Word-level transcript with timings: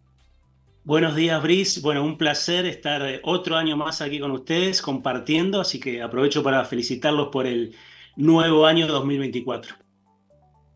Buenos 0.89 1.14
días, 1.14 1.42
Brice. 1.42 1.83
Bueno, 1.83 2.03
un 2.03 2.17
placer 2.17 2.64
estar 2.64 3.03
otro 3.22 3.56
año 3.56 3.77
más 3.77 4.00
aquí 4.00 4.19
con 4.20 4.31
ustedes 4.31 4.81
compartiendo, 4.81 5.61
así 5.61 5.78
que 5.78 6.00
aprovecho 6.00 6.42
para 6.42 6.64
felicitarlos 6.64 7.28
por 7.28 7.47
el 7.47 7.77
nuevo 8.17 8.64
año 8.64 8.86
2024. 8.86 9.75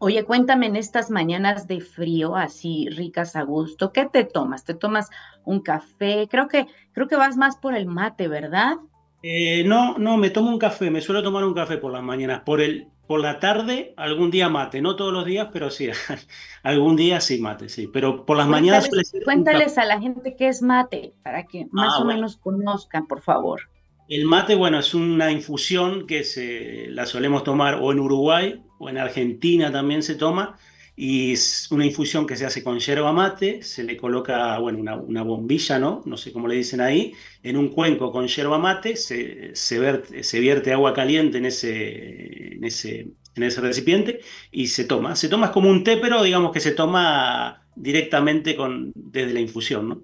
Oye, 0.00 0.22
cuéntame 0.24 0.66
en 0.66 0.76
estas 0.76 1.10
mañanas 1.10 1.66
de 1.66 1.80
frío, 1.80 2.36
así 2.36 2.90
ricas 2.90 3.36
a 3.36 3.42
gusto, 3.44 3.94
¿qué 3.94 4.04
te 4.04 4.24
tomas? 4.24 4.66
¿Te 4.66 4.74
tomas 4.74 5.08
un 5.46 5.60
café? 5.60 6.28
Creo 6.30 6.46
que, 6.46 6.66
creo 6.92 7.08
que 7.08 7.16
vas 7.16 7.38
más 7.38 7.56
por 7.56 7.74
el 7.74 7.86
mate, 7.86 8.28
¿verdad? 8.28 8.76
Eh, 9.22 9.62
no, 9.64 9.98
no, 9.98 10.16
me 10.16 10.30
tomo 10.30 10.50
un 10.50 10.58
café, 10.58 10.90
me 10.90 11.00
suelo 11.00 11.22
tomar 11.22 11.44
un 11.44 11.54
café 11.54 11.78
por 11.78 11.92
las 11.92 12.02
mañanas. 12.02 12.42
Por, 12.44 12.60
el, 12.60 12.88
por 13.06 13.20
la 13.20 13.38
tarde, 13.38 13.94
algún 13.96 14.30
día 14.30 14.48
mate, 14.48 14.82
no 14.82 14.96
todos 14.96 15.12
los 15.12 15.24
días, 15.24 15.48
pero 15.52 15.70
sí, 15.70 15.88
algún 16.62 16.96
día 16.96 17.20
sí 17.20 17.40
mate, 17.40 17.68
sí. 17.68 17.86
Pero 17.86 18.24
por 18.24 18.36
las 18.36 18.48
mañanas 18.48 18.90
Cuéntales 19.24 19.78
a 19.78 19.84
la 19.84 20.00
gente 20.00 20.34
qué 20.36 20.48
es 20.48 20.62
mate, 20.62 21.12
para 21.22 21.44
que 21.44 21.66
más 21.70 21.94
ah, 21.96 22.02
o 22.02 22.04
menos 22.04 22.36
conozcan, 22.36 23.06
por 23.06 23.20
favor. 23.20 23.60
El 24.08 24.24
mate, 24.24 24.56
bueno, 24.56 24.78
es 24.78 24.92
una 24.92 25.30
infusión 25.30 26.06
que 26.06 26.24
se, 26.24 26.88
la 26.88 27.06
solemos 27.06 27.44
tomar 27.44 27.76
o 27.76 27.92
en 27.92 28.00
Uruguay 28.00 28.62
o 28.78 28.88
en 28.88 28.98
Argentina 28.98 29.70
también 29.70 30.02
se 30.02 30.16
toma, 30.16 30.58
y 31.04 31.32
es 31.32 31.68
una 31.72 31.84
infusión 31.84 32.28
que 32.28 32.36
se 32.36 32.46
hace 32.46 32.62
con 32.62 32.78
yerba 32.78 33.12
mate, 33.12 33.60
se 33.64 33.82
le 33.82 33.96
coloca, 33.96 34.56
bueno, 34.60 35.02
una, 35.02 35.22
bombilla, 35.24 35.80
¿no? 35.80 36.00
No 36.04 36.16
sé 36.16 36.32
cómo 36.32 36.46
le 36.46 36.54
dicen 36.54 36.80
ahí, 36.80 37.12
en 37.42 37.56
un 37.56 37.70
cuenco 37.70 38.12
con 38.12 38.28
yerba 38.28 38.56
mate, 38.56 38.94
se, 38.94 39.50
se, 39.52 39.80
vierte, 39.80 40.22
se 40.22 40.38
vierte 40.38 40.72
agua 40.72 40.94
caliente 40.94 41.38
en 41.38 41.46
ese, 41.46 42.54
en, 42.54 42.62
ese, 42.62 43.08
en 43.34 43.42
ese 43.42 43.60
recipiente 43.60 44.20
y 44.52 44.68
se 44.68 44.84
toma. 44.84 45.16
Se 45.16 45.28
toma 45.28 45.50
como 45.50 45.70
un 45.70 45.82
té, 45.82 45.96
pero 45.96 46.22
digamos 46.22 46.52
que 46.52 46.60
se 46.60 46.70
toma 46.70 47.66
directamente 47.74 48.54
con, 48.54 48.92
desde 48.94 49.32
la 49.32 49.40
infusión, 49.40 49.88
¿no? 49.88 50.02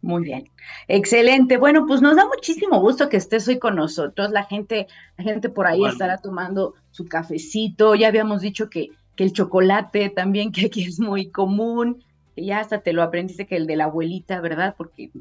Muy 0.00 0.22
bien, 0.22 0.48
excelente. 0.86 1.56
Bueno, 1.56 1.86
pues 1.88 2.02
nos 2.02 2.14
da 2.14 2.24
muchísimo 2.26 2.78
gusto 2.78 3.08
que 3.08 3.16
estés 3.16 3.48
hoy 3.48 3.58
con 3.58 3.74
nosotros. 3.74 4.30
La 4.30 4.44
gente, 4.44 4.86
la 5.16 5.24
gente 5.24 5.48
por 5.48 5.66
ahí 5.66 5.84
estará 5.84 6.18
tomando 6.18 6.74
su 6.92 7.06
cafecito. 7.06 7.96
Ya 7.96 8.06
habíamos 8.06 8.42
dicho 8.42 8.70
que, 8.70 8.90
que 9.16 9.24
el 9.24 9.32
chocolate 9.32 10.10
también, 10.10 10.52
que 10.52 10.66
aquí 10.66 10.84
es 10.84 11.00
muy 11.00 11.30
común. 11.30 12.04
Que 12.34 12.44
ya 12.44 12.58
hasta 12.58 12.80
te 12.80 12.92
lo 12.92 13.04
aprendiste 13.04 13.46
que 13.46 13.54
el 13.54 13.68
de 13.68 13.76
la 13.76 13.84
abuelita, 13.84 14.40
¿verdad? 14.40 14.74
Porque 14.76 15.12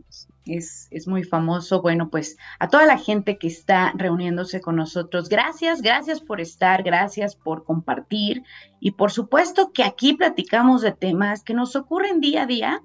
es, 0.45 0.87
es 0.89 1.07
muy 1.07 1.23
famoso. 1.23 1.81
Bueno, 1.81 2.09
pues 2.09 2.37
a 2.57 2.69
toda 2.69 2.87
la 2.87 2.97
gente 2.97 3.37
que 3.37 3.47
está 3.47 3.93
reuniéndose 3.95 4.61
con 4.61 4.77
nosotros, 4.77 5.29
gracias, 5.29 5.83
gracias 5.83 6.21
por 6.21 6.41
estar, 6.41 6.81
gracias 6.81 7.35
por 7.35 7.65
compartir. 7.65 8.43
Y 8.79 8.91
por 8.91 9.11
supuesto 9.11 9.71
que 9.73 9.83
aquí 9.83 10.13
platicamos 10.13 10.81
de 10.81 10.91
temas 10.91 11.43
que 11.43 11.53
nos 11.53 11.75
ocurren 11.75 12.19
día 12.19 12.43
a 12.43 12.47
día 12.47 12.81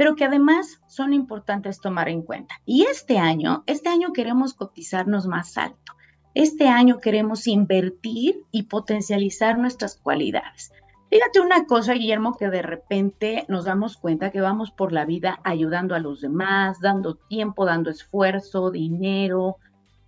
pero 0.00 0.16
que 0.16 0.24
además 0.24 0.80
son 0.88 1.12
importantes 1.12 1.78
tomar 1.78 2.08
en 2.08 2.22
cuenta. 2.22 2.54
Y 2.64 2.84
este 2.84 3.18
año, 3.18 3.64
este 3.66 3.90
año 3.90 4.14
queremos 4.14 4.54
cotizarnos 4.54 5.26
más 5.26 5.58
alto. 5.58 5.92
Este 6.34 6.68
año 6.68 7.00
queremos 7.00 7.46
invertir 7.48 8.44
y 8.52 8.64
potencializar 8.64 9.58
nuestras 9.58 9.96
cualidades. 9.96 10.72
Fíjate 11.10 11.40
una 11.40 11.66
cosa, 11.66 11.94
Guillermo, 11.94 12.36
que 12.36 12.48
de 12.50 12.62
repente 12.62 13.44
nos 13.48 13.64
damos 13.64 13.96
cuenta 13.96 14.30
que 14.30 14.40
vamos 14.40 14.70
por 14.70 14.92
la 14.92 15.04
vida 15.04 15.40
ayudando 15.42 15.96
a 15.96 15.98
los 15.98 16.20
demás, 16.20 16.80
dando 16.80 17.16
tiempo, 17.16 17.64
dando 17.64 17.90
esfuerzo, 17.90 18.70
dinero, 18.70 19.56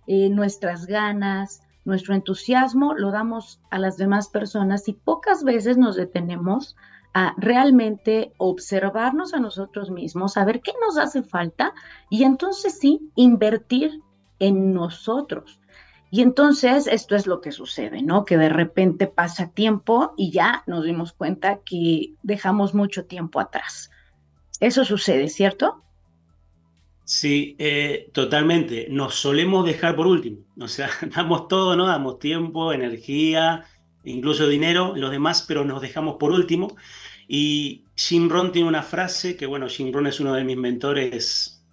eh, 0.07 0.29
nuestras 0.29 0.85
ganas, 0.85 1.61
nuestro 1.83 2.15
entusiasmo 2.15 2.93
lo 2.93 3.11
damos 3.11 3.59
a 3.69 3.79
las 3.79 3.97
demás 3.97 4.29
personas 4.29 4.87
y 4.87 4.93
pocas 4.93 5.43
veces 5.43 5.77
nos 5.77 5.97
detenemos 5.97 6.77
a 7.13 7.35
realmente 7.37 8.33
observarnos 8.37 9.33
a 9.33 9.39
nosotros 9.39 9.91
mismos, 9.91 10.37
a 10.37 10.45
ver 10.45 10.61
qué 10.61 10.71
nos 10.85 10.97
hace 10.97 11.21
falta 11.21 11.73
y 12.09 12.23
entonces 12.23 12.79
sí, 12.79 13.11
invertir 13.15 14.01
en 14.39 14.73
nosotros. 14.73 15.59
Y 16.13 16.21
entonces 16.21 16.85
esto 16.85 17.15
es 17.15 17.25
lo 17.25 17.41
que 17.41 17.51
sucede, 17.51 18.03
¿no? 18.03 18.23
Que 18.23 18.37
de 18.37 18.47
repente 18.47 19.07
pasa 19.07 19.49
tiempo 19.49 20.13
y 20.15 20.29
ya 20.29 20.63
nos 20.67 20.85
dimos 20.85 21.11
cuenta 21.11 21.61
que 21.65 22.13
dejamos 22.21 22.75
mucho 22.75 23.05
tiempo 23.05 23.39
atrás. 23.39 23.89
Eso 24.59 24.85
sucede, 24.85 25.27
¿cierto? 25.27 25.83
Sí, 27.03 27.55
eh, 27.57 28.11
totalmente. 28.13 28.85
Nos 28.91 29.15
solemos 29.15 29.65
dejar 29.65 29.95
por 29.95 30.05
último. 30.05 30.45
O 30.59 30.67
sea, 30.67 30.87
damos 31.15 31.47
todo, 31.47 31.75
¿no? 31.75 31.87
Damos 31.87 32.19
tiempo, 32.19 32.73
energía, 32.73 33.65
incluso 34.03 34.47
dinero, 34.47 34.93
los 34.95 35.09
demás, 35.09 35.43
pero 35.47 35.65
nos 35.65 35.81
dejamos 35.81 36.17
por 36.19 36.31
último. 36.31 36.77
Y 37.27 37.85
Jim 37.95 38.29
Rohn 38.29 38.51
tiene 38.51 38.67
una 38.67 38.83
frase 38.83 39.35
que, 39.35 39.47
bueno, 39.47 39.67
Jim 39.67 39.91
Rohn 39.91 40.05
es 40.05 40.19
uno 40.19 40.35
de 40.35 40.43
mis 40.43 40.57
mentores 40.57 41.65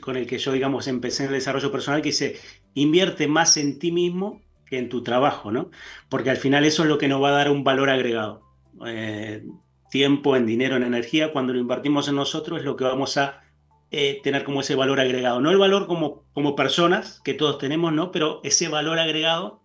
con 0.00 0.16
el 0.16 0.26
que 0.26 0.38
yo, 0.38 0.52
digamos, 0.52 0.86
empecé 0.86 1.24
en 1.24 1.28
el 1.28 1.34
desarrollo 1.34 1.70
personal, 1.70 2.00
que 2.00 2.08
dice, 2.08 2.40
invierte 2.74 3.28
más 3.28 3.56
en 3.56 3.78
ti 3.78 3.92
mismo 3.92 4.40
que 4.66 4.78
en 4.78 4.88
tu 4.88 5.02
trabajo, 5.02 5.52
¿no? 5.52 5.70
Porque 6.08 6.30
al 6.30 6.36
final 6.36 6.64
eso 6.64 6.82
es 6.82 6.88
lo 6.88 6.98
que 6.98 7.08
nos 7.08 7.22
va 7.22 7.28
a 7.28 7.32
dar 7.32 7.50
un 7.50 7.64
valor 7.64 7.90
agregado. 7.90 8.42
Eh, 8.86 9.44
tiempo, 9.90 10.36
en 10.36 10.46
dinero, 10.46 10.76
en 10.76 10.82
energía, 10.82 11.32
cuando 11.32 11.52
lo 11.52 11.58
invertimos 11.58 12.08
en 12.08 12.16
nosotros 12.16 12.60
es 12.60 12.64
lo 12.64 12.76
que 12.76 12.84
vamos 12.84 13.18
a 13.18 13.42
eh, 13.90 14.20
tener 14.22 14.44
como 14.44 14.62
ese 14.62 14.74
valor 14.74 15.00
agregado. 15.00 15.40
No 15.40 15.50
el 15.50 15.58
valor 15.58 15.86
como, 15.86 16.24
como 16.32 16.56
personas, 16.56 17.20
que 17.22 17.34
todos 17.34 17.58
tenemos, 17.58 17.92
¿no? 17.92 18.10
Pero 18.10 18.40
ese 18.42 18.68
valor 18.68 18.98
agregado 18.98 19.60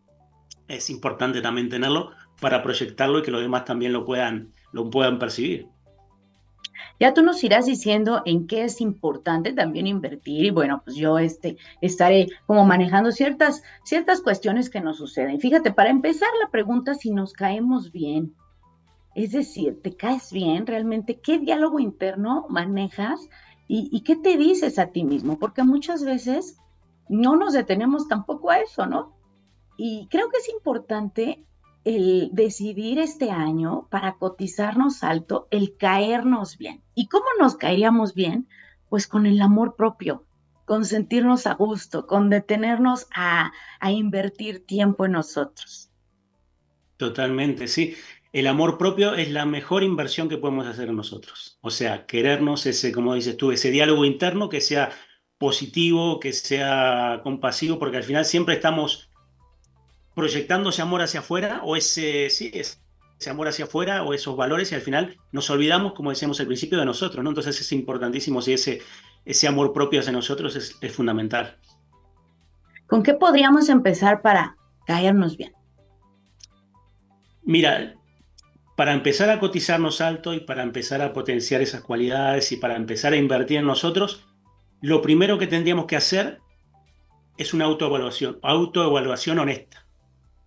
es 0.68 0.90
importante 0.90 1.42
también 1.42 1.70
tenerlo 1.70 2.12
para 2.42 2.62
proyectarlo 2.62 3.20
y 3.20 3.22
que 3.22 3.32
los 3.32 3.42
demás 3.42 3.64
también 3.64 3.94
lo 3.94 4.04
puedan, 4.04 4.52
lo 4.74 4.90
puedan 4.90 5.18
percibir. 5.18 5.68
Ya 7.00 7.14
tú 7.14 7.24
nos 7.24 7.44
irás 7.44 7.66
diciendo 7.66 8.22
en 8.26 8.48
qué 8.48 8.64
es 8.64 8.82
importante 8.82 9.54
también 9.54 9.88
invertir 9.88 10.46
y 10.46 10.52
bueno, 10.52 10.82
pues 10.84 10.96
yo 10.96 11.18
este, 11.20 11.58
estaré 11.82 12.28
como 12.46 12.66
manejando 12.66 13.12
ciertas, 13.12 13.64
ciertas 13.84 14.22
cuestiones 14.22 14.70
que 14.70 14.82
nos 14.82 14.98
suceden. 14.98 15.40
Fíjate, 15.40 15.72
para 15.72 15.90
empezar 15.90 16.30
la 16.44 16.50
pregunta 16.50 16.94
si 16.94 17.12
nos 17.12 17.34
caemos 17.34 17.92
bien. 17.92 18.36
Es 19.16 19.32
decir, 19.32 19.82
¿te 19.82 19.96
caes 19.96 20.32
bien 20.32 20.68
realmente? 20.68 21.20
¿Qué 21.20 21.40
diálogo 21.40 21.80
interno 21.80 22.46
manejas 22.50 23.28
y, 23.68 23.90
y 23.92 24.02
qué 24.02 24.16
te 24.16 24.38
dices 24.38 24.78
a 24.78 24.88
ti 24.88 25.04
mismo? 25.04 25.40
Porque 25.40 25.64
muchas 25.64 26.04
veces 26.04 26.58
no 27.10 27.36
nos 27.36 27.54
detenemos 27.54 28.08
tampoco 28.08 28.52
a 28.52 28.60
eso, 28.60 28.86
¿no? 28.86 29.18
Y 29.78 30.08
creo 30.10 30.30
que 30.30 30.38
es 30.38 30.50
importante 30.50 31.47
el 31.88 32.32
decidir 32.34 33.00
este 33.00 33.32
año 33.32 33.88
para 33.90 34.18
cotizarnos 34.18 35.06
alto, 35.06 35.48
el 35.52 35.78
caernos 35.78 36.58
bien. 36.58 36.84
¿Y 36.94 37.08
cómo 37.08 37.26
nos 37.40 37.56
caeríamos 37.56 38.14
bien? 38.14 38.50
Pues 38.90 39.08
con 39.08 39.26
el 39.26 39.42
amor 39.42 39.78
propio, 39.78 40.26
con 40.66 40.84
sentirnos 40.84 41.48
a 41.48 41.54
gusto, 41.54 42.06
con 42.06 42.30
detenernos 42.30 43.08
a, 43.16 43.54
a 43.80 43.92
invertir 43.92 44.66
tiempo 44.66 45.06
en 45.06 45.14
nosotros. 45.14 45.90
Totalmente, 46.98 47.70
sí. 47.70 47.96
El 48.34 48.48
amor 48.48 48.78
propio 48.78 49.14
es 49.16 49.32
la 49.32 49.46
mejor 49.46 49.84
inversión 49.84 50.28
que 50.28 50.38
podemos 50.38 50.68
hacer 50.68 50.90
en 50.90 50.98
nosotros. 50.98 51.58
O 51.62 51.70
sea, 51.70 52.06
querernos, 52.06 52.66
ese, 52.66 52.92
como 52.92 53.16
dices 53.16 53.38
tú, 53.38 53.54
ese 53.54 53.72
diálogo 53.72 54.04
interno 54.04 54.50
que 54.50 54.60
sea 54.60 54.92
positivo, 55.38 56.20
que 56.20 56.34
sea 56.34 57.22
compasivo, 57.24 57.80
porque 57.80 57.98
al 57.98 58.04
final 58.04 58.26
siempre 58.26 58.56
estamos 58.56 59.10
proyectando 60.18 60.72
ese 60.72 60.82
amor 60.82 61.04
hacia 61.04 61.20
afuera 61.20 61.62
o 61.64 61.76
ese, 61.76 62.32
sí, 62.32 62.50
ese 62.52 63.30
amor 63.30 63.50
hacia 63.50 63.66
afuera 63.66 64.02
o 64.02 64.16
esos 64.16 64.36
valores 64.36 64.72
y 64.72 64.76
al 64.76 64.82
final 64.82 65.16
nos 65.32 65.48
olvidamos, 65.52 65.94
como 65.94 66.10
decíamos 66.10 66.40
al 66.40 66.48
principio, 66.48 66.80
de 66.80 66.86
nosotros, 66.86 67.24
¿no? 67.24 67.30
Entonces 67.30 67.62
es 67.62 67.72
importantísimo 67.72 68.42
si 68.42 68.54
ese, 68.54 68.82
ese 69.26 69.48
amor 69.48 69.74
propio 69.74 70.00
hacia 70.00 70.12
nosotros 70.12 70.56
es, 70.56 70.76
es 70.82 70.92
fundamental. 70.92 71.60
¿Con 72.88 73.04
qué 73.04 73.14
podríamos 73.14 73.70
empezar 73.70 74.24
para 74.24 74.58
caernos 74.88 75.38
bien? 75.38 75.54
Mira, 77.44 77.94
para 78.76 78.94
empezar 78.94 79.30
a 79.30 79.40
cotizarnos 79.40 80.02
alto 80.02 80.34
y 80.34 80.40
para 80.40 80.64
empezar 80.64 81.04
a 81.04 81.14
potenciar 81.14 81.62
esas 81.62 81.82
cualidades 81.82 82.52
y 82.52 82.58
para 82.58 82.76
empezar 82.76 83.14
a 83.14 83.18
invertir 83.18 83.60
en 83.60 83.68
nosotros, 83.68 84.26
lo 84.82 85.04
primero 85.04 85.38
que 85.38 85.46
tendríamos 85.46 85.86
que 85.86 85.96
hacer 85.96 86.40
es 87.38 87.54
una 87.54 87.66
autoevaluación, 87.66 88.40
autoevaluación 88.42 89.38
honesta 89.38 89.87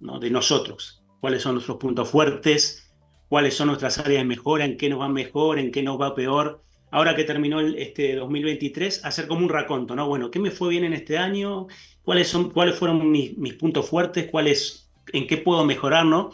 ¿no? 0.00 0.19
de 0.19 0.31
nosotros. 0.31 1.02
¿Cuáles 1.20 1.43
son 1.43 1.55
nuestros 1.55 1.79
puntos 1.79 2.08
fuertes? 2.08 2.91
¿Cuáles 3.29 3.55
son 3.55 3.69
nuestras 3.69 3.99
áreas 3.99 4.23
de 4.23 4.25
mejora? 4.25 4.64
¿En 4.64 4.76
qué 4.76 4.88
nos 4.88 5.00
va 5.00 5.08
mejor? 5.08 5.58
¿En 5.58 5.70
qué 5.70 5.82
nos 5.82 6.00
va 6.00 6.14
peor? 6.14 6.62
Ahora 6.91 7.14
que 7.14 7.25
terminó 7.25 7.61
el, 7.61 7.76
este 7.76 8.17
2023, 8.17 9.05
hacer 9.05 9.29
como 9.29 9.43
un 9.43 9.49
raconto, 9.49 9.94
¿no? 9.94 10.08
Bueno, 10.08 10.31
¿qué 10.31 10.41
me 10.41 10.50
fue 10.50 10.70
bien 10.70 10.85
en 10.85 10.93
este 10.93 11.19
año? 11.19 11.69
¿Cuáles, 12.02 12.29
son, 12.29 12.50
cuáles 12.50 12.76
fueron 12.76 13.11
mis, 13.11 13.38
mis 13.38 13.55
puntos 13.55 13.88
fuertes? 13.88 14.29
¿Cuáles, 14.31 14.91
¿En 15.12 15.26
qué 15.26 15.37
puedo 15.37 15.64
mejorar, 15.64 16.06
no? 16.06 16.32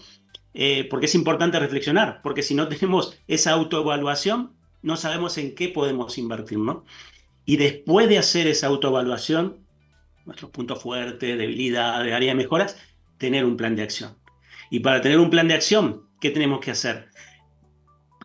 Eh, 0.54 0.86
porque 0.88 1.04
es 1.04 1.14
importante 1.14 1.58
reflexionar, 1.58 2.20
porque 2.22 2.42
si 2.42 2.54
no 2.54 2.68
tenemos 2.70 3.18
esa 3.26 3.52
autoevaluación, 3.52 4.54
no 4.80 4.96
sabemos 4.96 5.36
en 5.36 5.54
qué 5.54 5.68
podemos 5.68 6.16
invertir, 6.16 6.58
¿no? 6.58 6.84
Y 7.44 7.58
después 7.58 8.08
de 8.08 8.18
hacer 8.18 8.46
esa 8.46 8.68
autoevaluación, 8.68 9.58
nuestros 10.24 10.50
puntos 10.50 10.82
fuertes, 10.82 11.36
debilidades, 11.36 12.12
área 12.12 12.30
de 12.30 12.34
mejoras, 12.34 12.78
tener 13.18 13.44
un 13.44 13.56
plan 13.56 13.76
de 13.76 13.82
acción. 13.82 14.16
Y 14.70 14.80
para 14.80 15.00
tener 15.00 15.18
un 15.18 15.30
plan 15.30 15.48
de 15.48 15.54
acción, 15.54 16.02
¿qué 16.20 16.30
tenemos 16.30 16.60
que 16.60 16.70
hacer? 16.70 17.08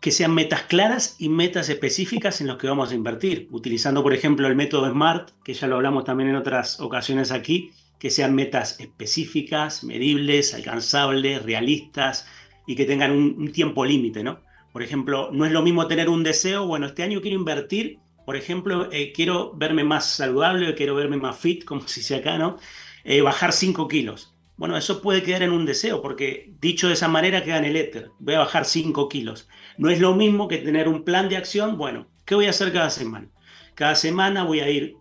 Que 0.00 0.10
sean 0.10 0.34
metas 0.34 0.62
claras 0.62 1.16
y 1.18 1.28
metas 1.28 1.68
específicas 1.68 2.40
en 2.40 2.48
las 2.48 2.56
que 2.56 2.66
vamos 2.66 2.90
a 2.90 2.94
invertir, 2.94 3.48
utilizando, 3.50 4.02
por 4.02 4.12
ejemplo, 4.12 4.48
el 4.48 4.56
método 4.56 4.90
SMART, 4.90 5.30
que 5.44 5.54
ya 5.54 5.68
lo 5.68 5.76
hablamos 5.76 6.04
también 6.04 6.30
en 6.30 6.36
otras 6.36 6.80
ocasiones 6.80 7.30
aquí, 7.30 7.70
que 8.02 8.10
sean 8.10 8.34
metas 8.34 8.80
específicas, 8.80 9.84
medibles, 9.84 10.54
alcanzables, 10.54 11.44
realistas 11.44 12.26
y 12.66 12.74
que 12.74 12.84
tengan 12.84 13.12
un, 13.12 13.52
tiempo 13.52 13.84
límite, 13.84 14.24
¿no? 14.24 14.40
Por 14.72 14.82
ejemplo, 14.82 15.30
no 15.32 15.46
es 15.46 15.52
lo 15.52 15.62
mismo 15.62 15.86
tener 15.86 16.08
un 16.08 16.24
deseo, 16.24 16.66
bueno, 16.66 16.86
este 16.86 17.04
año 17.04 17.20
quiero 17.20 17.36
invertir, 17.36 18.00
por 18.26 18.34
ejemplo, 18.34 18.90
eh, 18.90 19.12
quiero 19.14 19.52
verme 19.54 19.84
más 19.84 20.06
saludable, 20.06 20.74
quiero 20.74 20.96
verme 20.96 21.16
más 21.16 21.38
fit, 21.38 21.64
como 21.64 21.86
se 21.86 22.00
dice 22.00 22.16
acá, 22.16 22.38
¿no? 22.38 22.56
Eh, 23.04 23.20
bajar 23.20 23.52
5 23.52 23.86
kilos. 23.86 24.31
Bueno, 24.62 24.76
eso 24.76 25.02
puede 25.02 25.24
quedar 25.24 25.42
en 25.42 25.50
un 25.50 25.66
deseo, 25.66 26.00
porque 26.02 26.54
dicho 26.60 26.86
de 26.86 26.92
esa 26.92 27.08
manera 27.08 27.42
queda 27.42 27.58
en 27.58 27.64
el 27.64 27.74
éter. 27.74 28.12
Voy 28.20 28.34
a 28.34 28.38
bajar 28.38 28.64
5 28.64 29.08
kilos. 29.08 29.48
No 29.76 29.90
es 29.90 29.98
lo 29.98 30.14
mismo 30.14 30.46
que 30.46 30.58
tener 30.58 30.86
un 30.86 31.02
plan 31.02 31.28
de 31.28 31.36
acción. 31.36 31.76
Bueno, 31.76 32.06
¿qué 32.24 32.36
voy 32.36 32.46
a 32.46 32.50
hacer 32.50 32.72
cada 32.72 32.90
semana? 32.90 33.28
Cada 33.74 33.96
semana 33.96 34.44
voy 34.44 34.60
a 34.60 34.70
ir 34.70 34.94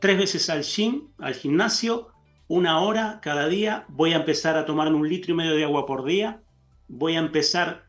tres 0.00 0.18
veces 0.18 0.50
al 0.50 0.64
gym, 0.64 1.12
al 1.18 1.34
gimnasio, 1.34 2.08
una 2.48 2.80
hora 2.80 3.20
cada 3.22 3.46
día, 3.46 3.84
voy 3.90 4.12
a 4.12 4.16
empezar 4.16 4.56
a 4.56 4.64
tomar 4.64 4.92
un 4.92 5.08
litro 5.08 5.34
y 5.34 5.36
medio 5.36 5.54
de 5.54 5.62
agua 5.62 5.86
por 5.86 6.04
día, 6.04 6.42
voy 6.88 7.14
a 7.14 7.20
empezar 7.20 7.86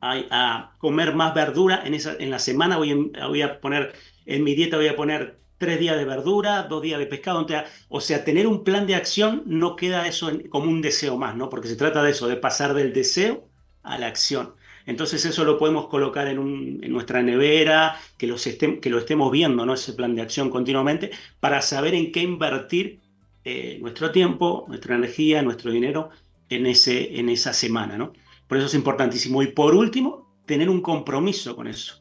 a, 0.00 0.74
comer 0.78 1.14
más 1.14 1.32
verdura 1.32 1.80
en, 1.84 1.94
esa, 1.94 2.16
en 2.18 2.28
la 2.28 2.40
semana, 2.40 2.76
voy, 2.76 3.12
voy, 3.28 3.42
a 3.42 3.60
poner 3.60 3.92
en 4.26 4.42
mi 4.42 4.56
dieta, 4.56 4.78
voy 4.78 4.88
a 4.88 4.96
poner 4.96 5.39
tres 5.60 5.78
días 5.78 5.98
de 5.98 6.06
verdura, 6.06 6.62
dos 6.62 6.80
días 6.80 6.98
de 6.98 7.04
pescado, 7.04 7.46
o 7.90 8.00
sea, 8.00 8.24
tener 8.24 8.46
un 8.46 8.64
plan 8.64 8.86
de 8.86 8.94
acción 8.94 9.42
no 9.44 9.76
queda 9.76 10.08
eso 10.08 10.30
como 10.48 10.70
un 10.70 10.80
deseo 10.80 11.18
más, 11.18 11.36
¿no? 11.36 11.50
Porque 11.50 11.68
se 11.68 11.76
trata 11.76 12.02
de 12.02 12.12
eso, 12.12 12.28
de 12.28 12.36
pasar 12.36 12.72
del 12.72 12.94
deseo 12.94 13.46
a 13.82 13.98
la 13.98 14.06
acción. 14.06 14.54
Entonces 14.86 15.22
eso 15.26 15.44
lo 15.44 15.58
podemos 15.58 15.88
colocar 15.88 16.28
en, 16.28 16.80
nuestra 16.90 17.22
nevera, 17.22 18.00
que, 18.16 18.26
lo 18.26 18.36
estemos 18.36 19.30
viendo, 19.30 19.66
¿no? 19.66 19.74
Ese 19.74 19.92
plan 19.92 20.14
de 20.14 20.22
acción 20.22 20.48
continuamente, 20.48 21.10
para 21.40 21.60
saber 21.60 21.94
en 21.94 22.10
qué 22.10 22.22
invertir 22.22 23.00
eh, 23.44 23.76
nuestro 23.82 24.12
tiempo, 24.12 24.64
nuestra 24.66 24.94
energía, 24.94 25.42
nuestro 25.42 25.70
dinero 25.72 26.08
en, 26.48 26.64
en 26.66 27.28
esa 27.28 27.52
semana, 27.52 27.98
¿no? 27.98 28.14
Por 28.48 28.56
eso 28.56 28.66
es 28.66 28.74
importantísimo. 28.74 29.42
Y 29.42 29.48
por 29.48 29.74
último, 29.74 30.26
tener 30.46 30.70
un 30.70 30.80
compromiso 30.80 31.54
con 31.54 31.66
eso. 31.66 31.99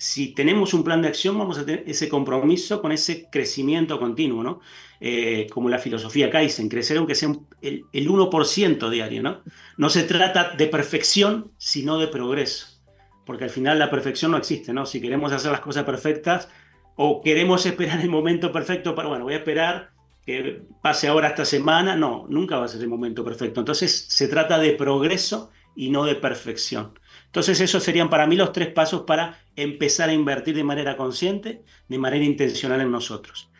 Si 0.00 0.32
tenemos 0.32 0.72
un 0.72 0.82
plan 0.82 1.02
de 1.02 1.08
acción, 1.08 1.36
vamos 1.36 1.58
a 1.58 1.66
tener 1.66 1.84
ese 1.86 2.08
compromiso 2.08 2.80
con 2.80 2.90
ese 2.90 3.28
crecimiento 3.30 3.98
continuo, 3.98 4.42
¿no? 4.42 4.60
Eh, 4.98 5.46
como 5.52 5.68
la 5.68 5.78
filosofía 5.78 6.30
Kaizen, 6.30 6.70
crecer 6.70 6.96
aunque 6.96 7.14
sea 7.14 7.34
el, 7.60 7.84
el 7.92 8.08
1% 8.08 8.88
diario, 8.88 9.22
¿no? 9.22 9.42
No 9.76 9.90
se 9.90 10.04
trata 10.04 10.54
de 10.56 10.68
perfección, 10.68 11.52
sino 11.58 11.98
de 11.98 12.06
progreso. 12.08 12.80
Porque 13.26 13.44
al 13.44 13.50
final 13.50 13.78
la 13.78 13.90
perfección 13.90 14.30
no 14.30 14.38
existe, 14.38 14.72
¿no? 14.72 14.86
Si 14.86 15.02
queremos 15.02 15.32
hacer 15.32 15.52
las 15.52 15.60
cosas 15.60 15.84
perfectas 15.84 16.48
o 16.96 17.20
queremos 17.20 17.66
esperar 17.66 18.00
el 18.00 18.08
momento 18.08 18.52
perfecto 18.52 18.94
para, 18.94 19.08
bueno, 19.10 19.24
voy 19.24 19.34
a 19.34 19.38
esperar 19.38 19.90
que 20.24 20.62
pase 20.80 21.08
ahora 21.08 21.28
esta 21.28 21.44
semana, 21.44 21.94
no, 21.94 22.24
nunca 22.30 22.56
va 22.56 22.64
a 22.64 22.68
ser 22.68 22.80
el 22.80 22.88
momento 22.88 23.22
perfecto. 23.22 23.60
Entonces 23.60 24.06
se 24.08 24.28
trata 24.28 24.58
de 24.58 24.72
progreso 24.72 25.50
y 25.76 25.90
no 25.90 26.04
de 26.04 26.14
perfección. 26.14 26.98
Entonces 27.26 27.60
esos 27.60 27.82
serían 27.82 28.10
para 28.10 28.26
mí 28.26 28.36
los 28.36 28.52
tres 28.52 28.68
pasos 28.68 29.02
para 29.02 29.38
empezar 29.62 30.08
a 30.08 30.14
invertir 30.14 30.54
de 30.54 30.64
manera 30.64 30.96
consciente, 30.96 31.64
de 31.88 31.98
manera 31.98 32.24
intencional 32.24 32.80
en 32.80 32.90
nosotros. 32.90 33.50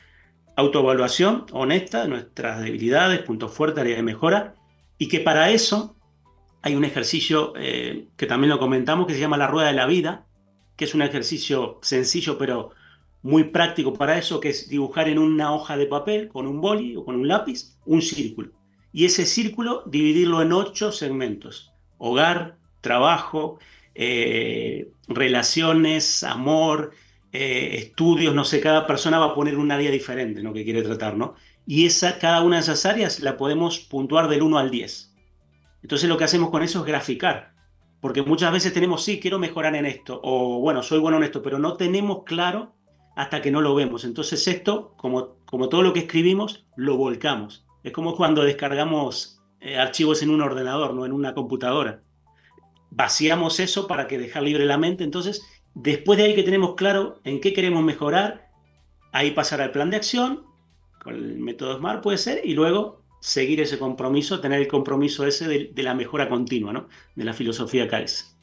Autoevaluación 0.57 1.47
honesta 1.53 2.07
nuestras 2.07 2.61
debilidades, 2.63 3.21
puntos 3.21 3.53
fuertes, 3.53 3.81
áreas 3.81 3.99
de 3.99 4.03
mejora, 4.03 4.55
y 4.99 5.09
que 5.09 5.21
para 5.21 5.51
eso 5.51 5.97
hay 6.63 6.75
un 6.75 6.85
ejercicio 6.85 7.53
eh, 7.57 8.09
que 8.17 8.27
también 8.27 8.51
lo 8.51 8.59
comentamos 8.59 9.07
que 9.07 9.15
se 9.15 9.21
llama 9.21 9.39
la 9.39 9.47
rueda 9.47 9.69
de 9.69 9.75
la 9.75 9.87
vida, 9.87 10.27
que 10.77 10.85
es 10.85 10.95
un 10.95 11.03
ejercicio 11.03 11.79
sencillo 11.83 12.37
pero 12.39 12.71
muy 13.23 13.45
práctico 13.45 13.95
para 13.95 14.19
eso, 14.19 14.41
que 14.41 14.51
es 14.51 14.69
dibujar 14.69 15.09
en 15.09 15.19
una 15.19 15.55
hoja 15.55 15.77
de 15.77 15.87
papel 15.87 16.29
con 16.29 16.47
un 16.47 16.61
boli 16.61 16.97
o 16.97 17.05
con 17.05 17.17
un 17.17 17.29
lápiz 17.29 17.77
un 17.85 18.03
círculo. 18.03 18.53
Y 18.93 19.05
ese 19.05 19.27
círculo 19.27 19.83
dividirlo 19.87 20.43
en 20.43 20.53
ocho 20.53 20.91
segmentos. 20.91 21.73
Hogar, 21.99 22.57
trabajo, 22.81 23.59
eh, 24.03 24.93
relaciones, 25.09 26.25
amor, 26.25 26.93
eh, 27.33 27.73
estudios, 27.75 28.35
no 28.35 28.47
sé, 28.47 28.59
cada 28.59 28.87
persona 28.87 29.19
va 29.19 29.27
a 29.27 29.35
poner 29.35 29.59
un 29.59 29.71
área 29.71 29.91
diferente, 29.91 30.43
¿no? 30.43 30.55
Que 30.55 30.65
quiere 30.65 30.81
tratar, 30.81 31.19
¿no? 31.19 31.35
Y 31.67 31.85
esa, 31.85 32.19
cada 32.19 32.41
una 32.41 32.57
de 32.57 32.63
esas 32.63 32.87
áreas 32.87 33.21
la 33.21 33.37
podemos 33.37 33.79
puntuar 33.79 34.29
del 34.29 34.41
1 34.41 34.59
al 34.59 34.71
10. 34.71 35.15
Entonces 35.83 36.09
lo 36.09 36.17
que 36.17 36.25
hacemos 36.25 36.49
con 36.49 36.63
eso 36.63 36.79
es 36.79 36.87
graficar. 36.87 37.53
Porque 38.01 38.23
muchas 38.23 38.51
veces 38.51 38.73
tenemos, 38.73 39.05
sí, 39.05 39.21
quiero 39.21 39.39
mejorar 39.39 39.77
en 39.77 39.85
esto, 39.85 40.19
o 40.25 40.61
bueno, 40.61 40.83
soy 40.83 40.99
bueno 40.99 41.19
en 41.19 41.25
esto, 41.25 41.43
pero 41.43 41.59
no 41.59 41.77
tenemos 41.77 42.25
claro 42.25 42.73
hasta 43.17 43.43
que 43.43 43.51
no 43.51 43.61
lo 43.61 43.75
vemos. 43.75 44.07
Entonces 44.07 44.49
esto, 44.49 44.95
como, 44.97 45.37
como 45.45 45.69
todo 45.69 45.83
lo 45.83 45.93
que 45.93 46.01
escribimos, 46.01 46.65
lo 46.75 46.97
volcamos. 46.97 47.67
Es 47.85 47.93
como 47.93 48.17
cuando 48.17 48.45
descargamos 48.45 49.43
eh, 49.61 49.77
archivos 49.77 50.23
en 50.23 50.31
un 50.31 50.41
ordenador, 50.41 50.95
no 50.95 51.05
en 51.05 51.13
una 51.13 51.35
computadora. 51.35 52.01
Vaciamos 52.91 53.61
eso 53.61 53.87
para 53.87 54.07
que 54.07 54.19
dejar 54.19 54.43
libre 54.43 54.65
la 54.65 54.79
mente. 54.79 55.05
Entonces, 55.05 55.43
después 55.75 56.19
de 56.19 56.25
ahí 56.25 56.35
que 56.35 56.43
tenemos 56.43 56.75
claro 56.75 57.21
en 57.25 57.41
qué 57.41 57.53
queremos 57.53 57.83
mejorar, 57.83 58.51
ahí 59.13 59.31
pasar 59.33 59.61
al 59.61 59.73
plan 59.73 59.91
de 59.91 59.97
acción, 59.97 60.45
con 61.03 61.15
el 61.15 61.39
método 61.39 61.79
SMART 61.79 62.03
puede 62.03 62.19
ser, 62.19 62.41
y 62.45 62.55
luego 62.55 63.01
seguir 63.21 63.61
ese 63.61 63.79
compromiso, 63.79 64.41
tener 64.41 64.61
el 64.61 64.69
compromiso 64.69 65.27
ese 65.27 65.47
de, 65.47 65.83
la 65.83 65.95
mejora 65.95 66.29
continua, 66.29 66.73
¿no? 66.73 66.89
De 67.15 67.25
la 67.25 67.33
filosofía 67.33 67.89
CAES. 67.89 68.37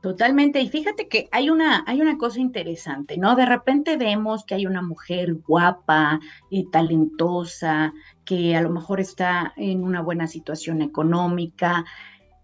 Totalmente. 0.00 0.60
Y 0.60 0.68
fíjate 0.68 1.08
que 1.08 1.28
hay 1.32 1.50
una, 1.50 1.82
hay 1.86 2.00
una 2.00 2.16
cosa 2.18 2.38
interesante, 2.38 3.18
¿no? 3.18 3.34
De 3.34 3.44
repente 3.44 3.96
vemos 3.96 4.44
que 4.44 4.54
hay 4.54 4.66
una 4.66 4.80
mujer 4.80 5.34
guapa 5.34 6.20
y 6.50 6.70
talentosa, 6.70 7.92
que 8.24 8.54
a 8.54 8.62
lo 8.62 8.70
mejor 8.70 9.00
está 9.00 9.52
en 9.56 9.82
una 9.82 10.00
buena 10.00 10.28
situación 10.28 10.82
económica. 10.82 11.84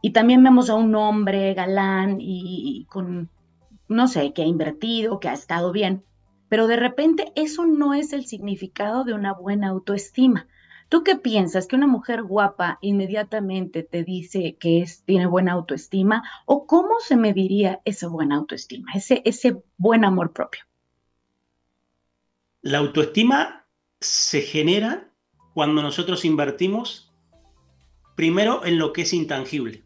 Y 0.04 0.11
también 0.11 0.44
vemos 0.44 0.68
a 0.68 0.75
un 0.75 0.94
hombre 0.96 1.54
galán 1.54 2.18
y 2.20 2.84
con, 2.90 3.30
no 3.88 4.06
sé, 4.06 4.34
que 4.34 4.42
ha 4.42 4.44
invertido, 4.44 5.18
que 5.18 5.30
ha 5.30 5.32
estado 5.32 5.73
bien. 5.73 6.04
Pero 6.50 6.66
de 6.66 6.76
repente 6.76 7.32
eso 7.37 7.64
no 7.64 7.94
es 7.94 8.12
el 8.12 8.26
significado 8.26 9.04
de 9.04 9.14
una 9.14 9.32
buena 9.32 9.68
autoestima. 9.68 10.46
¿Tú 10.90 11.04
qué 11.04 11.16
piensas? 11.16 11.66
¿Que 11.66 11.76
una 11.76 11.87
mujer 11.87 12.23
guapa 12.23 12.76
inmediatamente 12.82 13.82
te 13.82 14.04
dice 14.04 14.58
que 14.61 14.82
es, 14.82 15.04
tiene 15.04 15.25
buena 15.25 15.52
autoestima? 15.52 16.23
¿O 16.44 16.66
cómo 16.66 17.00
se 17.00 17.16
mediría 17.16 17.80
esa 17.87 18.08
buena 18.08 18.37
autoestima, 18.37 18.92
ese, 18.92 19.23
ese 19.25 19.56
buen 19.78 20.04
amor 20.04 20.34
propio? 20.34 20.64
La 22.61 22.76
autoestima 22.76 23.66
se 24.02 24.42
genera 24.42 25.11
cuando 25.54 25.80
nosotros 25.80 26.26
invertimos 26.26 27.11
primero 28.16 28.66
en 28.66 28.76
lo 28.76 28.92
que 28.92 29.00
es 29.00 29.14
intangible. 29.14 29.84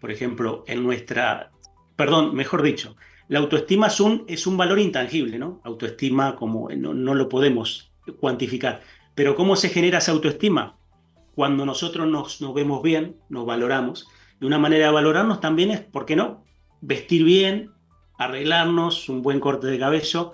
Por 0.00 0.10
ejemplo, 0.10 0.64
en 0.66 0.82
nuestra, 0.82 1.50
perdón, 1.96 2.34
mejor 2.34 2.62
dicho, 2.62 2.96
la 3.28 3.40
autoestima 3.40 3.88
es 3.88 3.98
un, 4.00 4.24
es 4.28 4.46
un 4.46 4.56
valor 4.56 4.78
intangible, 4.78 5.38
¿no? 5.38 5.60
Autoestima 5.64 6.36
como 6.36 6.68
no, 6.70 6.94
no 6.94 7.14
lo 7.14 7.28
podemos 7.28 7.92
cuantificar. 8.20 8.82
Pero 9.14 9.34
¿cómo 9.34 9.56
se 9.56 9.68
genera 9.68 9.98
esa 9.98 10.12
autoestima? 10.12 10.78
Cuando 11.34 11.66
nosotros 11.66 12.06
nos, 12.06 12.40
nos 12.40 12.54
vemos 12.54 12.82
bien, 12.82 13.16
nos 13.28 13.46
valoramos. 13.46 14.06
Y 14.40 14.44
una 14.44 14.58
manera 14.58 14.86
de 14.86 14.92
valorarnos 14.92 15.40
también 15.40 15.70
es, 15.70 15.80
¿por 15.80 16.06
qué 16.06 16.14
no? 16.14 16.44
Vestir 16.80 17.24
bien, 17.24 17.72
arreglarnos, 18.18 19.08
un 19.08 19.22
buen 19.22 19.40
corte 19.40 19.66
de 19.66 19.78
cabello, 19.78 20.32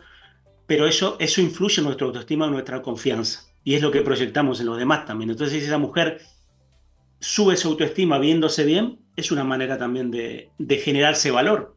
pero 0.66 0.86
eso, 0.86 1.16
eso 1.18 1.40
influye 1.40 1.78
en 1.78 1.84
nuestra 1.84 2.06
autoestima, 2.06 2.46
en 2.46 2.52
nuestra 2.52 2.82
confianza. 2.82 3.44
Y 3.64 3.74
es 3.74 3.82
lo 3.82 3.90
que 3.90 4.02
proyectamos 4.02 4.60
en 4.60 4.66
los 4.66 4.78
demás 4.78 5.06
también. 5.06 5.30
Entonces, 5.30 5.60
si 5.60 5.66
esa 5.66 5.78
mujer 5.78 6.20
sube 7.20 7.56
su 7.56 7.68
autoestima 7.68 8.18
viéndose 8.18 8.64
bien, 8.64 9.01
es 9.16 9.30
una 9.30 9.44
manera 9.44 9.78
también 9.78 10.10
de, 10.10 10.50
de 10.58 10.76
generarse 10.78 11.30
valor. 11.30 11.76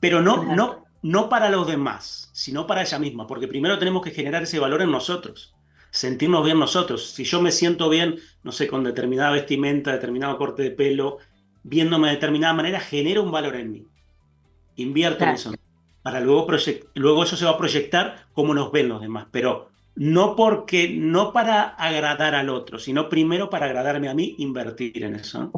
Pero 0.00 0.20
no, 0.20 0.44
no, 0.44 0.84
no 1.02 1.28
para 1.28 1.50
los 1.50 1.66
demás, 1.66 2.30
sino 2.32 2.66
para 2.66 2.82
ella 2.82 2.98
misma, 2.98 3.26
porque 3.26 3.48
primero 3.48 3.78
tenemos 3.78 4.02
que 4.02 4.10
generar 4.10 4.42
ese 4.42 4.58
valor 4.58 4.82
en 4.82 4.90
nosotros, 4.90 5.54
sentirnos 5.90 6.44
bien 6.44 6.58
nosotros. 6.58 7.10
Si 7.10 7.24
yo 7.24 7.40
me 7.40 7.52
siento 7.52 7.88
bien, 7.88 8.18
no 8.42 8.52
sé, 8.52 8.68
con 8.68 8.84
determinada 8.84 9.30
vestimenta, 9.32 9.92
determinado 9.92 10.38
corte 10.38 10.62
de 10.62 10.70
pelo, 10.70 11.18
viéndome 11.62 12.08
de 12.08 12.14
determinada 12.14 12.54
manera, 12.54 12.80
genero 12.80 13.22
un 13.22 13.30
valor 13.30 13.56
en 13.56 13.72
mí. 13.72 13.86
Invierto 14.76 15.24
en 15.24 15.30
eso. 15.30 15.52
Para 16.02 16.20
luego, 16.20 16.48
luego 16.94 17.22
eso 17.22 17.36
se 17.36 17.44
va 17.44 17.52
a 17.52 17.58
proyectar 17.58 18.26
como 18.32 18.54
nos 18.54 18.72
ven 18.72 18.88
los 18.88 19.00
demás, 19.00 19.26
pero 19.30 19.68
no 19.94 20.34
porque, 20.34 20.88
no 20.88 21.32
para 21.32 21.62
agradar 21.62 22.34
al 22.34 22.48
otro, 22.48 22.78
sino 22.78 23.08
primero 23.08 23.50
para 23.50 23.66
agradarme 23.66 24.08
a 24.08 24.14
mí, 24.14 24.34
invertir 24.38 25.04
en 25.04 25.16
eso. 25.16 25.52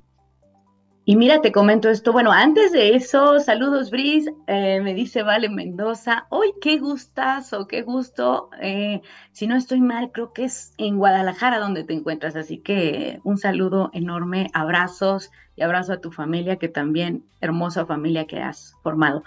Y 1.07 1.17
mira, 1.17 1.43
te 1.43 1.53
comento 1.53 1.91
esto. 1.91 2.13
Bueno, 2.13 2.33
antes 2.33 2.73
de 2.73 2.97
eso, 2.97 3.39
saludos, 3.39 3.91
Bris. 3.91 4.27
Eh, 4.47 4.81
me 4.81 4.95
dice 4.95 5.23
Vale 5.23 5.51
Mendoza. 5.51 6.27
Hoy, 6.31 6.55
qué 6.63 6.79
gustazo, 6.79 7.67
qué 7.67 7.83
gusto. 7.83 8.49
Eh, 8.63 9.03
si 9.33 9.47
no 9.47 9.55
estoy 9.55 9.83
mal, 9.83 10.13
creo 10.13 10.33
que 10.33 10.45
es 10.45 10.73
en 10.79 10.97
Guadalajara 10.97 11.59
donde 11.59 11.85
te 11.85 11.93
encuentras. 11.93 12.37
Así 12.37 12.57
que 12.57 13.21
un 13.23 13.37
saludo 13.37 13.91
enorme, 13.93 14.49
abrazos 14.55 15.31
y 15.57 15.63
abrazo 15.63 15.93
a 15.93 16.01
tu 16.01 16.11
familia, 16.11 16.57
que 16.57 16.69
también 16.69 17.23
hermosa 17.43 17.85
familia 17.85 18.27
que 18.27 18.41
has 18.41 18.75
formado. 18.83 19.25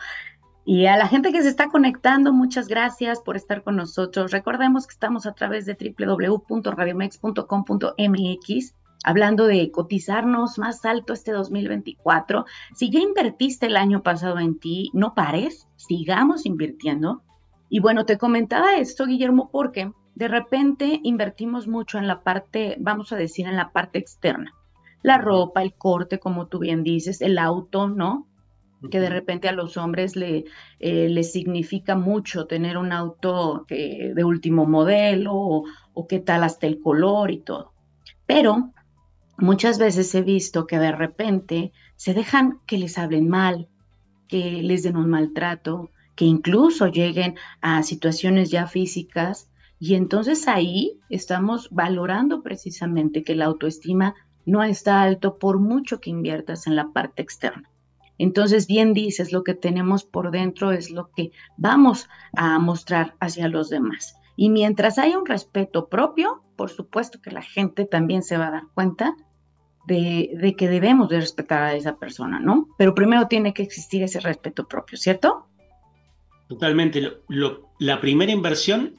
Y 0.65 0.87
a 0.87 0.97
la 0.97 1.07
gente 1.07 1.31
que 1.31 1.43
se 1.43 1.49
está 1.49 1.69
conectando, 1.69 2.33
muchas 2.33 2.67
gracias 2.67 3.21
por 3.21 3.37
estar 3.37 3.61
con 3.61 3.75
nosotros. 3.75 4.31
Recordemos 4.31 4.87
que 4.87 4.93
estamos 4.93 5.27
a 5.27 5.33
través 5.33 5.67
de 5.67 5.75
www.radiomex.com.mx 5.75 8.73
hablando 9.03 9.45
de 9.45 9.71
cotizarnos 9.71 10.57
más 10.57 10.83
alto 10.85 11.13
este 11.13 11.31
2024. 11.31 12.45
Si 12.75 12.89
ya 12.89 12.99
invertiste 12.99 13.67
el 13.67 13.77
año 13.77 14.03
pasado 14.03 14.39
en 14.39 14.59
ti, 14.59 14.89
no 14.93 15.13
pares, 15.13 15.67
sigamos 15.75 16.45
invirtiendo. 16.45 17.23
Y 17.69 17.79
bueno, 17.79 18.05
te 18.05 18.17
comentaba 18.17 18.75
esto, 18.75 19.05
Guillermo, 19.05 19.49
porque 19.51 19.91
de 20.15 20.27
repente 20.27 20.99
invertimos 21.03 21.67
mucho 21.67 21.97
en 21.97 22.07
la 22.07 22.23
parte, 22.23 22.75
vamos 22.79 23.11
a 23.11 23.17
decir, 23.17 23.47
en 23.47 23.55
la 23.55 23.71
parte 23.71 23.99
externa. 23.99 24.53
La 25.03 25.17
ropa, 25.17 25.61
el 25.61 25.73
corte, 25.73 26.19
como 26.19 26.47
tú 26.47 26.59
bien 26.59 26.83
dices, 26.83 27.21
el 27.21 27.37
auto, 27.37 27.87
¿no? 27.87 28.27
que 28.91 28.99
de 28.99 29.09
repente 29.09 29.49
a 29.49 29.53
los 29.53 29.75
hombres 29.75 30.15
le, 30.15 30.45
eh, 30.79 31.09
les 31.09 31.31
significa 31.31 31.95
mucho 31.95 32.45
tener 32.45 32.77
un 32.77 32.91
auto 32.91 33.65
de 33.67 34.23
último 34.23 34.67
modelo 34.67 35.33
o, 35.33 35.63
o, 35.93 36.07
qué 36.07 36.19
tal 36.19 36.43
hasta 36.43 36.67
el 36.67 36.79
color 36.79 37.31
y 37.31 37.39
todo. 37.39 37.73
Pero 38.27 38.73
muchas 39.37 39.77
veces 39.79 40.13
he 40.15 40.21
visto 40.21 40.67
que 40.67 40.79
de 40.79 40.91
repente 40.91 41.71
se 41.95 42.13
dejan 42.13 42.59
que 42.65 42.77
les 42.77 42.97
hablen 42.97 43.29
mal, 43.29 43.69
que 44.27 44.61
les 44.61 44.83
den 44.83 44.97
un 44.97 45.09
maltrato, 45.09 45.91
que 46.15 46.25
incluso 46.25 46.87
lleguen 46.87 47.35
a 47.61 47.83
situaciones 47.83 48.49
ya 48.49 48.67
físicas 48.67 49.49
y 49.79 49.95
entonces 49.95 50.47
ahí 50.47 50.99
estamos 51.09 51.69
valorando 51.69 52.41
precisamente 52.41 53.23
que 53.23 53.35
la 53.35 53.45
autoestima 53.45 54.15
no 54.45 54.63
está 54.63 55.01
alto 55.01 55.37
por 55.37 55.59
mucho 55.59 55.99
que 55.99 56.09
inviertas 56.09 56.67
en 56.67 56.75
la 56.75 56.91
parte 56.91 57.21
externa. 57.21 57.69
Entonces, 58.17 58.65
bien 58.65 58.93
dices, 58.93 59.31
lo 59.31 59.43
que 59.43 59.53
tenemos 59.53 60.03
por 60.03 60.31
dentro 60.31 60.71
es 60.71 60.89
lo 60.89 61.11
que 61.11 61.31
vamos 61.57 62.09
a 62.35 62.57
mostrar 62.57 63.15
hacia 63.19 63.47
los 63.47 63.69
demás. 63.69 64.15
Y 64.35 64.49
mientras 64.49 64.97
haya 64.97 65.19
un 65.19 65.25
respeto 65.25 65.87
propio, 65.87 66.41
por 66.55 66.69
supuesto 66.69 67.21
que 67.21 67.29
la 67.29 67.43
gente 67.43 67.85
también 67.85 68.23
se 68.23 68.37
va 68.37 68.47
a 68.47 68.51
dar 68.51 68.63
cuenta 68.73 69.15
de, 69.87 70.55
que 70.57 70.67
debemos 70.67 71.09
de 71.09 71.21
respetar 71.21 71.63
a 71.63 71.73
esa 71.73 71.97
persona, 71.97 72.39
¿no? 72.39 72.67
Pero 72.77 72.93
primero 72.93 73.27
tiene 73.27 73.53
que 73.53 73.63
existir 73.63 74.03
ese 74.03 74.19
respeto 74.19 74.67
propio, 74.67 74.97
¿cierto? 74.97 75.47
Totalmente. 76.47 77.21
la 77.79 78.01
primera 78.01 78.31
inversión 78.31 78.95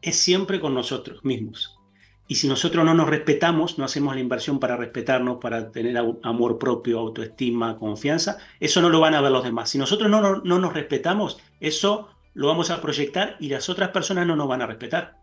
es 0.00 0.16
siempre 0.16 0.60
con 0.60 0.74
nosotros 0.74 1.24
mismos. 1.24 1.78
Y 2.26 2.36
si 2.36 2.48
nosotros 2.48 2.84
no 2.84 2.94
nos 2.94 3.08
respetamos, 3.08 3.78
no 3.78 3.84
hacemos 3.84 4.14
la 4.14 4.20
inversión 4.20 4.58
para 4.58 4.76
respetarnos, 4.76 5.38
para 5.38 5.70
tener 5.70 5.96
amor 6.22 6.58
propio, 6.58 6.98
autoestima, 6.98 7.76
confianza, 7.76 8.38
eso 8.58 8.80
no 8.80 8.88
lo 8.88 9.00
van 9.00 9.14
a 9.14 9.20
ver 9.20 9.32
los 9.32 9.44
demás. 9.44 9.70
Si 9.70 9.78
nosotros 9.78 10.10
no, 10.10 10.20
no, 10.20 10.40
no 10.42 10.58
nos 10.58 10.72
respetamos, 10.72 11.40
eso 11.60 12.08
lo 12.34 12.46
vamos 12.46 12.70
a 12.70 12.80
proyectar 12.80 13.36
y 13.38 13.48
las 13.48 13.68
otras 13.68 13.90
personas 13.90 14.26
no 14.26 14.34
nos 14.34 14.48
van 14.48 14.62
a 14.62 14.66
respetar. 14.66 15.21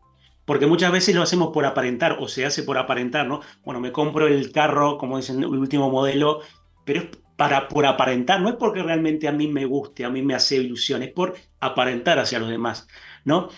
Porque 0.49 0.65
muchas 0.65 0.91
veces 0.91 1.13
lo 1.13 1.21
hacemos 1.21 1.51
por 1.53 1.63
aparentar 1.63 2.17
o 2.19 2.27
se 2.27 2.43
hace 2.43 2.63
por 2.63 2.79
aparentar, 2.79 3.27
¿no? 3.27 3.41
Bueno, 3.63 3.79
me 3.79 3.91
compro 3.91 4.25
el 4.25 4.51
carro, 4.51 4.97
como 4.97 5.17
dicen, 5.17 5.43
el 5.43 5.45
último 5.45 5.91
modelo, 5.91 6.39
pero 6.83 7.01
es 7.01 7.07
para, 7.37 7.67
por 7.67 7.85
aparentar, 7.85 8.41
no 8.41 8.49
es 8.49 8.55
porque 8.55 8.81
realmente 8.81 9.27
a 9.27 9.31
mí 9.31 9.47
me 9.47 9.65
guste, 9.65 10.05
a 10.05 10.09
mí 10.09 10.23
me 10.23 10.33
hace 10.33 10.55
ilusión, 10.55 11.03
es 11.03 11.11
por 11.11 11.35
aparentar 11.59 12.17
hacia 12.17 12.39
los 12.39 12.49
demás, 12.49 12.87
¿no? 13.25 13.49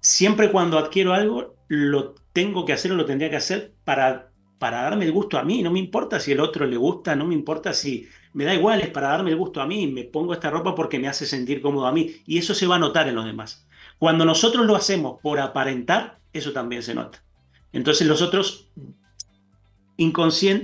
Siempre 0.00 0.50
cuando 0.50 0.76
adquiero 0.76 1.14
algo, 1.14 1.54
lo 1.68 2.16
tengo 2.32 2.64
que 2.64 2.72
hacer 2.72 2.90
o 2.90 2.96
lo 2.96 3.06
tendría 3.06 3.30
que 3.30 3.36
hacer 3.36 3.72
para, 3.84 4.32
para 4.58 4.82
darme 4.82 5.04
el 5.04 5.12
gusto 5.12 5.38
a 5.38 5.44
mí, 5.44 5.62
no 5.62 5.70
me 5.70 5.78
importa 5.78 6.18
si 6.18 6.32
el 6.32 6.40
otro 6.40 6.66
le 6.66 6.76
gusta, 6.76 7.14
no 7.14 7.26
me 7.26 7.34
importa 7.34 7.72
si 7.72 8.08
me 8.32 8.42
da 8.42 8.54
igual, 8.54 8.80
es 8.80 8.88
para 8.88 9.10
darme 9.10 9.30
el 9.30 9.36
gusto 9.36 9.60
a 9.60 9.68
mí, 9.68 9.86
me 9.86 10.02
pongo 10.02 10.32
esta 10.32 10.50
ropa 10.50 10.74
porque 10.74 10.98
me 10.98 11.06
hace 11.06 11.26
sentir 11.26 11.62
cómodo 11.62 11.86
a 11.86 11.92
mí 11.92 12.16
y 12.26 12.38
eso 12.38 12.56
se 12.56 12.66
va 12.66 12.74
a 12.74 12.80
notar 12.80 13.06
en 13.06 13.14
los 13.14 13.24
demás. 13.24 13.68
Cuando 14.00 14.24
nosotros 14.24 14.66
lo 14.66 14.74
hacemos 14.74 15.20
por 15.22 15.38
aparentar, 15.38 16.19
eso 16.32 16.52
también 16.52 16.82
se 16.82 16.94
nota. 16.94 17.22
Entonces 17.72 18.06
los 18.06 18.22
otros 18.22 18.70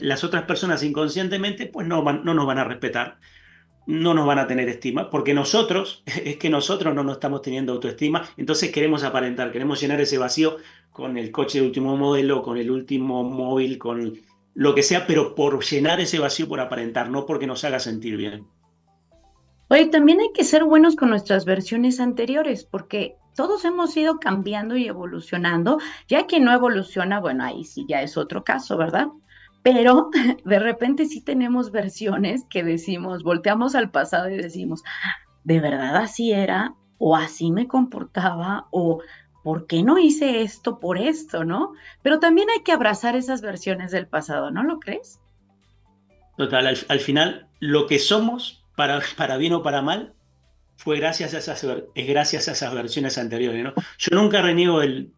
las 0.01 0.25
otras 0.25 0.45
personas 0.45 0.83
inconscientemente, 0.83 1.67
pues 1.67 1.87
no, 1.87 2.03
no 2.03 2.35
nos 2.35 2.47
van 2.47 2.59
a 2.59 2.65
respetar, 2.65 3.19
no 3.87 4.15
nos 4.15 4.27
van 4.27 4.39
a 4.39 4.47
tener 4.47 4.69
estima, 4.69 5.11
porque 5.11 5.35
nosotros, 5.35 6.03
es 6.25 6.37
que 6.39 6.51
nosotros 6.51 6.95
no 6.95 7.05
nos 7.05 7.17
estamos 7.17 7.43
teniendo 7.43 7.73
autoestima, 7.73 8.29
entonces 8.37 8.73
queremos 8.73 9.05
aparentar, 9.05 9.53
queremos 9.53 9.81
llenar 9.81 10.01
ese 10.01 10.19
vacío 10.19 10.57
con 10.91 11.19
el 11.19 11.31
coche 11.31 11.61
de 11.61 11.67
último 11.67 11.97
modelo, 11.97 12.43
con 12.43 12.57
el 12.57 12.71
último 12.71 13.23
móvil, 13.25 13.79
con 13.79 14.19
lo 14.55 14.75
que 14.75 14.83
sea, 14.83 15.07
pero 15.07 15.35
por 15.35 15.63
llenar 15.63 16.01
ese 16.01 16.19
vacío, 16.19 16.49
por 16.49 16.61
aparentar, 16.61 17.11
no 17.11 17.27
porque 17.27 17.47
nos 17.47 17.63
haga 17.65 17.79
sentir 17.79 18.17
bien. 18.17 18.47
Oye, 19.69 19.87
también 19.87 20.21
hay 20.21 20.33
que 20.33 20.45
ser 20.45 20.65
buenos 20.65 20.97
con 20.97 21.11
nuestras 21.11 21.45
versiones 21.45 22.01
anteriores, 22.01 22.65
porque 22.65 23.17
todos 23.35 23.65
hemos 23.65 23.97
ido 23.97 24.19
cambiando 24.19 24.77
y 24.77 24.87
evolucionando. 24.87 25.79
Ya 26.09 26.27
que 26.27 26.41
no 26.41 26.53
evoluciona, 26.53 27.21
bueno, 27.21 27.45
ahí 27.45 27.65
sí 27.65 27.85
ya 27.89 28.03
es 28.03 28.17
otro 28.17 28.45
caso, 28.45 28.77
¿verdad? 28.77 29.09
Pero 29.63 30.11
de 30.45 30.59
repente 30.59 31.07
sí 31.07 31.21
tenemos 31.21 31.71
versiones 31.71 32.45
que 32.49 32.63
decimos, 32.63 33.23
volteamos 33.23 33.75
al 33.75 33.91
pasado 33.91 34.31
y 34.31 34.37
decimos, 34.37 34.83
¿de 35.45 35.61
verdad 35.61 35.97
así 35.97 36.33
era? 36.33 36.75
¿O 36.99 37.17
así 37.17 37.51
me 37.51 37.67
comportaba? 37.69 38.69
¿O 38.71 39.01
por 39.47 39.67
qué 39.67 39.85
no 39.85 39.99
hice 39.99 40.43
esto 40.43 40.81
por 40.81 40.99
esto, 40.99 41.45
no? 41.45 41.73
Pero 42.03 42.19
también 42.19 42.49
hay 42.51 42.63
que 42.63 42.73
abrazar 42.73 43.15
esas 43.15 43.43
versiones 43.43 43.93
del 43.93 44.09
pasado, 44.09 44.51
¿no 44.51 44.65
lo 44.65 44.81
crees? 44.81 45.21
Total, 46.37 46.67
al, 46.67 47.01
final, 47.01 47.49
lo 47.61 47.87
que 47.87 47.99
somos, 47.99 48.66
para, 48.77 49.03
para 49.17 49.37
bien 49.37 49.55
o 49.55 49.63
para 49.63 49.83
mal, 49.83 50.15
fue 50.77 50.99
gracias 50.99 51.35
a 51.35 51.39
esas, 51.39 51.65
es 51.95 52.07
gracias 52.07 52.49
a 52.49 52.53
esas 52.53 52.73
versiones 52.75 53.19
anteriores. 53.19 53.65
¿no? 53.65 53.75
Yo 53.99 54.17
nunca 54.17 54.43
reniego 54.43 54.83
el, 54.83 55.13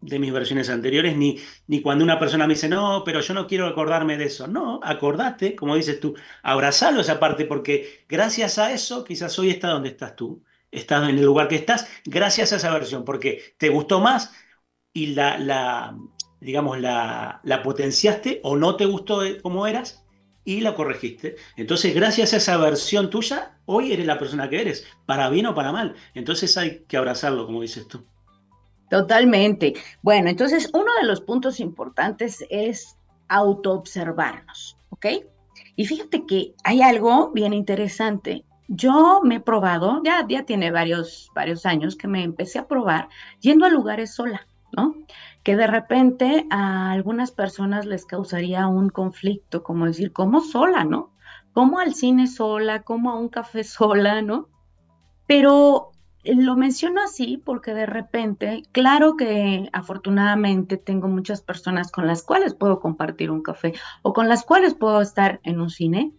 de 0.00 0.18
mis 0.18 0.32
versiones 0.32 0.68
anteriores, 0.70 1.16
ni, 1.16 1.38
ni 1.66 1.80
cuando 1.80 2.04
una 2.04 2.18
persona 2.18 2.46
me 2.46 2.54
dice, 2.54 2.68
no, 2.68 3.02
pero 3.04 3.20
yo 3.20 3.34
no 3.34 3.46
quiero 3.46 3.66
acordarme 3.66 4.16
de 4.16 4.24
eso. 4.24 4.46
No, 4.46 4.80
acordate, 4.82 5.54
como 5.56 5.76
dices 5.76 6.00
tú, 6.00 6.14
abrazalo 6.42 7.00
esa 7.00 7.20
parte, 7.20 7.44
porque 7.44 8.04
gracias 8.08 8.58
a 8.58 8.72
eso 8.72 9.04
quizás 9.04 9.38
hoy 9.38 9.50
está 9.50 9.68
donde 9.68 9.90
estás 9.90 10.16
tú, 10.16 10.42
estás 10.70 11.08
en 11.08 11.18
el 11.18 11.24
lugar 11.24 11.48
que 11.48 11.56
estás, 11.56 11.88
gracias 12.04 12.52
a 12.52 12.56
esa 12.56 12.72
versión, 12.72 13.04
porque 13.04 13.54
te 13.58 13.68
gustó 13.68 14.00
más 14.00 14.32
y 14.92 15.08
la, 15.08 15.38
la 15.38 15.96
digamos, 16.40 16.80
la, 16.80 17.40
la 17.42 17.62
potenciaste 17.62 18.40
o 18.42 18.56
no 18.56 18.76
te 18.76 18.86
gustó 18.86 19.22
como 19.42 19.66
eras 19.66 20.03
y 20.44 20.60
la 20.60 20.74
corregiste. 20.74 21.36
Entonces, 21.56 21.94
gracias 21.94 22.32
a 22.32 22.36
esa 22.36 22.56
versión 22.58 23.10
tuya, 23.10 23.58
hoy 23.66 23.92
eres 23.92 24.06
la 24.06 24.18
persona 24.18 24.48
que 24.48 24.60
eres, 24.60 24.86
para 25.06 25.28
bien 25.30 25.46
o 25.46 25.54
para 25.54 25.72
mal. 25.72 25.94
Entonces 26.14 26.56
hay 26.56 26.84
que 26.86 26.96
abrazarlo, 26.96 27.46
como 27.46 27.62
dices 27.62 27.88
tú. 27.88 28.04
Totalmente. 28.90 29.74
Bueno, 30.02 30.30
entonces 30.30 30.70
uno 30.72 30.92
de 31.00 31.06
los 31.06 31.20
puntos 31.20 31.60
importantes 31.60 32.44
es 32.50 32.96
autoobservarnos, 33.28 34.76
¿ok? 34.90 35.06
Y 35.76 35.86
fíjate 35.86 36.24
que 36.26 36.54
hay 36.62 36.82
algo 36.82 37.32
bien 37.32 37.52
interesante. 37.52 38.44
Yo 38.68 39.20
me 39.24 39.36
he 39.36 39.40
probado, 39.40 40.00
ya, 40.04 40.24
ya 40.28 40.44
tiene 40.44 40.70
varios, 40.70 41.30
varios 41.34 41.66
años 41.66 41.96
que 41.96 42.08
me 42.08 42.22
empecé 42.22 42.58
a 42.58 42.68
probar 42.68 43.08
yendo 43.40 43.66
a 43.66 43.70
lugares 43.70 44.14
sola, 44.14 44.46
¿no? 44.76 44.94
Que 45.44 45.56
de 45.56 45.68
repente 45.68 46.46
a 46.50 46.90
algunas 46.90 47.30
personas 47.30 47.86
les 47.86 48.04
causaría 48.04 48.66
un 48.66 48.88
conflicto, 48.88 49.62
como 49.62 49.86
decir, 49.86 50.12
¿cómo 50.12 50.40
sola, 50.40 50.84
no? 50.84 51.12
¿Cómo 51.52 51.78
al 51.78 51.94
cine 51.94 52.26
sola? 52.26 52.82
¿Cómo 52.82 53.12
a 53.12 53.18
un 53.18 53.28
café 53.28 53.62
sola, 53.64 54.22
no? 54.22 54.48
Pero 55.28 55.92
lo 56.24 56.56
menciono 56.56 57.02
así 57.02 57.36
porque 57.36 57.74
de 57.74 57.86
repente, 57.86 58.62
claro 58.72 59.16
que 59.16 59.68
afortunadamente 59.72 60.76
tengo 60.78 61.08
muchas 61.08 61.42
personas 61.42 61.92
con 61.92 62.06
las 62.06 62.22
cuales 62.22 62.54
puedo 62.54 62.80
compartir 62.80 63.30
un 63.30 63.42
café 63.42 63.74
o 64.02 64.12
con 64.12 64.28
las 64.28 64.44
cuales 64.44 64.74
puedo 64.74 65.00
estar 65.02 65.40
en 65.42 65.60
un 65.60 65.70
cine, 65.70 66.12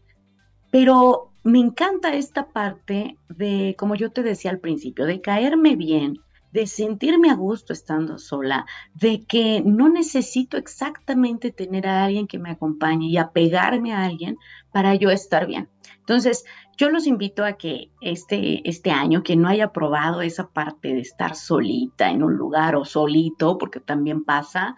pero 0.71 1.31
me 1.43 1.59
encanta 1.59 2.13
esta 2.13 2.47
parte 2.47 3.17
de, 3.29 3.75
como 3.77 3.95
yo 3.95 4.11
te 4.11 4.23
decía 4.23 4.51
al 4.51 4.59
principio, 4.59 5.05
de 5.05 5.21
caerme 5.21 5.75
bien, 5.75 6.19
de 6.55 6.67
sentirme 6.67 7.29
a 7.29 7.35
gusto 7.35 7.73
estando 7.73 8.17
sola, 8.17 8.65
de 8.93 9.25
que 9.25 9.61
no 9.65 9.89
necesito 9.89 10.55
exactamente 10.55 11.51
tener 11.51 11.85
a 11.85 12.05
alguien 12.05 12.27
que 12.27 12.39
me 12.39 12.49
acompañe 12.49 13.07
y 13.07 13.17
apegarme 13.17 13.93
a 13.93 14.05
alguien 14.05 14.37
para 14.71 14.95
yo 14.95 15.09
estar 15.09 15.47
bien. 15.47 15.67
Entonces, 15.99 16.45
yo 16.77 16.89
los 16.89 17.07
invito 17.07 17.43
a 17.43 17.57
que 17.57 17.91
este, 17.99 18.61
este 18.69 18.89
año, 18.89 19.21
quien 19.21 19.41
no 19.41 19.49
haya 19.49 19.73
probado 19.73 20.21
esa 20.21 20.47
parte 20.47 20.93
de 20.93 21.01
estar 21.01 21.35
solita 21.35 22.09
en 22.09 22.23
un 22.23 22.35
lugar 22.37 22.77
o 22.77 22.85
solito, 22.85 23.57
porque 23.57 23.81
también 23.81 24.23
pasa, 24.23 24.77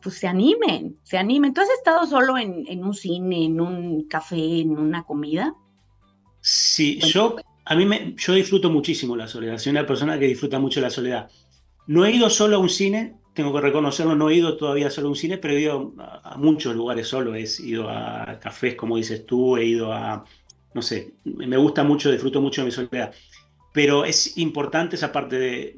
pues 0.00 0.14
se 0.14 0.28
animen, 0.28 0.96
se 1.02 1.18
animen. 1.18 1.52
¿Tú 1.52 1.60
has 1.60 1.70
estado 1.70 2.06
solo 2.06 2.38
en, 2.38 2.68
en 2.68 2.84
un 2.84 2.94
cine, 2.94 3.46
en 3.46 3.60
un 3.60 4.06
café, 4.06 4.60
en 4.60 4.78
una 4.78 5.02
comida? 5.02 5.56
Sí, 6.40 7.00
yo, 7.00 7.34
a 7.64 7.76
mí 7.76 7.84
me, 7.84 8.14
yo 8.16 8.34
disfruto 8.34 8.70
muchísimo 8.70 9.16
la 9.16 9.28
soledad. 9.28 9.58
Soy 9.58 9.70
una 9.70 9.86
persona 9.86 10.18
que 10.18 10.26
disfruta 10.26 10.58
mucho 10.58 10.80
la 10.80 10.90
soledad. 10.90 11.30
No 11.86 12.04
he 12.04 12.12
ido 12.12 12.30
solo 12.30 12.56
a 12.56 12.58
un 12.58 12.68
cine, 12.68 13.16
tengo 13.34 13.52
que 13.52 13.60
reconocerlo, 13.60 14.14
no 14.14 14.30
he 14.30 14.36
ido 14.36 14.56
todavía 14.56 14.90
solo 14.90 15.08
a 15.08 15.10
un 15.10 15.16
cine, 15.16 15.38
pero 15.38 15.54
he 15.54 15.60
ido 15.60 15.92
a, 15.98 16.36
muchos 16.36 16.74
lugares 16.74 17.08
solo. 17.08 17.34
He 17.34 17.46
ido 17.60 17.88
a 17.88 18.38
cafés, 18.40 18.74
como 18.74 18.96
dices 18.96 19.26
tú, 19.26 19.56
he 19.56 19.64
ido 19.64 19.92
a 19.92 20.24
no 20.72 20.82
sé, 20.82 21.14
me 21.24 21.56
gusta 21.56 21.82
mucho, 21.84 22.10
disfruto 22.10 22.40
mucho 22.40 22.60
de 22.60 22.66
mi 22.66 22.70
soledad. 22.70 23.12
Pero 23.72 24.04
es 24.04 24.36
importante 24.38 24.96
esa 24.96 25.12
parte 25.12 25.38
de, 25.38 25.76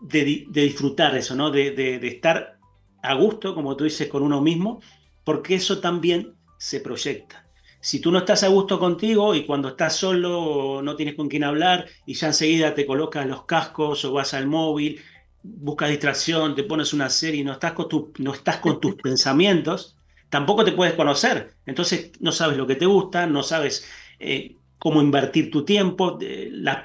de, 0.00 0.46
disfrutar 0.50 1.16
eso, 1.16 1.34
¿no? 1.34 1.50
De, 1.50 1.70
de, 1.72 2.06
estar 2.06 2.58
a 3.02 3.14
gusto, 3.14 3.54
como 3.54 3.76
tú 3.76 3.84
dices, 3.84 4.08
con 4.08 4.22
uno 4.22 4.40
mismo, 4.40 4.80
porque 5.24 5.54
eso 5.54 5.80
también 5.80 6.34
se 6.58 6.80
proyecta. 6.80 7.43
Si 7.84 8.00
tú 8.00 8.10
no 8.10 8.16
estás 8.20 8.42
a 8.44 8.48
gusto 8.48 8.78
contigo 8.78 9.34
y 9.34 9.44
cuando 9.44 9.68
estás 9.68 9.94
solo 9.94 10.80
no 10.82 10.96
tienes 10.96 11.16
con 11.16 11.28
quién 11.28 11.44
hablar 11.44 11.86
y 12.06 12.14
ya 12.14 12.28
enseguida 12.28 12.74
te 12.74 12.86
colocas 12.86 13.26
los 13.26 13.44
cascos 13.44 14.06
o 14.06 14.12
vas 14.14 14.32
al 14.32 14.46
móvil, 14.46 15.02
buscas 15.42 15.90
distracción, 15.90 16.54
te 16.54 16.64
pones 16.64 16.94
una 16.94 17.10
serie 17.10 17.42
y 17.42 17.44
no 17.44 17.52
estás 17.52 17.74
con, 17.74 17.86
tu, 17.90 18.10
no 18.20 18.32
estás 18.32 18.56
con 18.56 18.80
tus 18.80 18.94
pensamientos, 19.02 19.98
tampoco 20.30 20.64
te 20.64 20.72
puedes 20.72 20.94
conocer. 20.94 21.56
Entonces 21.66 22.12
no 22.20 22.32
sabes 22.32 22.56
lo 22.56 22.66
que 22.66 22.76
te 22.76 22.86
gusta, 22.86 23.26
no 23.26 23.42
sabes 23.42 23.86
eh, 24.18 24.56
cómo 24.78 25.02
invertir 25.02 25.50
tu 25.50 25.62
tiempo. 25.66 26.18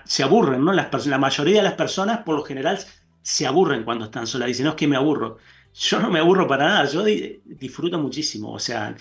se 0.03 0.23
aburren, 0.23 0.65
¿no? 0.65 0.73
Las 0.73 1.05
la 1.07 1.17
mayoría 1.17 1.57
de 1.57 1.63
las 1.63 1.75
personas, 1.75 2.23
por 2.25 2.35
lo 2.35 2.43
general, 2.43 2.77
se 3.21 3.47
aburren 3.47 3.85
cuando 3.85 4.03
están 4.05 4.27
solas. 4.27 4.49
Dicen, 4.49 4.65
no 4.65 4.71
es 4.71 4.75
que 4.75 4.87
me 4.87 4.97
aburro. 4.97 5.37
Yo 5.73 5.99
no 6.01 6.09
me 6.09 6.19
aburro 6.19 6.45
para 6.45 6.65
nada, 6.65 6.85
yo 6.91 7.05
disfruto 7.05 7.97
muchísimo. 7.99 8.51
O 8.51 8.59
sea, 8.59 8.95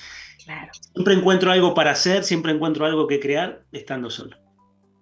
siempre 0.93 1.15
encuentro 1.15 1.51
algo 1.51 1.75
para 1.75 1.93
hacer, 1.93 2.25
siempre 2.25 2.53
encuentro 2.53 2.87
algo 2.87 3.07
que 3.07 3.21
crear 3.21 3.63
estando 3.73 4.11
solo. 4.11 4.37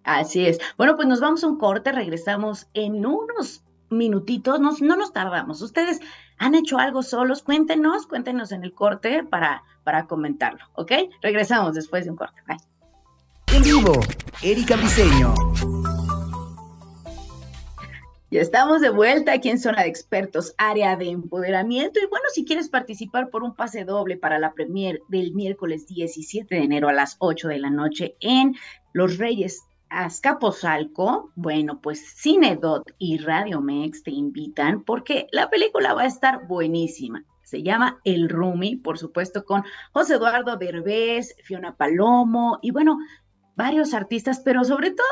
Así 0.04 0.46
es. 0.46 0.58
Bueno, 0.76 0.94
pues 0.96 1.08
nos 1.08 1.20
vamos 1.20 1.42
a 1.42 1.48
un 1.48 1.58
corte, 1.58 1.90
regresamos 1.92 2.68
en 2.74 3.04
unos 3.04 3.64
minutitos, 3.90 4.60
no, 4.60 4.72
no 4.80 4.96
nos 4.96 5.12
tardamos. 5.12 5.62
Ustedes 5.62 6.00
han 6.38 6.54
hecho 6.54 6.78
algo 6.78 7.02
solos, 7.02 7.42
cuéntenos, 7.42 8.06
cuéntenos 8.06 8.52
en 8.52 8.64
el 8.64 8.72
corte 8.72 9.24
para, 9.24 9.62
para 9.84 10.06
comentarlo, 10.06 10.64
¿ok? 10.74 10.92
Regresamos 11.22 11.74
después 11.74 12.04
de 12.04 12.10
un 12.10 12.16
corte. 12.16 12.40
Bye. 12.46 12.58
En 13.54 13.62
vivo, 13.62 14.00
Erika 14.42 14.76
Briseño. 14.76 15.34
Estamos 18.40 18.82
de 18.82 18.90
vuelta 18.90 19.32
aquí 19.32 19.48
en 19.48 19.58
Zona 19.58 19.82
de 19.82 19.88
Expertos, 19.88 20.54
área 20.58 20.94
de 20.94 21.08
empoderamiento. 21.08 21.98
Y 22.00 22.06
bueno, 22.06 22.26
si 22.34 22.44
quieres 22.44 22.68
participar 22.68 23.30
por 23.30 23.42
un 23.42 23.54
pase 23.54 23.84
doble 23.84 24.18
para 24.18 24.38
la 24.38 24.52
premier 24.52 25.00
del 25.08 25.32
miércoles 25.32 25.86
17 25.86 26.54
de 26.54 26.62
enero 26.62 26.90
a 26.90 26.92
las 26.92 27.16
8 27.18 27.48
de 27.48 27.58
la 27.58 27.70
noche 27.70 28.14
en 28.20 28.54
Los 28.92 29.16
Reyes 29.16 29.62
Azcapotzalco, 29.88 31.32
bueno, 31.34 31.80
pues 31.80 32.14
Cinedot 32.20 32.82
y 32.98 33.16
Radio 33.16 33.62
Mex 33.62 34.02
te 34.02 34.10
invitan 34.10 34.84
porque 34.84 35.28
la 35.32 35.48
película 35.48 35.94
va 35.94 36.02
a 36.02 36.06
estar 36.06 36.46
buenísima. 36.46 37.24
Se 37.42 37.62
llama 37.62 38.00
El 38.04 38.28
Rumi, 38.28 38.76
por 38.76 38.98
supuesto, 38.98 39.46
con 39.46 39.64
José 39.92 40.16
Eduardo 40.16 40.58
Derbez, 40.58 41.34
Fiona 41.42 41.74
Palomo 41.74 42.58
y 42.60 42.70
bueno, 42.70 42.98
varios 43.56 43.94
artistas, 43.94 44.42
pero 44.44 44.62
sobre 44.62 44.90
todo 44.90 45.06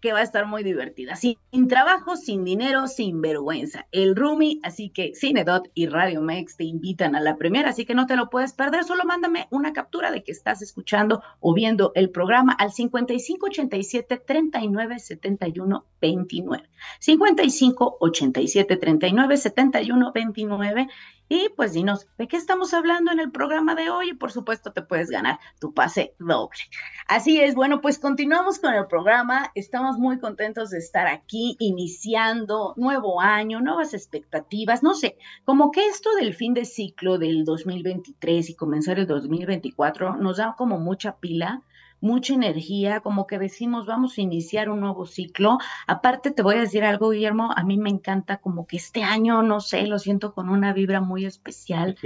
que 0.00 0.12
va 0.12 0.20
a 0.20 0.22
estar 0.22 0.46
muy 0.46 0.62
divertida. 0.62 1.16
Sin, 1.16 1.36
trabajo, 1.68 2.16
sin 2.16 2.44
dinero, 2.44 2.86
sin 2.86 3.20
vergüenza. 3.20 3.86
El 3.92 4.14
Rumi, 4.14 4.60
así 4.62 4.90
que 4.90 5.12
Cinedot 5.14 5.70
y 5.74 5.86
Radio 5.86 6.20
Mex 6.20 6.56
te 6.56 6.64
invitan 6.64 7.16
a 7.16 7.20
la 7.20 7.36
primera, 7.36 7.70
así 7.70 7.84
que 7.84 7.94
no 7.94 8.06
te 8.06 8.16
lo 8.16 8.30
puedes 8.30 8.52
perder. 8.52 8.84
Solo 8.84 9.04
mándame 9.04 9.48
una 9.50 9.72
captura 9.72 10.10
de 10.10 10.22
que 10.22 10.32
estás 10.32 10.62
escuchando 10.62 11.22
o 11.40 11.54
viendo 11.54 11.92
el 11.94 12.10
programa 12.10 12.52
al 12.52 12.72
5587 12.72 14.22
39 14.24 14.98
71 14.98 15.84
29. 16.00 16.68
55 17.00 17.96
87 18.00 18.76
39 18.76 19.36
71 19.36 20.12
29 20.12 20.88
y 21.28 21.50
pues 21.56 21.72
dinos, 21.72 22.06
¿de 22.16 22.26
qué 22.26 22.36
estamos 22.36 22.72
hablando 22.72 23.12
en 23.12 23.20
el 23.20 23.30
programa 23.30 23.74
de 23.74 23.90
hoy? 23.90 24.10
Y 24.10 24.14
por 24.14 24.32
supuesto 24.32 24.72
te 24.72 24.82
puedes 24.82 25.10
ganar 25.10 25.38
tu 25.60 25.74
pase 25.74 26.14
doble. 26.18 26.58
Así 27.06 27.40
es, 27.40 27.54
bueno, 27.54 27.80
pues 27.80 27.98
continuamos 27.98 28.58
con 28.58 28.74
el 28.74 28.86
programa. 28.86 29.50
Estamos 29.54 29.98
muy 29.98 30.18
contentos 30.18 30.70
de 30.70 30.78
estar 30.78 31.06
aquí 31.06 31.56
iniciando 31.58 32.72
nuevo 32.76 33.20
año, 33.20 33.60
nuevas 33.60 33.92
expectativas. 33.92 34.82
No 34.82 34.94
sé, 34.94 35.18
como 35.44 35.70
que 35.70 35.86
esto 35.86 36.14
del 36.14 36.34
fin 36.34 36.54
de 36.54 36.64
ciclo 36.64 37.18
del 37.18 37.44
2023 37.44 38.50
y 38.50 38.54
comenzar 38.54 38.98
el 38.98 39.06
2024 39.06 40.16
nos 40.16 40.38
da 40.38 40.54
como 40.56 40.78
mucha 40.78 41.16
pila 41.16 41.62
mucha 42.00 42.34
energía, 42.34 43.00
como 43.00 43.26
que 43.26 43.38
decimos, 43.38 43.86
vamos 43.86 44.16
a 44.16 44.20
iniciar 44.20 44.68
un 44.70 44.80
nuevo 44.80 45.06
ciclo. 45.06 45.58
Aparte, 45.86 46.30
te 46.30 46.42
voy 46.42 46.56
a 46.56 46.60
decir 46.60 46.84
algo, 46.84 47.10
Guillermo, 47.10 47.52
a 47.56 47.64
mí 47.64 47.76
me 47.76 47.90
encanta 47.90 48.38
como 48.38 48.66
que 48.66 48.76
este 48.76 49.02
año, 49.02 49.42
no 49.42 49.60
sé, 49.60 49.86
lo 49.86 49.98
siento 49.98 50.32
con 50.34 50.48
una 50.48 50.72
vibra 50.72 51.00
muy 51.00 51.24
especial, 51.24 51.96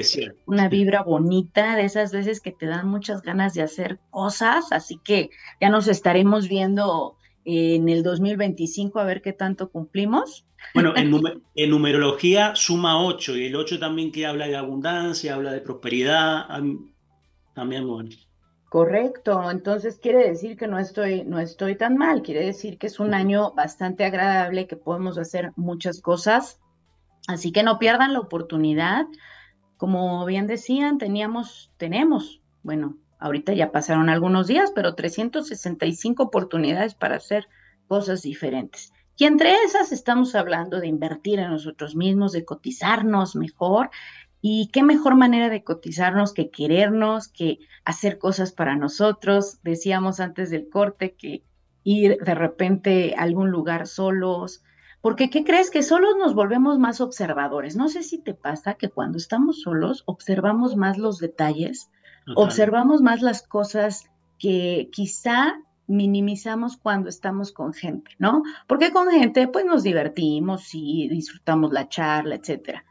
una 0.47 0.69
vibra 0.69 1.03
bonita, 1.03 1.77
de 1.77 1.85
esas 1.85 2.13
veces 2.13 2.41
que 2.41 2.53
te 2.53 2.67
dan 2.67 2.89
muchas 2.89 3.23
ganas 3.23 3.55
de 3.55 3.63
hacer 3.63 3.99
cosas, 4.11 4.73
así 4.73 4.99
que 5.03 5.31
ya 5.61 5.69
nos 5.69 5.89
estaremos 5.89 6.49
viendo 6.49 7.17
en 7.45 7.89
el 7.89 8.03
2025 8.03 9.01
a 9.01 9.05
ver 9.05 9.21
qué 9.21 9.33
tanto 9.33 9.71
cumplimos. 9.71 10.47
Bueno, 10.75 10.95
en, 10.97 11.13
en, 11.55 11.71
numerología 11.71 12.55
suma 12.55 13.05
8 13.05 13.37
y 13.37 13.47
el 13.47 13.57
8 13.57 13.79
también 13.79 14.13
que 14.13 14.27
habla 14.27 14.47
de 14.47 14.57
abundancia, 14.57 15.35
habla 15.35 15.53
de 15.53 15.61
prosperidad, 15.61 16.47
también 17.55 17.87
bueno. 17.87 18.11
Correcto, 18.73 19.51
entonces 19.51 19.99
quiere 19.99 20.27
decir 20.27 20.57
que 20.57 20.67
no 20.67 20.79
estoy, 20.79 21.25
no 21.25 21.39
estoy 21.39 21.77
tan 21.77 21.99
mal, 21.99 22.23
quiere 22.23 22.47
decir 22.47 22.79
que 22.79 22.87
es 22.87 23.01
un 23.01 23.13
año 23.13 23.53
bastante 23.53 24.07
agradable, 24.07 24.67
que 24.67 24.77
podemos 24.77 25.19
hacer 25.19 25.53
muchas 25.57 26.01
cosas, 26.01 26.59
así 27.29 27.53
que 27.53 27.65
no 27.65 27.79
pierdan 27.79 28.15
la 28.15 28.21
oportunidad. 28.21 29.05
Como 29.77 30.25
bien 30.25 30.47
decían, 30.47 30.97
teníamos, 30.97 31.71
tenemos, 31.77 32.41
bueno, 32.63 32.97
ahorita 33.19 33.53
ya 33.53 33.73
pasaron 33.73 34.09
algunos 34.09 34.47
días, 34.47 34.73
pero 34.75 34.95
365 34.95 36.23
oportunidades 36.23 36.95
para 36.95 37.17
hacer 37.17 37.49
cosas 37.89 38.23
diferentes. 38.23 38.95
Y 39.19 39.27
entre 39.27 39.55
esas 39.67 39.93
estamos 39.93 40.35
hablando 40.35 40.81
de 40.81 40.87
invertir 40.87 41.41
en 41.41 41.51
nosotros 41.51 41.95
mismos, 41.95 42.33
de 42.33 42.47
cotizarnos 42.47 43.37
mejor 43.37 43.91
y 44.45 44.67
qué 44.73 44.83
mejor 44.83 45.15
manera 45.15 45.49
de 45.49 45.63
cotizarnos 45.63 46.35
que 46.35 46.51
querernos, 46.51 47.29
que 47.29 47.61
hacer 47.85 48.19
cosas 48.19 48.51
para 48.51 48.75
nosotros. 48.75 49.61
Decíamos 49.63 50.19
antes 50.19 50.51
del 50.51 50.69
corte 50.69 51.15
que 51.15 51.45
ir 51.85 52.19
de 52.19 52.35
repente 52.35 53.15
a 53.17 53.23
algún 53.23 53.51
lugar 53.51 53.87
solos, 53.87 54.65
porque 55.01 55.31
¿qué 55.31 55.45
crees? 55.45 55.71
Que 55.71 55.85
solos 55.85 56.17
nos 56.19 56.35
volvemos 56.35 56.81
más 56.81 57.01
observadores. 57.01 57.77
No 57.77 57.89
sé 57.89 58.03
si 58.03 58.19
te 58.19 58.35
pasa 58.35 58.75
que 58.75 58.89
cuando 58.91 59.17
estamos 59.17 59.63
solos 59.63 60.03
observamos 60.07 60.75
más 60.75 60.99
los 60.99 61.19
detalles, 61.19 61.89
observamos 62.35 63.01
más 63.01 63.23
las 63.23 63.47
cosas 63.47 64.11
que 64.41 64.91
quizá 64.93 65.55
minimizamos 65.87 66.77
cuando 66.77 67.09
estamos 67.09 67.53
con 67.53 67.75
gente, 67.75 68.11
¿no? 68.19 68.43
Porque 68.67 68.91
con 68.91 69.09
gente 69.09 69.47
pues 69.47 69.65
nos 69.65 69.85
divertimos 69.85 70.71
y 70.73 71.09
disfrutamos 71.09 71.73
la 71.73 71.89
charla, 71.89 72.35
etcétera 72.35 72.85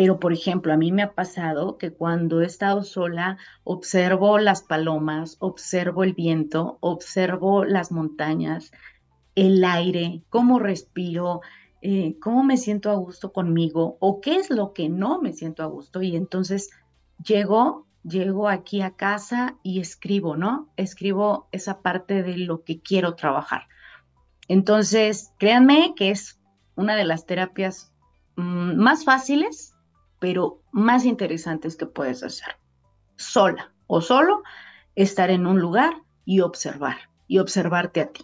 Pero, 0.00 0.18
por 0.18 0.32
ejemplo, 0.32 0.72
a 0.72 0.78
mí 0.78 0.92
me 0.92 1.02
ha 1.02 1.12
pasado 1.12 1.76
que 1.76 1.92
cuando 1.92 2.40
he 2.40 2.46
estado 2.46 2.84
sola, 2.84 3.36
observo 3.64 4.38
las 4.38 4.62
palomas, 4.62 5.36
observo 5.40 6.04
el 6.04 6.14
viento, 6.14 6.78
observo 6.80 7.66
las 7.66 7.92
montañas, 7.92 8.72
el 9.34 9.62
aire, 9.62 10.22
cómo 10.30 10.58
respiro, 10.58 11.42
eh, 11.82 12.16
cómo 12.18 12.42
me 12.44 12.56
siento 12.56 12.90
a 12.90 12.94
gusto 12.94 13.34
conmigo 13.34 13.98
o 14.00 14.22
qué 14.22 14.36
es 14.36 14.48
lo 14.48 14.72
que 14.72 14.88
no 14.88 15.20
me 15.20 15.34
siento 15.34 15.62
a 15.62 15.66
gusto. 15.66 16.00
Y 16.00 16.16
entonces 16.16 16.70
llego, 17.22 17.86
llego 18.02 18.48
aquí 18.48 18.80
a 18.80 18.92
casa 18.92 19.58
y 19.62 19.80
escribo, 19.80 20.34
¿no? 20.34 20.72
Escribo 20.78 21.46
esa 21.52 21.82
parte 21.82 22.22
de 22.22 22.38
lo 22.38 22.64
que 22.64 22.80
quiero 22.80 23.16
trabajar. 23.16 23.64
Entonces, 24.48 25.34
créanme 25.38 25.92
que 25.94 26.08
es 26.08 26.40
una 26.74 26.96
de 26.96 27.04
las 27.04 27.26
terapias 27.26 27.92
mm, 28.36 28.76
más 28.76 29.04
fáciles, 29.04 29.69
pero 30.20 30.62
más 30.70 31.04
interesantes 31.04 31.76
que 31.76 31.86
puedes 31.86 32.22
hacer. 32.22 32.56
Sola 33.16 33.72
o 33.88 34.00
solo, 34.00 34.42
estar 34.94 35.30
en 35.30 35.46
un 35.46 35.58
lugar 35.58 35.94
y 36.24 36.40
observar, 36.40 37.10
y 37.26 37.38
observarte 37.38 38.00
a 38.00 38.12
ti. 38.12 38.22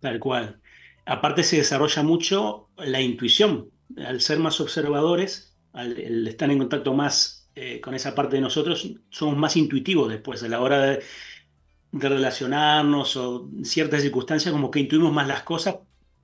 Tal 0.00 0.18
cual. 0.18 0.60
Aparte 1.04 1.42
se 1.42 1.56
desarrolla 1.56 2.02
mucho 2.02 2.68
la 2.78 3.00
intuición. 3.00 3.70
Al 4.06 4.20
ser 4.20 4.38
más 4.38 4.60
observadores, 4.60 5.54
al, 5.72 6.26
estar 6.26 6.50
en 6.50 6.58
contacto 6.58 6.94
más 6.94 7.50
eh, 7.54 7.80
con 7.80 7.94
esa 7.94 8.14
parte 8.14 8.36
de 8.36 8.42
nosotros, 8.42 8.94
somos 9.10 9.36
más 9.36 9.56
intuitivos 9.56 10.08
después 10.08 10.42
a 10.42 10.48
la 10.48 10.60
hora 10.60 10.80
de, 10.80 11.02
relacionarnos 11.92 13.16
o 13.16 13.50
ciertas 13.64 14.00
circunstancias, 14.00 14.50
como 14.50 14.70
que 14.70 14.80
intuimos 14.80 15.12
más 15.12 15.28
las 15.28 15.42
cosas 15.42 15.76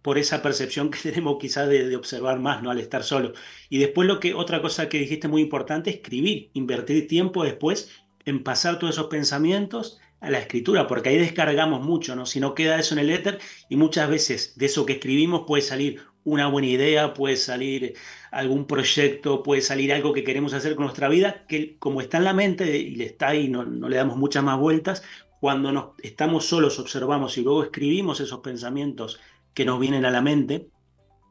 por 0.09 0.17
esa 0.17 0.41
percepción 0.41 0.91
que 0.91 0.99
tenemos 1.03 1.37
quizás 1.39 1.69
de, 1.69 1.95
observar 1.95 2.39
más, 2.39 2.63
¿no? 2.63 2.71
Al 2.71 2.79
estar 2.79 3.05
solo. 3.05 3.35
Y 3.69 3.77
después 3.77 4.09
lo 4.09 4.21
que, 4.21 4.33
otra 4.33 4.63
cosa 4.63 4.89
que 4.89 5.01
dijiste 5.01 5.29
muy 5.29 5.43
importante, 5.43 5.91
escribir, 5.91 6.49
invertir 6.55 7.07
tiempo 7.07 7.45
después 7.45 7.91
en 8.25 8.43
pasar 8.43 8.79
todos 8.79 8.95
esos 8.95 9.09
pensamientos 9.09 10.01
a 10.23 10.31
la 10.31 10.39
escritura, 10.39 10.87
porque 10.87 11.11
ahí 11.11 11.19
descargamos 11.19 11.85
mucho, 11.85 12.17
¿no? 12.17 12.25
Si 12.25 12.41
no 12.41 12.55
queda 12.55 12.79
eso 12.79 12.95
en 12.95 13.01
el 13.01 13.11
éter 13.11 13.39
y 13.69 13.77
muchas 13.77 14.09
veces 14.09 14.57
de 14.57 14.65
eso 14.65 14.87
que 14.87 14.95
escribimos 14.95 15.45
puede 15.47 15.63
salir 15.63 16.01
una 16.25 16.47
buena 16.47 16.69
idea, 16.69 17.13
puede 17.13 17.37
salir 17.37 17.93
algún 18.31 18.67
proyecto, 18.67 19.43
puede 19.43 19.61
salir 19.61 19.93
algo 19.93 20.15
que 20.15 20.25
queremos 20.25 20.55
hacer 20.55 20.75
con 20.75 20.87
nuestra 20.87 21.11
vida, 21.11 21.45
que 21.47 21.77
como 21.77 22.01
está 22.01 22.17
en 22.17 22.25
la 22.25 22.33
mente 22.33 22.79
y 22.79 22.95
le 22.95 23.05
está 23.05 23.29
ahí, 23.29 23.49
no, 23.49 23.67
no 23.67 23.91
le 23.91 23.99
damos 23.99 24.17
muchas 24.17 24.43
más 24.43 24.59
vueltas, 24.59 25.03
cuando 25.39 25.71
nos, 25.71 25.91
estamos 26.03 26.47
solos, 26.47 26.79
observamos 26.79 27.37
y 27.37 27.43
luego 27.43 27.63
escribimos 27.63 28.21
esos 28.21 28.41
pensamientos 28.41 29.21
que 29.59 29.65
nos 29.65 29.81
vienen 29.81 30.05
a 30.05 30.13
la 30.13 30.23
mente, 30.23 30.69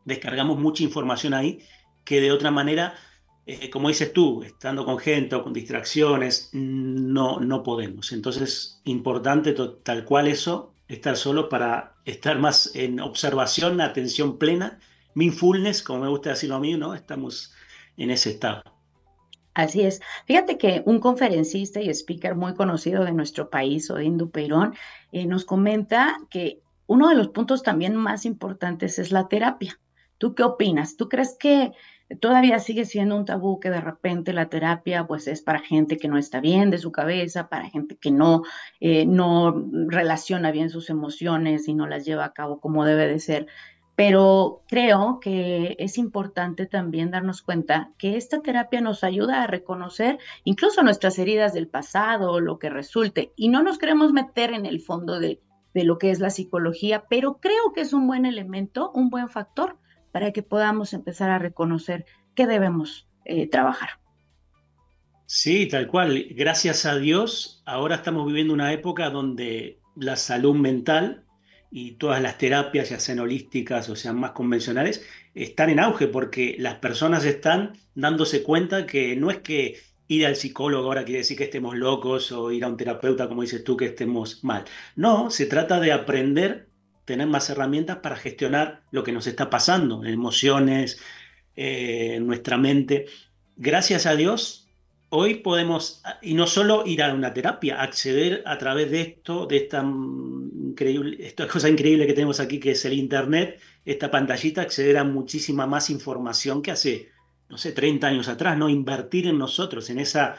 descargamos 0.03 0.59
mucha 0.59 0.83
información 0.83 1.33
ahí 1.33 1.59
que 2.03 2.19
de 2.19 2.33
otra 2.33 2.51
manera 2.51 2.93
eh, 3.45 3.69
como 3.69 3.87
dices 3.87 4.11
tú, 4.11 4.43
estando 4.43 4.83
con 4.83 4.97
gente 4.97 5.33
o 5.33 5.43
con 5.43 5.53
distracciones, 5.53 6.49
no, 6.51 7.39
no 7.39 7.63
podemos. 7.63 8.11
Entonces, 8.11 8.81
importante 8.83 9.55
tal 9.81 10.03
cual 10.03 10.27
eso, 10.27 10.73
estar 10.89 11.15
solo 11.15 11.47
para 11.47 11.95
estar 12.03 12.37
más 12.37 12.75
en 12.75 12.99
observación, 12.99 13.79
atención 13.79 14.37
plena, 14.37 14.81
mindfulness, 15.13 15.81
como 15.81 16.01
me 16.01 16.09
gusta 16.09 16.31
decirlo 16.31 16.57
a 16.57 16.59
mí, 16.59 16.73
¿no? 16.75 16.93
Estamos 16.93 17.53
en 17.95 18.11
ese 18.11 18.31
estado. 18.31 18.61
Así 19.53 19.83
es. 19.83 20.01
Fíjate 20.25 20.57
que 20.57 20.83
un 20.85 20.99
conferencista 20.99 21.79
y 21.79 21.87
speaker 21.87 22.35
muy 22.35 22.53
conocido 22.53 23.05
de 23.05 23.13
nuestro 23.13 23.49
país, 23.49 23.89
Odín 23.89 24.17
Peirón, 24.29 24.75
eh, 25.13 25.25
nos 25.25 25.45
comenta 25.45 26.17
que 26.29 26.59
uno 26.87 27.09
de 27.09 27.15
los 27.15 27.29
puntos 27.29 27.63
también 27.63 27.95
más 27.95 28.25
importantes 28.25 28.97
es 28.97 29.11
la 29.11 29.27
terapia. 29.27 29.79
¿Tú 30.17 30.33
qué 30.33 30.43
opinas? 30.43 30.97
¿Tú 30.97 31.09
crees 31.09 31.37
que 31.39 31.73
todavía 32.19 32.59
sigue 32.59 32.85
siendo 32.85 33.17
un 33.17 33.25
tabú 33.25 33.59
que 33.59 33.69
de 33.69 33.81
repente 33.81 34.33
la 34.33 34.49
terapia 34.49 35.05
pues 35.05 35.27
es 35.27 35.41
para 35.41 35.59
gente 35.59 35.97
que 35.97 36.07
no 36.07 36.17
está 36.17 36.39
bien 36.39 36.71
de 36.71 36.77
su 36.77 36.91
cabeza, 36.91 37.49
para 37.49 37.69
gente 37.69 37.97
que 37.97 38.11
no, 38.11 38.43
eh, 38.79 39.05
no 39.05 39.65
relaciona 39.87 40.51
bien 40.51 40.69
sus 40.69 40.89
emociones 40.89 41.67
y 41.67 41.73
no 41.73 41.85
las 41.87 42.05
lleva 42.05 42.25
a 42.25 42.33
cabo 42.33 42.59
como 42.59 42.85
debe 42.85 43.07
de 43.07 43.19
ser. 43.19 43.47
Pero 43.95 44.61
creo 44.67 45.19
que 45.19 45.75
es 45.79 45.97
importante 45.97 46.67
también 46.67 47.09
darnos 47.09 47.41
cuenta 47.41 47.91
que 47.97 48.15
esta 48.15 48.41
terapia 48.41 48.79
nos 48.79 49.03
ayuda 49.03 49.41
a 49.43 49.47
reconocer 49.47 50.19
incluso 50.43 50.83
nuestras 50.83 51.17
heridas 51.17 51.53
del 51.53 51.67
pasado, 51.67 52.39
lo 52.39 52.59
que 52.59 52.69
resulte, 52.69 53.33
y 53.35 53.49
no 53.49 53.63
nos 53.63 53.79
queremos 53.79 54.13
meter 54.13 54.53
en 54.53 54.67
el 54.67 54.81
fondo 54.81 55.19
de, 55.19 55.41
de 55.77 55.83
lo 55.83 55.99
que 55.99 56.09
es 56.09 56.19
la 56.19 56.31
psicología, 56.31 57.03
pero 57.07 57.37
creo 57.39 57.71
que 57.75 57.81
es 57.81 57.93
un 57.93 58.07
buen 58.07 58.25
elemento, 58.25 58.91
un 58.95 59.11
buen 59.11 59.29
factor 59.29 59.77
para 60.11 60.31
que 60.31 60.41
podamos 60.41 60.91
empezar 60.93 61.29
a 61.29 61.37
reconocer 61.37 62.03
qué 62.33 62.47
debemos 62.47 63.07
eh, 63.25 63.47
trabajar. 63.47 63.89
Sí, 65.27 65.67
tal 65.67 65.85
cual. 65.85 66.25
Gracias 66.31 66.87
a 66.87 66.97
Dios, 66.97 67.61
ahora 67.67 67.97
estamos 67.97 68.25
viviendo 68.25 68.55
una 68.55 68.73
época 68.73 69.11
donde 69.11 69.79
la 69.95 70.15
salud 70.15 70.55
mental 70.55 71.25
y 71.69 71.91
todas 71.91 72.23
las 72.23 72.39
terapias, 72.39 72.89
ya 72.89 72.99
sean 72.99 73.19
holísticas 73.19 73.87
o 73.89 73.95
sean 73.95 74.19
más 74.19 74.31
convencionales, 74.31 75.05
están 75.35 75.69
en 75.69 75.79
auge 75.79 76.07
porque 76.07 76.55
las 76.57 76.79
personas 76.79 77.23
están 77.23 77.77
dándose 77.93 78.41
cuenta 78.41 78.87
que 78.87 79.15
no 79.15 79.29
es 79.29 79.41
que 79.41 79.77
ir 80.07 80.25
al 80.25 80.35
psicólogo 80.35 80.87
ahora 80.87 81.03
quiere 81.05 81.19
decir 81.19 81.37
que 81.37 81.45
estemos 81.45 81.75
locos 81.75 82.31
o 82.31 82.51
ir 82.51 82.63
a 82.63 82.67
un 82.67 82.77
terapeuta, 82.77 83.27
como 83.27 83.41
dices 83.41 83.63
tú, 83.63 83.75
que 83.77 83.85
estemos 83.85 84.43
mal. 84.43 84.65
No, 84.95 85.29
se 85.31 85.45
trata 85.45 85.79
de 85.79 85.91
aprender 85.91 86.67
tener 87.07 87.25
más 87.25 87.49
herramientas 87.49 87.99
para 88.03 88.17
gestionar 88.17 88.83
lo 88.91 89.01
que 89.01 89.13
nos 89.13 89.27
está 89.27 89.49
pasando, 89.49 90.03
emociones, 90.03 90.99
eh, 91.55 92.19
nuestra 92.21 92.57
mente. 92.57 93.05
Gracias 93.55 94.05
a 94.05 94.15
Dios, 94.17 94.67
hoy 95.07 95.35
podemos, 95.35 96.03
y 96.21 96.33
no 96.33 96.47
solo 96.47 96.83
ir 96.85 97.01
a 97.01 97.13
una 97.13 97.33
terapia, 97.33 97.81
acceder 97.81 98.43
a 98.45 98.57
través 98.57 98.91
de 98.91 99.01
esto, 99.01 99.45
de 99.45 99.55
esta 99.55 99.81
increíble, 99.81 101.15
esta 101.25 101.47
cosa 101.47 101.69
increíble 101.69 102.07
que 102.07 102.13
tenemos 102.13 102.41
aquí, 102.41 102.59
que 102.59 102.71
es 102.71 102.83
el 102.83 102.91
Internet, 102.91 103.57
esta 103.85 104.11
pantallita, 104.11 104.61
acceder 104.63 104.97
a 104.97 105.05
muchísima 105.05 105.65
más 105.65 105.89
información 105.89 106.61
que 106.61 106.71
hace, 106.71 107.09
no 107.49 107.57
sé, 107.57 107.71
30 107.71 108.07
años 108.07 108.27
atrás, 108.27 108.57
¿no? 108.57 108.69
Invertir 108.69 109.27
en 109.27 109.37
nosotros, 109.37 109.89
en 109.89 109.99
esa, 109.99 110.35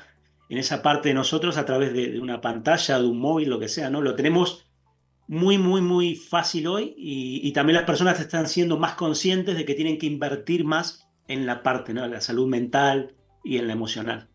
en 0.49 0.59
esa 0.59 0.83
parte 0.83 1.09
de 1.09 1.15
nosotros 1.15 1.57
a 1.57 1.65
través 1.65 1.93
de, 1.93 2.21
una 2.21 2.41
pantalla, 2.41 2.99
de 2.99 3.07
un 3.07 3.19
móvil, 3.19 3.51
lo 3.51 3.59
que 3.59 3.69
sea, 3.69 3.91
¿no? 3.91 4.01
Lo 4.01 4.15
tenemos 4.15 4.67
muy, 5.27 5.59
muy, 5.59 5.81
muy 5.81 6.15
fácil 6.15 6.67
hoy 6.67 6.95
y, 6.97 7.53
también 7.53 7.77
las 7.77 7.85
personas 7.85 8.19
están 8.21 8.49
siendo 8.49 8.79
más 8.79 8.95
conscientes 8.95 9.57
de 9.57 9.65
que 9.65 9.75
tienen 9.75 9.99
que 9.99 10.07
invertir 10.07 10.65
más 10.65 11.09
en 11.29 11.47
la 11.47 11.63
parte, 11.63 11.93
¿no? 11.93 12.07
La 12.07 12.21
salud 12.21 12.47
mental 12.47 13.15
y 13.45 13.59
en 13.59 13.67
la 13.67 13.75
emocional. 13.75 14.29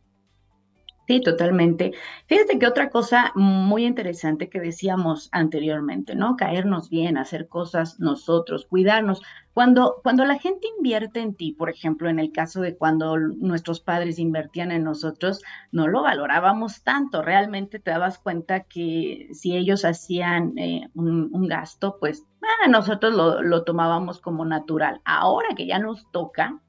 Sí, 1.08 1.20
totalmente. 1.20 1.92
Fíjate 2.28 2.58
que 2.58 2.68
otra 2.68 2.90
cosa 2.90 3.34
muy 3.36 3.86
interesante 3.86 4.50
que 4.50 4.62
decíamos 4.62 5.28
anteriormente, 5.34 6.16
¿no? 6.16 6.38
Caernos 6.38 6.90
bien, 6.90 7.18
hacer 7.18 7.48
cosas 7.50 8.00
nosotros, 8.00 8.66
cuidarnos. 8.68 9.22
Cuando, 9.54 10.00
cuando 10.02 10.26
la 10.26 10.40
gente 10.40 10.68
invierte 10.78 11.20
en 11.20 11.36
ti, 11.36 11.52
por 11.52 11.70
ejemplo, 11.70 12.10
en 12.10 12.20
el 12.20 12.32
caso 12.32 12.62
de 12.62 12.76
cuando 12.76 13.18
nuestros 13.18 13.82
padres 13.82 14.18
invertían 14.18 14.72
en 14.72 14.84
nosotros, 14.84 15.42
no 15.72 15.88
lo 15.88 16.02
valorábamos 16.02 16.84
tanto. 16.84 17.22
Realmente 17.22 17.80
te 17.80 17.92
dabas 17.92 18.18
cuenta 18.18 18.62
que 18.62 19.30
si 19.34 19.56
ellos 19.56 19.86
hacían 19.86 20.58
eh, 20.58 20.90
un, 20.96 21.48
gasto, 21.48 21.98
pues 22.00 22.26
ah, 22.42 22.68
nosotros 22.68 23.14
lo, 23.14 23.44
lo 23.44 23.64
tomábamos 23.64 24.20
como 24.20 24.44
natural. 24.44 25.02
Ahora 25.06 25.50
que 25.56 25.68
ya 25.68 25.78
nos 25.78 26.10
toca, 26.12 26.60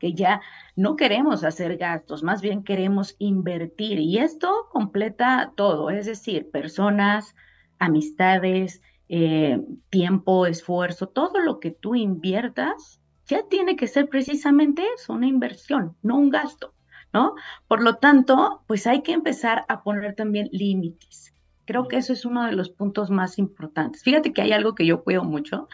que 0.00 0.14
ya 0.14 0.40
no 0.74 0.96
queremos 0.96 1.44
hacer 1.44 1.76
gastos, 1.76 2.24
más 2.24 2.42
bien 2.42 2.64
queremos 2.64 3.14
invertir. 3.20 4.00
Y 4.00 4.18
esto 4.18 4.66
completa 4.72 5.52
todo, 5.54 5.90
es 5.90 6.06
decir, 6.06 6.50
personas, 6.50 7.36
amistades, 7.78 8.82
eh, 9.08 9.60
tiempo, 9.90 10.46
esfuerzo, 10.46 11.08
todo 11.08 11.40
lo 11.40 11.60
que 11.60 11.70
tú 11.70 11.94
inviertas 11.94 13.00
ya 13.26 13.46
tiene 13.48 13.76
que 13.76 13.86
ser 13.86 14.08
precisamente 14.08 14.82
eso, 14.96 15.12
una 15.12 15.26
inversión, 15.26 15.96
no 16.02 16.16
un 16.16 16.30
gasto, 16.30 16.74
¿no? 17.12 17.34
Por 17.68 17.82
lo 17.82 17.96
tanto, 17.96 18.62
pues 18.66 18.86
hay 18.86 19.02
que 19.02 19.12
empezar 19.12 19.64
a 19.68 19.82
poner 19.82 20.14
también 20.14 20.48
límites. 20.52 21.34
Creo 21.64 21.88
que 21.88 21.96
eso 21.96 22.12
es 22.12 22.24
uno 22.24 22.44
de 22.44 22.52
los 22.52 22.70
puntos 22.70 23.10
más 23.10 23.38
importantes. 23.38 24.02
Fíjate 24.02 24.32
que 24.32 24.42
hay 24.42 24.52
algo 24.52 24.74
que 24.74 24.86
yo 24.86 25.04
cuido 25.04 25.24
mucho, 25.24 25.68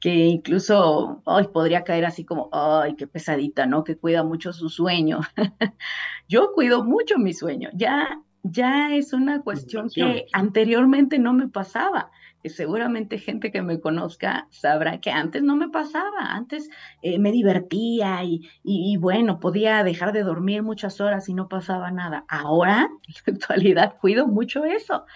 que 0.00 0.26
incluso 0.26 1.22
hoy 1.24 1.48
podría 1.48 1.82
caer 1.82 2.04
así 2.04 2.24
como, 2.24 2.50
ay, 2.52 2.94
qué 2.94 3.06
pesadita, 3.06 3.66
¿no? 3.66 3.84
Que 3.84 3.96
cuida 3.96 4.22
mucho 4.22 4.52
su 4.52 4.68
sueño. 4.68 5.20
Yo 6.28 6.52
cuido 6.52 6.84
mucho 6.84 7.16
mi 7.18 7.32
sueño. 7.32 7.70
Ya, 7.72 8.22
ya 8.44 8.94
es 8.94 9.14
una 9.14 9.40
cuestión 9.40 9.88
que 9.88 10.26
anteriormente 10.32 11.18
no 11.18 11.32
me 11.32 11.48
pasaba. 11.48 12.10
Y 12.42 12.50
seguramente 12.50 13.16
gente 13.16 13.50
que 13.50 13.62
me 13.62 13.80
conozca 13.80 14.46
sabrá 14.50 15.00
que 15.00 15.10
antes 15.10 15.42
no 15.42 15.56
me 15.56 15.70
pasaba. 15.70 16.34
Antes 16.34 16.68
eh, 17.00 17.18
me 17.18 17.32
divertía 17.32 18.22
y, 18.22 18.46
y, 18.62 18.98
bueno, 18.98 19.40
podía 19.40 19.82
dejar 19.82 20.12
de 20.12 20.24
dormir 20.24 20.62
muchas 20.62 21.00
horas 21.00 21.26
y 21.30 21.34
no 21.34 21.48
pasaba 21.48 21.90
nada. 21.90 22.26
Ahora, 22.28 22.90
en 23.08 23.14
la 23.26 23.32
actualidad, 23.32 23.96
cuido 23.98 24.28
mucho 24.28 24.66
eso. 24.66 25.06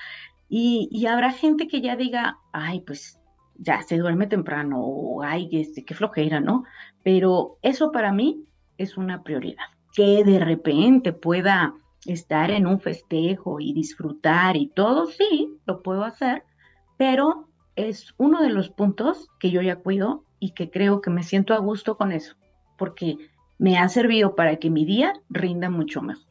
Y, 0.49 0.88
y 0.91 1.05
habrá 1.05 1.31
gente 1.33 1.69
que 1.69 1.83
ya 1.83 1.97
diga, 1.97 2.38
ay, 2.53 2.81
pues 2.81 3.21
ya 3.59 3.83
se 3.83 3.99
duerme 3.99 4.27
temprano, 4.27 4.81
o 4.81 5.23
ay, 5.23 5.51
este, 5.53 5.85
qué 5.85 5.95
flojera, 5.95 6.41
¿no? 6.41 6.64
Pero 7.03 7.59
eso 7.61 7.93
para 7.93 8.11
mí 8.11 8.47
es 8.79 8.97
una 8.97 9.23
prioridad. 9.23 9.64
Que 9.93 10.25
de 10.25 10.38
repente 10.38 11.12
pueda 11.12 11.75
estar 12.07 12.51
en 12.51 12.67
un 12.67 12.81
festejo 12.81 13.61
y 13.61 13.73
disfrutar 13.73 14.57
y 14.57 14.69
todo, 14.69 15.07
sí, 15.07 15.59
lo 15.67 15.83
puedo 15.83 16.05
hacer, 16.05 16.45
pero 16.97 17.49
es 17.77 18.15
uno 18.19 18.43
de 18.43 18.51
los 18.51 18.71
puntos 18.71 19.29
que 19.39 19.51
yo 19.51 19.63
ya 19.63 19.77
cuido 19.77 20.25
y 20.41 20.53
que 20.53 20.71
creo 20.71 21.01
que 21.01 21.11
me 21.11 21.23
siento 21.23 21.55
a 21.55 21.59
gusto 21.59 21.97
con 21.97 22.13
eso, 22.13 22.37
porque 22.77 23.17
me 23.59 23.79
ha 23.79 23.89
servido 23.89 24.35
para 24.35 24.57
que 24.57 24.71
mi 24.71 24.85
día 24.85 25.13
rinda 25.29 25.71
mucho 25.71 26.03
mejor. 26.03 26.25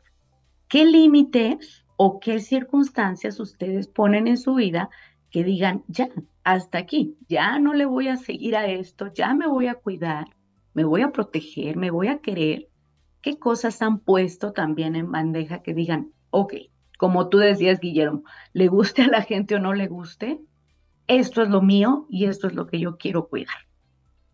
¿Qué 0.68 0.86
límites 0.86 1.86
o 1.96 2.20
qué 2.20 2.40
circunstancias 2.40 3.40
ustedes 3.40 3.88
ponen 3.88 4.28
en 4.28 4.38
su 4.38 4.56
vida 4.56 4.90
que 5.30 5.44
digan, 5.44 5.84
ya, 5.88 6.10
hasta 6.44 6.78
aquí, 6.78 7.18
ya 7.28 7.60
no 7.60 7.74
le 7.74 7.86
voy 7.86 8.08
a 8.08 8.18
seguir 8.18 8.56
a 8.56 8.66
esto, 8.68 9.12
ya 9.14 9.34
me 9.34 9.48
voy 9.48 9.68
a 9.68 9.76
cuidar, 9.76 10.28
me 10.74 10.86
voy 10.86 11.02
a 11.02 11.12
proteger, 11.12 11.76
me 11.76 11.92
voy 11.92 12.08
a 12.08 12.20
querer? 12.20 12.70
¿Qué 13.28 13.38
cosas 13.38 13.82
han 13.82 14.00
puesto 14.00 14.54
también 14.54 14.96
en 14.96 15.12
bandeja 15.12 15.62
que 15.62 15.74
digan, 15.74 16.13
ok, 16.30 16.54
como 16.98 17.28
tú 17.28 17.40
decías, 17.40 17.82
Guillermo, 17.82 18.24
le 18.54 18.70
guste 18.70 19.02
a 19.02 19.08
la 19.10 19.22
gente 19.22 19.56
o 19.56 19.60
no 19.60 19.74
le 19.74 19.90
guste, 19.90 20.40
esto 21.08 21.42
es 21.42 21.50
lo 21.50 21.62
mío 21.62 22.08
y 22.10 22.28
esto 22.28 22.48
es 22.48 22.54
lo 22.54 22.68
que 22.68 22.80
yo 22.80 22.96
quiero 22.96 23.28
cuidar. 23.28 23.58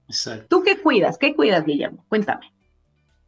Exacto. 0.07 0.45
¿Tú 0.47 0.63
qué 0.63 0.79
cuidas? 0.79 1.17
¿Qué 1.17 1.33
cuidas, 1.33 1.65
Guillermo? 1.65 2.05
Cuéntame. 2.07 2.53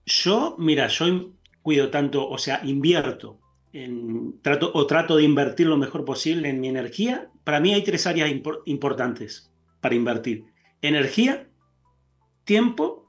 Yo, 0.05 0.55
mira, 0.59 0.85
yo 0.85 1.33
cuido 1.63 1.89
tanto, 1.89 2.29
o 2.29 2.37
sea, 2.37 2.61
invierto, 2.63 3.39
en, 3.73 4.39
trato, 4.43 4.69
o 4.71 4.85
trato 4.85 5.15
de 5.15 5.23
invertir 5.23 5.65
lo 5.65 5.77
mejor 5.77 6.05
posible 6.05 6.47
en 6.47 6.59
mi 6.59 6.67
energía. 6.67 7.31
Para 7.43 7.59
mí 7.59 7.73
hay 7.73 7.83
tres 7.83 8.05
áreas 8.05 8.29
importantes 8.65 9.51
para 9.81 9.95
invertir. 9.95 10.45
Energía, 10.83 11.49
tiempo 12.43 13.07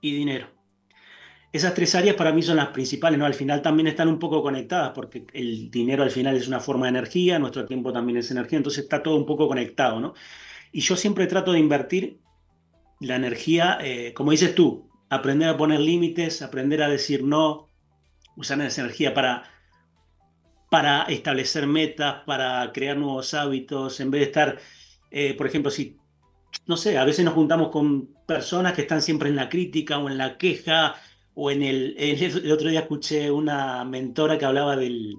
y 0.00 0.14
dinero. 0.14 0.57
Esas 1.50 1.72
tres 1.74 1.94
áreas 1.94 2.14
para 2.14 2.32
mí 2.32 2.42
son 2.42 2.56
las 2.56 2.68
principales, 2.68 3.18
¿no? 3.18 3.24
Al 3.24 3.34
final 3.34 3.62
también 3.62 3.86
están 3.86 4.08
un 4.08 4.18
poco 4.18 4.42
conectadas 4.42 4.92
porque 4.94 5.26
el 5.32 5.70
dinero 5.70 6.02
al 6.02 6.10
final 6.10 6.36
es 6.36 6.46
una 6.46 6.60
forma 6.60 6.86
de 6.86 6.90
energía, 6.90 7.38
nuestro 7.38 7.64
tiempo 7.64 7.92
también 7.92 8.18
es 8.18 8.30
energía, 8.30 8.58
entonces 8.58 8.84
está 8.84 9.02
todo 9.02 9.16
un 9.16 9.24
poco 9.24 9.48
conectado, 9.48 9.98
¿no? 9.98 10.14
Y 10.72 10.80
yo 10.80 10.94
siempre 10.96 11.26
trato 11.26 11.52
de 11.52 11.58
invertir 11.58 12.20
la 13.00 13.16
energía, 13.16 13.78
eh, 13.80 14.12
como 14.14 14.32
dices 14.32 14.54
tú, 14.54 14.90
aprender 15.08 15.48
a 15.48 15.56
poner 15.56 15.80
límites, 15.80 16.42
aprender 16.42 16.82
a 16.82 16.88
decir 16.88 17.24
no, 17.24 17.68
usar 18.36 18.60
esa 18.60 18.82
energía 18.82 19.14
para, 19.14 19.44
para 20.70 21.02
establecer 21.04 21.66
metas, 21.66 22.22
para 22.26 22.70
crear 22.72 22.96
nuevos 22.96 23.32
hábitos, 23.34 24.00
en 24.00 24.10
vez 24.10 24.20
de 24.20 24.26
estar, 24.26 24.58
eh, 25.10 25.34
por 25.34 25.46
ejemplo, 25.46 25.70
si, 25.70 25.96
no 26.66 26.76
sé, 26.76 26.98
a 26.98 27.04
veces 27.04 27.24
nos 27.24 27.34
juntamos 27.34 27.70
con 27.70 28.08
personas 28.26 28.74
que 28.74 28.82
están 28.82 29.00
siempre 29.00 29.28
en 29.28 29.36
la 29.36 29.48
crítica 29.48 29.98
o 29.98 30.08
en 30.08 30.18
la 30.18 30.36
queja, 30.36 30.94
o 31.40 31.52
en 31.52 31.62
el, 31.62 31.94
el, 31.98 32.50
otro 32.50 32.68
día 32.68 32.80
escuché 32.80 33.30
una 33.30 33.84
mentora 33.84 34.36
que 34.36 34.44
hablaba 34.44 34.74
del, 34.74 35.14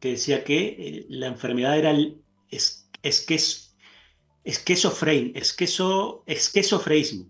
que 0.00 0.12
decía 0.12 0.42
que 0.42 0.58
eh, 0.58 1.06
la 1.10 1.26
enfermedad 1.26 1.76
era 1.76 1.90
el 1.90 2.22
es, 2.48 2.88
es, 3.02 3.30
es, 3.30 3.76
esquizofrein, 4.42 5.32
esqueso, 5.34 6.24
esquizofreísmo. 6.24 7.26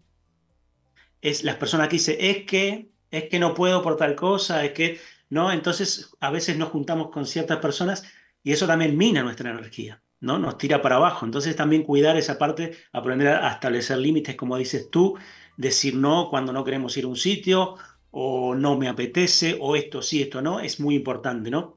Es 1.20 1.42
las 1.42 1.56
personas 1.56 1.88
que 1.88 1.96
dicen, 1.96 2.16
es 2.20 2.44
que, 2.44 2.92
es 3.10 3.24
que 3.24 3.40
no 3.40 3.52
puedo 3.52 3.82
por 3.82 3.96
tal 3.96 4.14
cosa, 4.14 4.64
es 4.64 4.74
que, 4.74 5.00
¿no? 5.28 5.50
Entonces, 5.50 6.14
a 6.20 6.30
veces 6.30 6.56
nos 6.56 6.68
juntamos 6.68 7.10
con 7.10 7.26
ciertas 7.26 7.58
personas 7.58 8.04
y 8.44 8.52
eso 8.52 8.68
también 8.68 8.96
mina 8.96 9.24
nuestra 9.24 9.50
energía, 9.50 10.04
¿no? 10.20 10.38
Nos 10.38 10.56
tira 10.56 10.80
para 10.82 10.96
abajo. 10.96 11.26
Entonces, 11.26 11.56
también 11.56 11.82
cuidar 11.82 12.16
esa 12.16 12.38
parte, 12.38 12.76
aprender 12.92 13.26
a 13.26 13.50
establecer 13.50 13.98
límites, 13.98 14.36
como 14.36 14.56
dices 14.56 14.88
tú, 14.88 15.18
decir 15.56 15.96
no 15.96 16.28
cuando 16.30 16.52
no 16.52 16.64
queremos 16.64 16.96
ir 16.96 17.04
a 17.04 17.08
un 17.08 17.16
sitio 17.16 17.76
o 18.10 18.54
no 18.54 18.76
me 18.76 18.88
apetece, 18.88 19.56
o 19.60 19.76
esto 19.76 20.02
sí, 20.02 20.22
esto 20.22 20.42
no, 20.42 20.60
es 20.60 20.80
muy 20.80 20.96
importante, 20.96 21.50
¿no? 21.50 21.76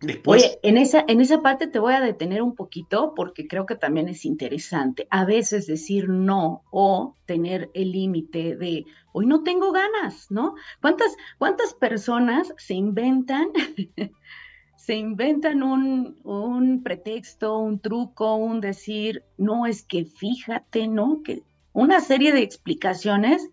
Después... 0.00 0.42
Oye, 0.42 0.58
en 0.62 0.76
esa, 0.76 1.04
en 1.08 1.20
esa 1.20 1.40
parte 1.40 1.66
te 1.66 1.78
voy 1.78 1.94
a 1.94 2.00
detener 2.00 2.42
un 2.42 2.54
poquito 2.54 3.14
porque 3.14 3.48
creo 3.48 3.64
que 3.64 3.76
también 3.76 4.08
es 4.08 4.24
interesante. 4.24 5.06
A 5.10 5.24
veces 5.24 5.66
decir 5.66 6.08
no 6.08 6.64
o 6.70 7.16
tener 7.24 7.70
el 7.72 7.92
límite 7.92 8.56
de 8.56 8.84
hoy 9.12 9.26
no 9.26 9.42
tengo 9.42 9.72
ganas, 9.72 10.30
¿no? 10.30 10.54
¿Cuántas, 10.82 11.16
cuántas 11.38 11.72
personas 11.72 12.52
se 12.58 12.74
inventan, 12.74 13.48
se 14.76 14.96
inventan 14.96 15.62
un, 15.62 16.18
un 16.24 16.82
pretexto, 16.82 17.58
un 17.58 17.80
truco, 17.80 18.36
un 18.36 18.60
decir, 18.60 19.24
no 19.38 19.66
es 19.66 19.82
que 19.82 20.04
fíjate, 20.04 20.88
¿no? 20.88 21.22
Que 21.24 21.42
una 21.72 22.00
serie 22.00 22.32
de 22.32 22.42
explicaciones 22.42 23.50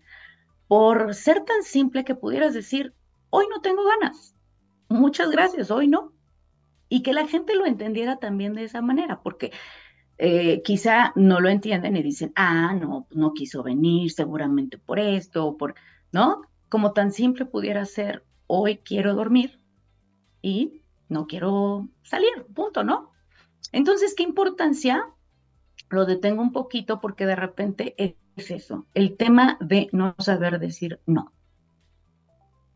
por 0.68 1.14
ser 1.14 1.44
tan 1.44 1.62
simple 1.62 2.04
que 2.04 2.14
pudieras 2.14 2.54
decir, 2.54 2.94
hoy 3.30 3.46
no 3.50 3.60
tengo 3.60 3.82
ganas, 3.84 4.34
muchas 4.88 5.30
gracias, 5.30 5.70
hoy 5.70 5.88
no. 5.88 6.12
Y 6.88 7.02
que 7.02 7.12
la 7.12 7.26
gente 7.26 7.54
lo 7.54 7.66
entendiera 7.66 8.18
también 8.18 8.54
de 8.54 8.64
esa 8.64 8.80
manera, 8.80 9.22
porque 9.22 9.52
eh, 10.18 10.62
quizá 10.62 11.12
no 11.16 11.40
lo 11.40 11.48
entienden 11.48 11.96
y 11.96 12.02
dicen, 12.02 12.32
ah, 12.36 12.74
no, 12.74 13.06
no 13.10 13.32
quiso 13.32 13.62
venir 13.62 14.12
seguramente 14.12 14.78
por 14.78 14.98
esto, 14.98 15.46
o 15.46 15.56
por, 15.56 15.74
¿no? 16.12 16.42
Como 16.68 16.92
tan 16.92 17.12
simple 17.12 17.46
pudiera 17.46 17.84
ser, 17.84 18.24
hoy 18.46 18.78
quiero 18.78 19.14
dormir 19.14 19.60
y 20.40 20.82
no 21.08 21.26
quiero 21.26 21.88
salir, 22.02 22.46
punto, 22.54 22.84
¿no? 22.84 23.10
Entonces, 23.72 24.14
¿qué 24.14 24.22
importancia? 24.22 25.08
Lo 25.88 26.06
detengo 26.06 26.42
un 26.42 26.52
poquito 26.52 27.00
porque 27.00 27.26
de 27.26 27.36
repente 27.36 27.94
es 28.36 28.50
eso, 28.50 28.86
el 28.94 29.16
tema 29.16 29.56
de 29.60 29.88
no 29.92 30.14
saber 30.18 30.58
decir 30.58 30.98
no. 31.06 31.32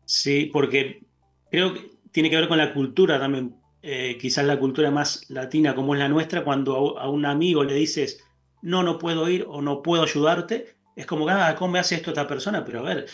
Sí, 0.05 0.49
porque 0.51 1.03
creo 1.51 1.73
que 1.73 1.91
tiene 2.11 2.29
que 2.29 2.37
ver 2.37 2.47
con 2.47 2.57
la 2.57 2.73
cultura 2.73 3.19
también, 3.19 3.55
eh, 3.81 4.17
quizás 4.19 4.45
la 4.45 4.59
cultura 4.59 4.91
más 4.91 5.29
latina 5.29 5.75
como 5.75 5.93
es 5.93 5.99
la 5.99 6.09
nuestra, 6.09 6.43
cuando 6.43 6.97
a, 6.97 7.09
un 7.09 7.25
amigo 7.25 7.63
le 7.63 7.75
dices, 7.75 8.23
no, 8.61 8.83
no 8.83 8.97
puedo 8.97 9.29
ir 9.29 9.45
o 9.47 9.61
no 9.61 9.81
puedo 9.81 10.03
ayudarte, 10.03 10.75
es 10.95 11.05
como, 11.05 11.29
ah, 11.29 11.55
¿cómo 11.57 11.73
me 11.73 11.79
hace 11.79 11.95
esto 11.95 12.11
esta 12.11 12.27
persona? 12.27 12.65
Pero 12.65 12.79
a 12.79 12.83
ver, 12.83 13.05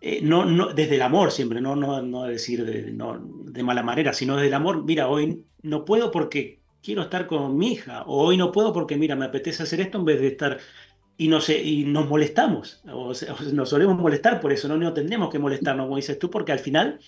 eh, 0.00 0.20
no, 0.22 0.44
no, 0.44 0.72
desde 0.72 0.96
el 0.96 1.02
amor 1.02 1.32
siempre, 1.32 1.60
no, 1.60 1.74
no, 1.74 2.00
no 2.02 2.24
decir 2.24 2.64
de, 2.64 2.92
no, 2.92 3.18
de 3.18 3.62
mala 3.62 3.82
manera, 3.82 4.12
sino 4.12 4.36
desde 4.36 4.48
el 4.48 4.54
amor, 4.54 4.84
mira, 4.84 5.08
hoy 5.08 5.44
no 5.62 5.84
puedo 5.84 6.10
porque 6.10 6.60
quiero 6.82 7.02
estar 7.02 7.26
con 7.26 7.56
mi 7.56 7.72
hija, 7.72 8.02
o 8.02 8.24
hoy 8.24 8.36
no 8.36 8.52
puedo 8.52 8.72
porque, 8.72 8.96
mira, 8.96 9.16
me 9.16 9.24
apetece 9.24 9.62
hacer 9.62 9.80
esto 9.80 9.98
en 9.98 10.04
vez 10.04 10.20
de 10.20 10.28
estar 10.28 10.58
y, 11.18 11.28
no 11.28 11.40
sé, 11.40 11.60
y 11.62 11.84
nos 11.84 12.08
molestamos, 12.08 12.80
o, 12.90 13.12
nos 13.52 13.68
solemos 13.68 13.98
molestar 13.98 14.40
por 14.40 14.52
eso, 14.52 14.68
no, 14.68 14.78
no 14.78 14.94
tendríamos 14.94 15.30
que 15.30 15.38
molestarnos, 15.38 15.86
como 15.86 15.96
dices 15.96 16.18
tú, 16.18 16.30
porque 16.30 16.52
al 16.52 16.60
final 16.60 17.00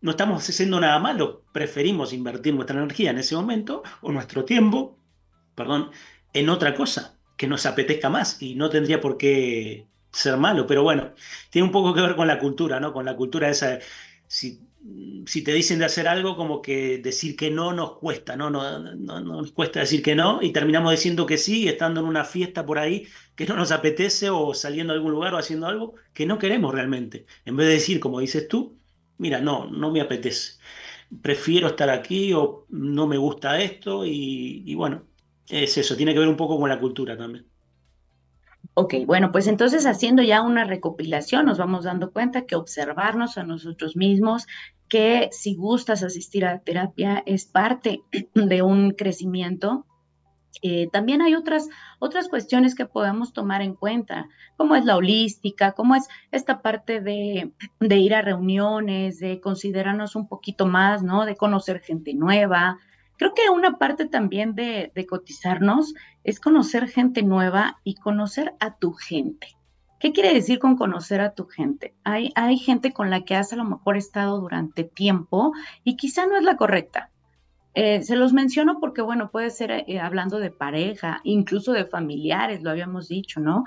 no 0.00 0.10
estamos 0.10 0.48
haciendo 0.48 0.80
nada 0.80 0.98
malo, 0.98 1.44
preferimos 1.52 2.12
invertir 2.12 2.54
nuestra 2.54 2.76
energía 2.76 3.10
en 3.10 3.18
ese 3.18 3.36
momento 3.36 3.82
o 4.00 4.10
nuestro 4.10 4.44
tiempo, 4.44 4.98
perdón, 5.54 5.90
en 6.32 6.48
otra 6.48 6.74
cosa 6.74 7.18
que 7.36 7.46
nos 7.46 7.66
apetezca 7.66 8.08
más 8.10 8.40
y 8.42 8.54
no 8.54 8.70
tendría 8.70 9.00
por 9.00 9.18
qué 9.18 9.86
ser 10.10 10.36
malo, 10.36 10.66
pero 10.66 10.82
bueno, 10.82 11.12
tiene 11.50 11.66
un 11.66 11.72
poco 11.72 11.94
que 11.94 12.00
ver 12.00 12.16
con 12.16 12.26
la 12.26 12.38
cultura, 12.38 12.80
¿no? 12.80 12.92
Con 12.92 13.04
la 13.04 13.16
cultura 13.16 13.48
esa, 13.50 13.78
si 14.26 14.60
si 15.26 15.42
te 15.42 15.52
dicen 15.52 15.78
de 15.78 15.86
hacer 15.86 16.08
algo, 16.08 16.36
como 16.36 16.60
que 16.62 16.98
decir 16.98 17.36
que 17.36 17.50
no 17.50 17.72
nos 17.72 17.98
cuesta, 17.98 18.36
¿no? 18.36 18.50
No, 18.50 18.78
no, 18.80 19.20
nos 19.20 19.52
cuesta 19.52 19.80
decir 19.80 20.02
que 20.02 20.14
no 20.14 20.42
y 20.42 20.52
terminamos 20.52 20.90
diciendo 20.92 21.26
que 21.26 21.38
sí, 21.38 21.68
estando 21.68 22.00
en 22.00 22.06
una 22.06 22.24
fiesta 22.24 22.66
por 22.66 22.78
ahí 22.78 23.06
que 23.34 23.46
no 23.46 23.56
nos 23.56 23.72
apetece 23.72 24.30
o 24.30 24.52
saliendo 24.54 24.92
a 24.92 24.96
algún 24.96 25.12
lugar 25.12 25.34
o 25.34 25.38
haciendo 25.38 25.66
algo 25.66 25.94
que 26.12 26.26
no 26.26 26.38
queremos 26.38 26.74
realmente. 26.74 27.26
En 27.44 27.56
vez 27.56 27.66
de 27.68 27.74
decir, 27.74 28.00
como 28.00 28.20
dices 28.20 28.46
tú, 28.48 28.78
mira, 29.18 29.40
no, 29.40 29.66
no 29.70 29.90
me 29.90 30.00
apetece. 30.00 30.58
Prefiero 31.22 31.68
estar 31.68 31.90
aquí 31.90 32.32
o 32.34 32.66
no 32.70 33.06
me 33.06 33.16
gusta 33.18 33.60
esto 33.62 34.04
y 34.06 34.74
bueno, 34.74 35.08
es 35.48 35.78
eso, 35.78 35.96
tiene 35.96 36.12
que 36.14 36.20
ver 36.20 36.28
un 36.28 36.36
poco 36.36 36.58
con 36.58 36.68
la 36.68 36.80
cultura 36.80 37.16
también. 37.16 37.48
Ok, 38.72 38.94
bueno, 39.06 39.30
pues 39.30 39.46
entonces 39.46 39.84
haciendo 39.86 40.22
ya 40.22 40.42
una 40.42 40.64
recopilación, 40.64 41.44
nos 41.44 41.58
vamos 41.58 41.84
dando 41.84 42.12
cuenta 42.12 42.46
que 42.46 42.56
observarnos 42.56 43.36
a 43.36 43.44
nosotros 43.44 43.94
mismos, 43.96 44.46
que 44.88 45.28
si 45.32 45.54
gustas 45.54 46.02
asistir 46.02 46.46
a 46.46 46.60
terapia 46.60 47.22
es 47.26 47.44
parte 47.44 48.02
de 48.34 48.62
un 48.62 48.92
crecimiento. 48.92 49.86
Eh, 50.62 50.88
también 50.92 51.20
hay 51.20 51.34
otras, 51.34 51.68
otras 51.98 52.28
cuestiones 52.28 52.74
que 52.74 52.86
podemos 52.86 53.32
tomar 53.32 53.60
en 53.60 53.74
cuenta, 53.74 54.28
como 54.56 54.76
es 54.76 54.84
la 54.84 54.96
holística, 54.96 55.72
como 55.72 55.96
es 55.96 56.08
esta 56.30 56.62
parte 56.62 57.00
de, 57.00 57.52
de 57.80 57.96
ir 57.96 58.14
a 58.14 58.22
reuniones, 58.22 59.18
de 59.18 59.40
considerarnos 59.40 60.14
un 60.14 60.28
poquito 60.28 60.64
más, 60.66 61.02
¿no? 61.02 61.26
De 61.26 61.36
conocer 61.36 61.80
gente 61.80 62.14
nueva, 62.14 62.78
Creo 63.16 63.32
que 63.34 63.48
una 63.48 63.78
parte 63.78 64.06
también 64.06 64.54
de, 64.54 64.90
cotizarnos 65.08 65.94
es 66.24 66.40
conocer 66.40 66.88
gente 66.88 67.22
nueva 67.22 67.80
y 67.84 67.94
conocer 67.94 68.54
a 68.60 68.76
tu 68.76 68.92
gente. 68.92 69.48
¿Qué 70.00 70.12
quiere 70.12 70.34
decir 70.34 70.58
con 70.58 70.76
conocer 70.76 71.20
a 71.20 71.34
tu 71.34 71.46
gente? 71.46 71.94
Hay, 72.04 72.58
gente 72.58 72.92
con 72.92 73.10
la 73.10 73.24
que 73.24 73.36
has 73.36 73.52
a 73.52 73.56
lo 73.56 73.64
mejor 73.64 73.96
estado 73.96 74.40
durante 74.40 74.84
tiempo 74.84 75.52
y 75.84 75.96
quizá 75.96 76.26
no 76.26 76.36
es 76.36 76.42
la 76.42 76.56
correcta. 76.56 77.10
Eh, 77.74 78.02
se 78.02 78.16
los 78.16 78.32
menciono 78.32 78.78
porque, 78.80 79.02
bueno, 79.02 79.30
puede 79.30 79.50
ser 79.50 79.70
eh, 79.70 79.98
hablando 80.00 80.38
de 80.38 80.50
pareja, 80.50 81.20
incluso 81.24 81.72
de 81.72 81.86
familiares, 81.86 82.62
lo 82.62 82.70
habíamos 82.70 83.08
dicho, 83.08 83.40
¿no? 83.40 83.64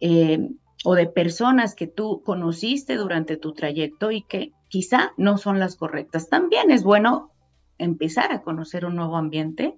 Eh, 0.00 0.50
o 0.84 0.94
de 0.94 1.06
personas 1.06 1.74
que 1.74 1.86
tú 1.86 2.22
conociste 2.24 2.96
durante 2.96 3.36
tu 3.36 3.52
trayecto 3.52 4.10
y 4.10 4.22
que 4.22 4.52
quizá 4.68 5.12
no 5.16 5.38
son 5.38 5.58
las 5.58 5.76
correctas. 5.76 6.28
También 6.28 6.70
es 6.70 6.82
bueno 6.82 7.32
empezar 7.78 8.32
a 8.32 8.42
conocer 8.42 8.84
un 8.84 8.96
nuevo 8.96 9.16
ambiente 9.16 9.76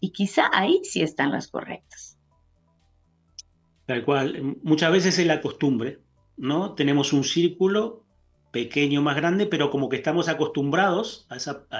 y 0.00 0.10
quizá 0.10 0.50
ahí 0.52 0.80
sí 0.84 1.02
están 1.02 1.32
las 1.32 1.48
correctas. 1.48 2.18
Tal 3.86 4.04
cual, 4.04 4.56
muchas 4.62 4.92
veces 4.92 5.18
es 5.18 5.26
la 5.26 5.40
costumbre, 5.40 6.00
¿no? 6.36 6.74
Tenemos 6.74 7.12
un 7.12 7.24
círculo 7.24 8.04
pequeño, 8.50 9.02
más 9.02 9.16
grande, 9.16 9.46
pero 9.46 9.70
como 9.70 9.88
que 9.88 9.96
estamos 9.96 10.28
acostumbrados 10.28 11.26
a, 11.28 11.36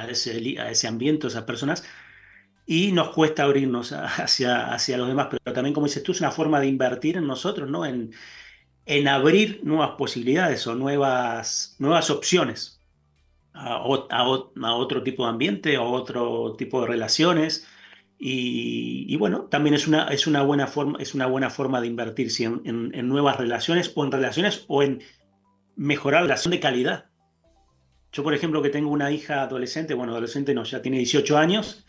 ese, 0.09 0.59
a 0.59 0.70
ese 0.70 0.88
ambiente, 0.88 1.26
a 1.26 1.30
esas 1.30 1.44
personas, 1.44 1.85
y 2.66 2.92
nos 2.92 3.11
cuesta 3.11 3.44
abrirnos 3.44 3.92
hacia, 3.92 4.72
hacia 4.72 4.98
los 4.98 5.09
demás, 5.09 5.28
pero 5.30 5.54
también, 5.54 5.74
como 5.74 5.87
dices 5.87 6.02
tú, 6.02 6.12
es 6.12 6.20
una 6.20 6.30
forma 6.30 6.61
de 6.61 6.66
invertir 6.66 7.16
en 7.16 7.26
nosotros, 7.26 7.70
¿no? 7.70 7.87
En, 7.87 8.12
en 8.87 9.09
abrir 9.09 9.61
nuevas 9.64 9.92
posibilidades 9.96 10.66
o 10.66 10.74
nuevas, 10.74 11.76
nuevas 11.78 12.11
opciones 12.11 12.73
a, 13.54 13.84
otro 14.76 15.02
tipo 15.02 15.24
de 15.24 15.30
ambiente 15.30 15.78
o 15.78 15.90
otro 15.90 16.54
tipo 16.58 16.80
de 16.80 16.88
relaciones. 16.88 17.66
Y, 18.18 19.16
bueno, 19.16 19.46
también 19.50 19.74
es 19.74 19.86
una, 19.86 20.08
es, 20.08 20.26
una 20.26 20.42
buena 20.42 20.66
forma, 20.66 20.98
es 21.00 21.14
una 21.14 21.26
buena 21.26 21.50
forma 21.50 21.80
de 21.80 21.88
invertir 21.88 22.30
en, 22.40 22.90
en, 22.94 23.08
nuevas 23.08 23.36
relaciones 23.36 23.92
o 23.94 24.04
en 24.04 24.12
relaciones 24.12 24.64
o 24.68 24.82
en 24.82 25.02
mejorar 25.76 26.22
la 26.22 26.28
relación 26.28 26.52
de 26.52 26.60
calidad. 26.60 27.06
Yo, 28.12 28.22
por 28.22 28.32
ejemplo, 28.32 28.62
que 28.62 28.70
tengo 28.70 28.90
una 28.90 29.10
hija 29.10 29.42
adolescente, 29.42 29.94
bueno, 29.94 30.12
adolescente 30.12 30.54
no, 30.54 30.64
ya 30.64 30.80
tiene 30.80 30.98
18 30.98 31.36
años, 31.36 31.86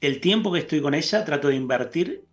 el 0.00 0.20
tiempo 0.20 0.52
que 0.52 0.60
estoy 0.60 0.80
con 0.80 0.94
ella 0.94 1.24
trato 1.24 1.48
de 1.48 1.56
invertir 1.56 2.24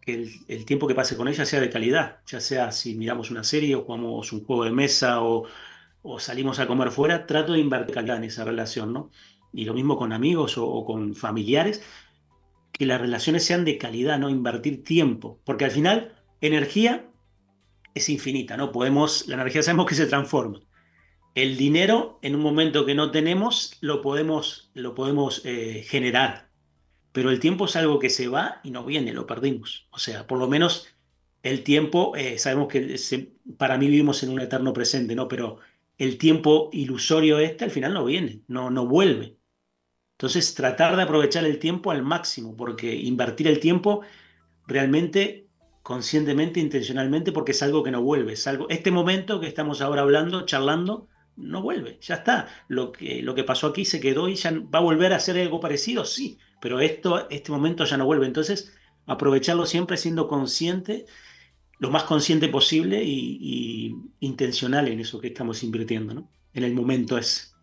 que 0.00 0.28
el, 0.48 0.64
tiempo 0.64 0.86
que 0.86 0.94
pase 0.94 1.16
con 1.16 1.28
ella 1.28 1.44
sea 1.44 1.60
de 1.60 1.70
calidad, 1.70 2.20
ya 2.26 2.40
sea 2.40 2.70
si 2.72 2.94
miramos 2.94 3.30
una 3.30 3.44
serie 3.44 3.74
o 3.74 3.84
jugamos 3.84 4.32
un 4.32 4.44
juego 4.44 4.64
de 4.64 4.72
mesa 4.72 5.22
o, 5.22 5.46
salimos 6.18 6.58
a 6.58 6.66
comer 6.66 6.90
fuera, 6.90 7.26
trato 7.26 7.52
de 7.52 7.60
invertir 7.60 7.94
calidad 7.94 8.16
en 8.16 8.24
esa 8.24 8.44
relación, 8.44 8.92
¿no? 8.92 9.10
Y 9.52 9.64
lo 9.64 9.74
mismo 9.74 9.96
con 9.96 10.12
amigos 10.12 10.56
o, 10.56 10.84
con 10.84 11.14
familiares, 11.14 11.82
que 12.72 12.86
las 12.86 13.00
relaciones 13.00 13.44
sean 13.44 13.64
de 13.64 13.78
calidad, 13.78 14.18
¿no? 14.18 14.30
Invertir 14.30 14.84
tiempo, 14.84 15.40
porque 15.44 15.64
al 15.64 15.70
final 15.70 16.14
energía 16.40 17.06
es 17.94 18.08
infinita, 18.08 18.56
¿no? 18.56 18.72
Podemos, 18.72 19.26
la 19.28 19.34
energía 19.34 19.62
sabemos 19.62 19.86
que 19.86 19.94
se 19.94 20.06
transforma. 20.06 20.60
El 21.34 21.56
dinero, 21.56 22.18
en 22.22 22.34
un 22.34 22.42
momento 22.42 22.86
que 22.86 22.94
no 22.94 23.10
tenemos, 23.10 23.76
lo 23.80 24.02
podemos, 24.02 24.70
lo 24.74 24.94
podemos 24.94 25.42
eh, 25.44 25.84
generar, 25.86 26.50
pero 27.12 27.30
el 27.30 27.40
tiempo 27.40 27.66
es 27.66 27.76
algo 27.76 27.98
que 27.98 28.10
se 28.10 28.28
va 28.28 28.60
y 28.64 28.70
no 28.70 28.84
viene, 28.84 29.12
lo 29.12 29.26
perdimos. 29.26 29.88
O 29.90 29.98
sea, 29.98 30.26
por 30.26 30.38
lo 30.38 30.48
menos 30.48 30.88
el 31.42 31.62
tiempo, 31.62 32.14
eh, 32.16 32.38
sabemos 32.38 32.68
que 32.68 32.96
para 33.58 33.78
mí 33.78 33.86
vivimos 33.86 34.22
en 34.22 34.30
un 34.30 34.40
eterno 34.40 34.72
presente, 34.72 35.14
¿no? 35.14 35.28
Pero 35.28 35.58
el 36.00 36.16
tiempo 36.16 36.70
ilusorio 36.72 37.38
este 37.38 37.66
al 37.66 37.70
final 37.70 37.92
no 37.92 38.06
viene, 38.06 38.42
no, 38.48 38.70
no 38.70 38.86
vuelve. 38.86 39.36
Entonces, 40.12 40.54
tratar 40.54 40.96
de 40.96 41.02
aprovechar 41.02 41.44
el 41.44 41.58
tiempo 41.58 41.90
al 41.90 42.02
máximo, 42.02 42.56
porque 42.56 42.94
invertir 42.94 43.46
el 43.48 43.60
tiempo 43.60 44.00
realmente, 44.66 45.48
conscientemente, 45.82 46.58
intencionalmente, 46.58 47.32
porque 47.32 47.52
es 47.52 47.62
algo 47.62 47.82
que 47.82 47.90
no 47.90 48.02
vuelve. 48.02 48.32
Es 48.32 48.46
algo, 48.46 48.66
este 48.70 48.90
momento 48.90 49.40
que 49.40 49.46
estamos 49.46 49.82
ahora 49.82 50.00
hablando, 50.00 50.46
charlando, 50.46 51.06
no 51.36 51.60
vuelve, 51.60 51.98
ya 52.00 52.14
está. 52.16 52.48
Lo 52.68 52.92
que, 52.92 53.22
lo 53.22 53.34
que 53.34 53.44
pasó 53.44 53.66
aquí 53.66 53.84
se 53.84 54.00
quedó 54.00 54.30
y 54.30 54.36
ya 54.36 54.52
va 54.52 54.78
a 54.78 54.82
volver 54.82 55.12
a 55.12 55.20
ser 55.20 55.38
algo 55.38 55.60
parecido, 55.60 56.06
sí, 56.06 56.38
pero 56.62 56.80
esto, 56.80 57.28
este 57.28 57.52
momento 57.52 57.84
ya 57.84 57.98
no 57.98 58.06
vuelve. 58.06 58.24
Entonces, 58.24 58.74
aprovecharlo 59.04 59.66
siempre 59.66 59.98
siendo 59.98 60.28
consciente, 60.28 61.04
lo 61.80 61.90
más 61.90 62.04
consciente 62.04 62.48
posible 62.48 63.02
y, 63.02 63.96
intencional 64.20 64.86
en 64.86 65.00
eso 65.00 65.18
que 65.18 65.28
estamos 65.28 65.64
invirtiendo, 65.64 66.14
¿no? 66.14 66.30
En 66.52 66.62
el 66.62 66.74
momento 66.74 67.16
es. 67.16 67.56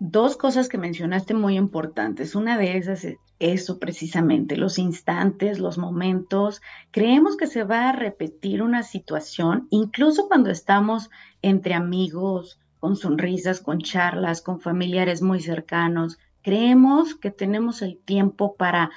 Dos 0.00 0.36
cosas 0.36 0.68
que 0.68 0.78
mencionaste 0.78 1.32
muy 1.32 1.56
importantes. 1.56 2.34
Una 2.34 2.58
de 2.58 2.76
esas 2.76 3.04
es 3.04 3.18
eso 3.38 3.78
precisamente, 3.78 4.56
los 4.56 4.78
instantes, 4.78 5.60
los 5.60 5.78
momentos. 5.78 6.60
Creemos 6.90 7.36
que 7.36 7.46
se 7.46 7.62
va 7.62 7.88
a 7.88 7.92
repetir 7.92 8.62
una 8.62 8.82
situación, 8.82 9.68
incluso 9.70 10.26
cuando 10.26 10.50
estamos 10.50 11.08
entre 11.40 11.74
amigos, 11.74 12.58
con 12.80 12.96
sonrisas, 12.96 13.60
con 13.60 13.78
charlas, 13.78 14.42
con 14.42 14.60
familiares 14.60 15.22
muy 15.22 15.40
cercanos. 15.40 16.18
Creemos 16.42 17.14
que 17.14 17.30
tenemos 17.30 17.80
el 17.82 17.98
tiempo 17.98 18.56
para 18.56 18.90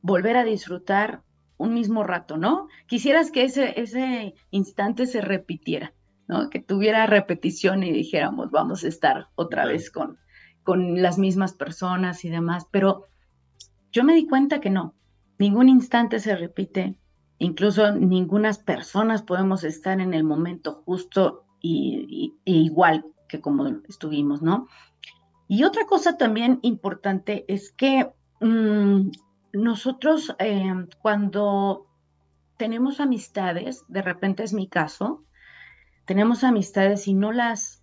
volver 0.00 0.36
a 0.36 0.44
disfrutar 0.44 1.22
un 1.56 1.74
mismo 1.74 2.02
rato, 2.02 2.36
¿no? 2.36 2.68
Quisieras 2.86 3.30
que 3.30 3.44
ese, 3.44 3.80
ese 3.80 4.34
instante 4.50 5.06
se 5.06 5.20
repitiera, 5.20 5.92
¿no? 6.26 6.50
Que 6.50 6.60
tuviera 6.60 7.06
repetición 7.06 7.82
y 7.82 7.92
dijéramos, 7.92 8.50
vamos 8.50 8.84
a 8.84 8.88
estar 8.88 9.28
otra 9.34 9.64
vez 9.66 9.90
con, 9.90 10.18
con 10.62 11.02
las 11.02 11.18
mismas 11.18 11.52
personas 11.54 12.24
y 12.24 12.30
demás, 12.30 12.66
pero 12.70 13.06
yo 13.92 14.02
me 14.02 14.14
di 14.14 14.26
cuenta 14.26 14.60
que 14.60 14.70
no, 14.70 14.94
ningún 15.38 15.68
instante 15.68 16.18
se 16.18 16.34
repite, 16.34 16.96
incluso 17.38 17.92
ningunas 17.92 18.58
personas 18.58 19.22
podemos 19.22 19.62
estar 19.64 20.00
en 20.00 20.14
el 20.14 20.24
momento 20.24 20.82
justo 20.84 21.44
y, 21.60 22.34
e 22.44 22.50
igual 22.50 23.06
que 23.28 23.40
como 23.40 23.66
estuvimos, 23.88 24.42
¿no? 24.42 24.68
Y 25.48 25.64
otra 25.64 25.86
cosa 25.86 26.16
también 26.16 26.58
importante 26.62 27.44
es 27.48 27.70
que 27.72 28.10
mm, 28.40 29.10
nosotros 29.54 30.34
eh, 30.38 30.72
cuando 31.00 31.86
tenemos 32.56 33.00
amistades, 33.00 33.84
de 33.88 34.02
repente 34.02 34.42
es 34.42 34.52
mi 34.52 34.68
caso, 34.68 35.24
tenemos 36.04 36.44
amistades 36.44 37.08
y 37.08 37.14
no 37.14 37.32
las, 37.32 37.82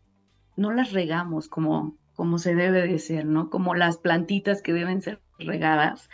no 0.56 0.72
las 0.72 0.92
regamos 0.92 1.48
como, 1.48 1.98
como 2.14 2.38
se 2.38 2.56
debe 2.56 2.88
de 2.88 3.00
ser, 3.00 3.26
¿no? 3.26 3.50
Como 3.50 3.74
las 3.74 3.98
plantitas 3.98 4.62
que 4.62 4.74
deben 4.74 5.02
ser 5.02 5.22
regadas. 5.40 6.10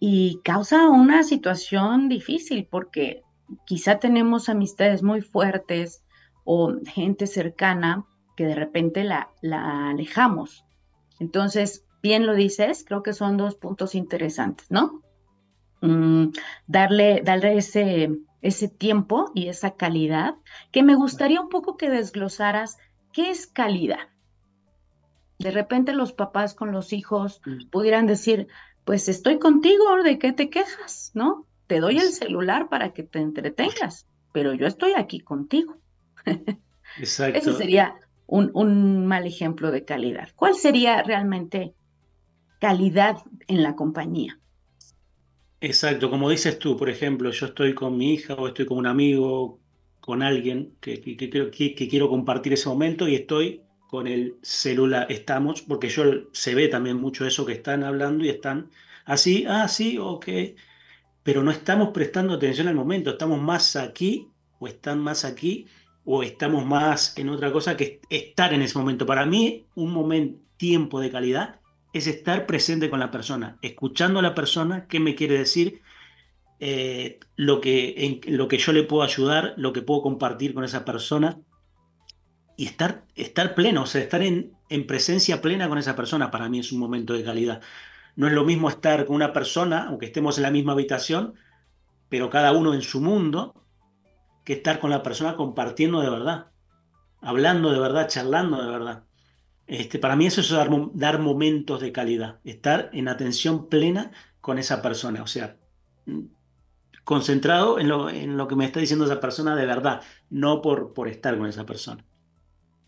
Y 0.00 0.40
causa 0.44 0.88
una 0.88 1.22
situación 1.24 2.08
difícil 2.08 2.66
porque 2.70 3.22
quizá 3.66 3.98
tenemos 3.98 4.48
amistades 4.48 5.02
muy 5.02 5.22
fuertes 5.22 6.04
o 6.44 6.74
gente 6.86 7.26
cercana 7.26 8.06
que 8.36 8.44
de 8.46 8.54
repente 8.54 9.02
la, 9.04 9.30
la 9.42 9.90
alejamos. 9.90 10.64
Entonces, 11.18 11.84
bien 12.02 12.26
lo 12.26 12.34
dices, 12.34 12.84
creo 12.86 13.02
que 13.02 13.12
son 13.12 13.36
dos 13.36 13.56
puntos 13.56 13.94
interesantes, 13.94 14.70
¿no? 14.70 15.02
Mm, 15.80 16.28
darle, 16.66 17.22
darle 17.24 17.56
ese, 17.58 18.10
ese 18.42 18.68
tiempo 18.68 19.30
y 19.34 19.48
esa 19.48 19.74
calidad, 19.74 20.34
que 20.72 20.82
me 20.82 20.94
gustaría 20.94 21.40
un 21.40 21.48
poco 21.48 21.76
que 21.76 21.90
desglosaras 21.90 22.78
qué 23.12 23.30
es 23.30 23.46
calidad. 23.46 24.08
De 25.38 25.50
repente 25.50 25.92
los 25.92 26.12
papás 26.12 26.54
con 26.54 26.72
los 26.72 26.92
hijos 26.92 27.40
mm. 27.46 27.68
pudieran 27.70 28.06
decir, 28.06 28.48
pues 28.84 29.08
estoy 29.08 29.38
contigo, 29.38 30.02
¿de 30.02 30.18
qué 30.18 30.32
te 30.32 30.50
quejas? 30.50 31.12
¿No? 31.14 31.46
Te 31.66 31.80
doy 31.80 31.98
el 31.98 32.12
celular 32.12 32.68
para 32.68 32.92
que 32.92 33.02
te 33.02 33.18
entretengas, 33.18 34.06
pero 34.32 34.54
yo 34.54 34.66
estoy 34.66 34.94
aquí 34.96 35.20
contigo. 35.20 35.76
Exacto. 36.98 37.38
Eso 37.38 37.52
sería 37.52 37.94
un, 38.26 39.06
mal 39.06 39.26
ejemplo 39.26 39.70
de 39.70 39.84
calidad. 39.84 40.28
¿Cuál 40.36 40.54
sería 40.54 41.02
realmente 41.02 41.74
calidad 42.58 43.18
en 43.46 43.62
la 43.62 43.74
compañía? 43.76 44.38
Exacto, 45.60 46.10
como 46.10 46.30
dices 46.30 46.58
tú, 46.58 46.76
por 46.76 46.88
ejemplo, 46.88 47.30
yo 47.30 47.46
estoy 47.46 47.74
con 47.74 47.96
mi 47.96 48.14
hija 48.14 48.34
o 48.34 48.48
estoy 48.48 48.66
con 48.66 48.78
un 48.78 48.86
amigo, 48.86 49.58
con 50.00 50.22
alguien 50.22 50.76
que, 50.80 51.00
que, 51.00 51.88
quiero 51.88 52.08
compartir 52.08 52.52
ese 52.52 52.68
momento 52.68 53.08
y 53.08 53.16
estoy 53.16 53.62
con 53.88 54.06
el 54.06 54.36
celular, 54.42 55.06
estamos, 55.10 55.62
porque 55.62 55.88
yo 55.88 56.04
se 56.32 56.54
ve 56.54 56.68
también 56.68 56.96
mucho 56.96 57.26
eso 57.26 57.44
que 57.44 57.54
están 57.54 57.82
hablando 57.82 58.24
y 58.24 58.28
están 58.28 58.70
así, 59.04 59.46
ah, 59.48 59.66
sí, 59.66 59.98
ok, 59.98 60.28
pero 61.22 61.42
no 61.42 61.50
estamos 61.50 61.88
prestando 61.88 62.34
atención 62.34 62.68
al 62.68 62.74
momento, 62.74 63.10
estamos 63.10 63.40
más 63.40 63.74
aquí 63.74 64.28
o 64.60 64.68
están 64.68 65.00
más 65.00 65.24
aquí 65.24 65.66
o 66.04 66.22
estamos 66.22 66.64
más 66.64 67.18
en 67.18 67.28
otra 67.30 67.52
cosa 67.52 67.76
que 67.76 68.00
estar 68.08 68.54
en 68.54 68.62
ese 68.62 68.78
momento. 68.78 69.04
Para 69.06 69.26
mí, 69.26 69.66
un 69.74 69.92
momento, 69.92 70.40
tiempo 70.56 71.00
de 71.00 71.10
calidad 71.10 71.57
es 71.92 72.06
estar 72.06 72.46
presente 72.46 72.90
con 72.90 73.00
la 73.00 73.10
persona, 73.10 73.58
escuchando 73.62 74.18
a 74.18 74.22
la 74.22 74.34
persona 74.34 74.86
qué 74.86 75.00
me 75.00 75.14
quiere 75.14 75.38
decir, 75.38 75.82
eh, 76.60 77.20
lo, 77.36 77.60
que, 77.60 78.20
lo 78.26 78.48
que 78.48 78.58
yo 78.58 78.72
le 78.72 78.82
puedo 78.82 79.02
ayudar, 79.02 79.54
lo 79.56 79.72
que 79.72 79.82
puedo 79.82 80.02
compartir 80.02 80.54
con 80.54 80.64
esa 80.64 80.84
persona 80.84 81.38
y 82.56 82.66
estar, 82.66 83.04
estar 83.14 83.54
pleno, 83.54 83.82
o 83.82 83.86
sea, 83.86 84.02
estar 84.02 84.22
en, 84.22 84.52
en 84.68 84.86
presencia 84.86 85.40
plena 85.40 85.68
con 85.68 85.78
esa 85.78 85.94
persona, 85.94 86.30
para 86.30 86.48
mí 86.48 86.58
es 86.58 86.72
un 86.72 86.80
momento 86.80 87.14
de 87.14 87.24
calidad. 87.24 87.62
No 88.16 88.26
es 88.26 88.32
lo 88.32 88.44
mismo 88.44 88.68
estar 88.68 89.06
con 89.06 89.16
una 89.16 89.32
persona, 89.32 89.86
aunque 89.86 90.06
estemos 90.06 90.38
en 90.38 90.42
la 90.42 90.50
misma 90.50 90.72
habitación, 90.72 91.34
pero 92.08 92.30
cada 92.30 92.52
uno 92.52 92.74
en 92.74 92.82
su 92.82 93.00
mundo, 93.00 93.54
que 94.44 94.54
estar 94.54 94.80
con 94.80 94.90
la 94.90 95.02
persona 95.02 95.36
compartiendo 95.36 96.00
de 96.00 96.10
verdad, 96.10 96.46
hablando 97.20 97.70
de 97.70 97.78
verdad, 97.78 98.08
charlando 98.08 98.60
de 98.60 98.68
verdad. 98.68 99.04
Este, 99.68 99.98
para 99.98 100.16
mí 100.16 100.26
eso 100.26 100.40
es 100.40 100.50
dar, 100.50 100.70
dar 100.94 101.20
momentos 101.20 101.82
de 101.82 101.92
calidad, 101.92 102.38
estar 102.42 102.88
en 102.94 103.06
atención 103.06 103.68
plena 103.68 104.12
con 104.40 104.58
esa 104.58 104.80
persona. 104.80 105.22
O 105.22 105.26
sea, 105.26 105.56
concentrado 107.04 107.78
en 107.78 107.88
lo, 107.88 108.08
en 108.08 108.38
lo 108.38 108.48
que 108.48 108.56
me 108.56 108.64
está 108.64 108.80
diciendo 108.80 109.04
esa 109.04 109.20
persona 109.20 109.54
de 109.54 109.66
verdad, 109.66 110.00
no 110.30 110.62
por, 110.62 110.94
por 110.94 111.06
estar 111.06 111.36
con 111.36 111.46
esa 111.46 111.66
persona. 111.66 112.02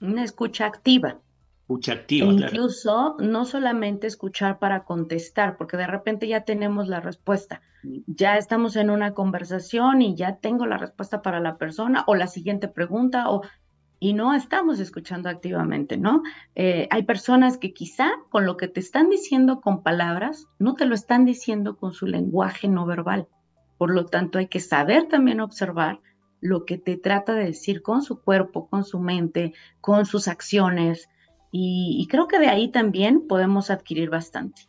Una 0.00 0.24
escucha 0.24 0.64
activa. 0.64 1.20
Escucha 1.60 1.92
activa, 1.92 2.30
e 2.30 2.32
incluso 2.32 3.16
no 3.20 3.44
solamente 3.44 4.06
escuchar 4.06 4.58
para 4.58 4.84
contestar, 4.84 5.56
porque 5.58 5.76
de 5.76 5.86
repente 5.86 6.26
ya 6.26 6.44
tenemos 6.44 6.88
la 6.88 7.00
respuesta. 7.00 7.60
Ya 8.06 8.38
estamos 8.38 8.74
en 8.76 8.90
una 8.90 9.12
conversación 9.12 10.02
y 10.02 10.16
ya 10.16 10.36
tengo 10.38 10.66
la 10.66 10.78
respuesta 10.78 11.22
para 11.22 11.40
la 11.40 11.58
persona 11.58 12.04
o 12.06 12.14
la 12.14 12.26
siguiente 12.26 12.68
pregunta 12.68 13.30
o 13.30 13.42
y 14.02 14.14
no 14.14 14.34
estamos 14.34 14.80
escuchando 14.80 15.28
activamente, 15.28 15.98
¿no? 15.98 16.22
Eh, 16.54 16.88
hay 16.90 17.02
personas 17.02 17.58
que 17.58 17.74
quizá 17.74 18.10
con 18.30 18.46
lo 18.46 18.56
que 18.56 18.66
te 18.66 18.80
están 18.80 19.10
diciendo 19.10 19.60
con 19.60 19.82
palabras, 19.82 20.48
no 20.58 20.74
te 20.74 20.86
lo 20.86 20.94
están 20.94 21.26
diciendo 21.26 21.76
con 21.76 21.92
su 21.92 22.06
lenguaje 22.06 22.66
no 22.66 22.86
verbal. 22.86 23.28
Por 23.76 23.92
lo 23.92 24.06
tanto, 24.06 24.38
hay 24.38 24.48
que 24.48 24.58
saber 24.58 25.06
también 25.08 25.40
observar 25.40 26.00
lo 26.40 26.64
que 26.64 26.78
te 26.78 26.96
trata 26.96 27.34
de 27.34 27.44
decir 27.44 27.82
con 27.82 28.02
su 28.02 28.22
cuerpo, 28.22 28.70
con 28.70 28.84
su 28.84 28.98
mente, 29.00 29.52
con 29.82 30.06
sus 30.06 30.28
acciones. 30.28 31.10
Y, 31.52 32.06
creo 32.10 32.26
que 32.26 32.38
de 32.38 32.48
ahí 32.48 32.68
también 32.68 33.26
podemos 33.26 33.70
adquirir 33.70 34.08
bastante. 34.08 34.62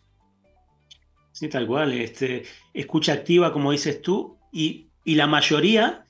Sí, 1.32 1.48
tal 1.48 1.68
cual. 1.68 1.94
Este, 1.94 2.44
escucha 2.74 3.14
activa, 3.14 3.54
como 3.54 3.72
dices 3.72 4.02
tú, 4.02 4.38
y, 4.52 4.90
y 5.06 5.16
la 5.16 5.28
mayoría 5.28 6.06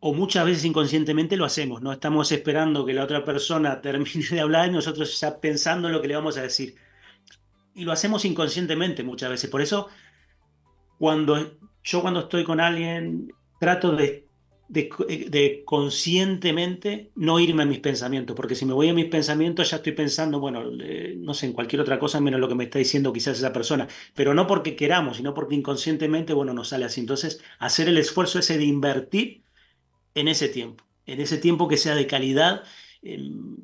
o 0.00 0.14
muchas 0.14 0.44
veces 0.44 0.64
inconscientemente 0.64 1.36
lo 1.36 1.44
hacemos, 1.44 1.82
¿no? 1.82 1.92
Estamos 1.92 2.30
esperando 2.30 2.84
que 2.84 2.94
la 2.94 3.04
otra 3.04 3.24
persona 3.24 3.80
termine 3.82 4.26
de 4.30 4.40
hablar 4.40 4.68
y 4.68 4.72
nosotros 4.72 5.18
ya 5.20 5.40
pensando 5.40 5.88
en 5.88 5.94
lo 5.94 6.02
que 6.02 6.08
le 6.08 6.14
vamos 6.16 6.36
a 6.38 6.42
decir. 6.42 6.76
Y 7.74 7.84
lo 7.84 7.92
hacemos 7.92 8.24
inconscientemente 8.24 9.02
muchas 9.04 9.30
veces. 9.30 9.50
Por 9.50 9.60
eso 9.60 9.88
cuando 10.98 11.58
yo 11.84 12.02
cuando 12.02 12.20
estoy 12.20 12.44
con 12.44 12.60
alguien 12.60 13.32
trato 13.60 13.92
de, 13.92 14.26
de, 14.68 15.62
conscientemente 15.64 17.10
no 17.14 17.40
irme 17.40 17.62
a 17.62 17.66
mis 17.66 17.78
pensamientos, 17.78 18.36
porque 18.36 18.54
si 18.54 18.66
me 18.66 18.74
voy 18.74 18.88
a 18.88 18.94
mis 18.94 19.06
pensamientos 19.06 19.70
ya 19.70 19.78
estoy 19.78 19.92
pensando, 19.92 20.38
bueno, 20.38 20.64
no 20.70 21.34
sé, 21.34 21.46
en 21.46 21.52
cualquier 21.52 21.80
otra 21.80 21.98
cosa 21.98 22.20
menos 22.20 22.40
lo 22.40 22.48
que 22.48 22.54
me 22.54 22.64
está 22.64 22.78
diciendo 22.78 23.12
quizás 23.12 23.38
esa 23.38 23.52
persona, 23.52 23.88
pero 24.14 24.34
no 24.34 24.46
porque 24.46 24.76
queramos, 24.76 25.16
sino 25.16 25.34
porque 25.34 25.54
inconscientemente, 25.54 26.34
bueno, 26.34 26.52
nos 26.52 26.68
sale 26.68 26.84
así. 26.84 27.00
Entonces, 27.00 27.42
hacer 27.58 27.88
el 27.88 27.98
esfuerzo 27.98 28.38
ese 28.38 28.58
de 28.58 28.64
invertir 28.64 29.42
en 30.18 30.28
ese 30.28 30.48
tiempo, 30.48 30.84
en 31.06 31.20
ese 31.20 31.38
tiempo 31.38 31.68
que 31.68 31.76
sea 31.76 31.94
de 31.94 32.06
calidad. 32.06 32.62
Em, 33.02 33.56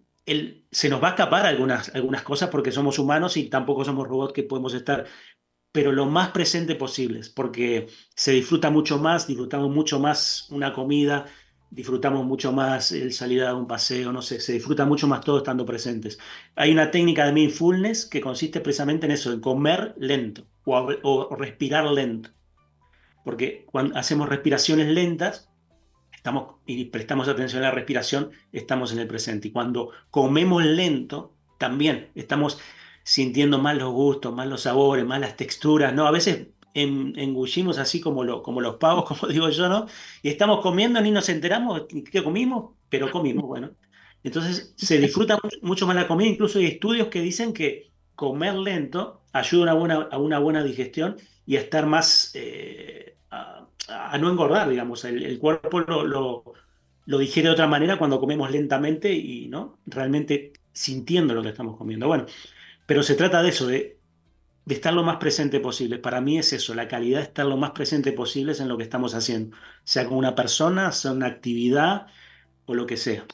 se 0.71 0.89
nos 0.89 1.03
va 1.03 1.09
a 1.09 1.11
escapar 1.11 1.45
algunas, 1.45 1.95
algunas 1.95 2.23
cosas 2.23 2.49
porque 2.49 2.73
somos 2.73 2.99
humanos 2.99 3.37
y 3.37 3.51
tampoco 3.51 3.85
somos 3.85 4.09
robots 4.09 4.33
que 4.33 4.43
podemos 4.43 4.73
estar 4.73 5.05
pero 5.75 5.91
lo 5.91 6.07
más 6.07 6.29
presente 6.29 6.77
posible, 6.77 7.23
porque 7.35 7.89
se 8.15 8.31
disfruta 8.31 8.71
mucho 8.71 9.01
más, 9.01 9.27
disfrutamos 9.27 9.75
mucho 9.75 9.99
más 9.99 10.47
una 10.51 10.73
comida, 10.73 11.27
disfrutamos 11.69 12.25
mucho 12.25 12.53
más 12.53 12.93
el 12.93 13.13
salir 13.13 13.43
a 13.43 13.57
un 13.57 13.67
paseo, 13.67 14.13
no 14.13 14.23
sé, 14.23 14.39
se 14.39 14.53
disfruta 14.53 14.85
mucho 14.85 15.09
más 15.09 15.23
todo 15.23 15.39
estando 15.39 15.67
presentes. 15.67 16.21
Hay 16.55 16.71
una 16.71 16.93
técnica 16.93 17.27
de 17.27 17.33
mindfulness 17.33 18.07
que 18.07 18.21
consiste 18.21 18.61
precisamente 18.61 19.07
en 19.07 19.13
eso, 19.13 19.33
en 19.33 19.41
comer 19.41 19.97
lento 19.99 20.47
o, 20.65 21.35
respirar 21.35 21.87
lento, 21.87 22.31
porque 23.25 23.67
cuando 23.67 23.99
hacemos 23.99 24.29
respiraciones 24.29 24.87
lentas, 24.87 25.51
estamos 26.25 26.55
y 26.65 26.87
prestamos 26.87 27.29
atención 27.29 27.63
a 27.63 27.67
la 27.67 27.71
respiración, 27.71 28.31
estamos 28.51 28.93
en 28.93 28.99
el 28.99 29.07
presente. 29.07 29.49
Y 29.49 29.51
cuando 29.51 29.91
comemos 30.11 30.65
lento, 30.65 31.35
también 31.59 32.09
estamos 32.15 32.59
sintiendo 33.03 33.59
más 33.59 33.77
los 33.77 33.93
gustos, 33.93 34.35
más 34.35 34.47
los 34.47 34.63
sabores, 34.63 35.05
más 35.05 35.21
las 35.21 35.37
texturas, 35.37 35.93
¿no? 35.93 36.07
A 36.07 36.11
veces 36.11 36.47
engullimos 36.73 37.77
así 37.77 38.01
como, 38.01 38.25
lo, 38.25 38.43
como 38.43 38.63
los 38.63 38.77
pavos, 38.77 39.05
como 39.09 39.31
digo 39.31 39.51
yo, 39.51 39.69
¿no? 39.69 39.87
Y 40.23 40.31
estamos 40.31 40.63
comiendo, 40.63 40.99
ni 41.03 41.11
nos 41.11 41.29
enteramos 41.29 41.83
qué 42.11 42.25
comimos, 42.25 42.71
pero 42.89 43.11
comimos, 43.11 43.45
bueno. 43.45 43.73
Entonces 44.23 44.73
se 44.79 44.99
disfruta 44.99 45.39
mucho 45.61 45.87
más 45.87 45.95
la 45.95 46.09
comida, 46.09 46.31
incluso 46.31 46.59
hay 46.59 46.65
estudios 46.65 47.09
que 47.09 47.21
dicen 47.21 47.53
que 47.53 47.93
comer 48.15 48.55
lento 48.55 49.21
ayuda 49.35 49.73
a 49.73 49.75
una 49.75 49.95
buena, 49.97 50.09
a 50.11 50.17
una 50.17 50.39
buena 50.39 50.65
digestión 50.65 51.17
y 51.45 51.57
a 51.57 51.61
estar 51.61 51.85
más, 51.85 52.31
eh, 52.33 53.19
a, 53.89 54.19
no 54.19 54.31
engordar, 54.31 54.69
digamos, 54.69 55.05
el, 55.05 55.39
cuerpo 55.39 55.81
lo, 55.81 56.45
lo, 57.07 57.19
digiere 57.19 57.49
de 57.49 57.55
otra 57.55 57.67
manera 57.67 57.99
cuando 57.99 58.21
comemos 58.21 58.51
lentamente 58.51 59.13
y, 59.13 59.49
¿no? 59.49 59.79
Realmente 59.87 60.53
sintiendo 60.73 61.35
lo 61.35 61.43
que 61.43 61.51
estamos 61.51 61.77
comiendo. 61.77 62.07
Bueno, 62.07 62.27
pero 62.87 63.03
se 63.03 63.15
trata 63.15 63.43
de 63.43 63.49
eso, 63.49 63.67
de, 63.67 63.99
estar 64.67 64.93
lo 64.93 65.03
más 65.03 65.17
presente 65.17 65.61
posible. 65.61 65.99
Para 65.99 66.21
mí 66.21 66.39
es 66.39 66.53
eso, 66.53 66.75
la 66.75 66.89
calidad 66.89 67.19
de 67.19 67.25
estar 67.25 67.47
lo 67.47 67.57
más 67.57 67.71
presente 67.73 68.13
posible 68.13 68.55
en 68.59 68.69
lo 68.69 68.77
que 68.77 68.85
estamos 68.85 69.15
haciendo, 69.15 69.57
sea 69.85 70.07
con 70.07 70.19
una 70.19 70.35
persona, 70.35 70.93
sea 70.93 71.13
una 71.13 71.27
actividad 71.27 72.07
o 72.67 72.75
lo 72.75 72.87
que 72.87 72.97
sea. 72.97 73.25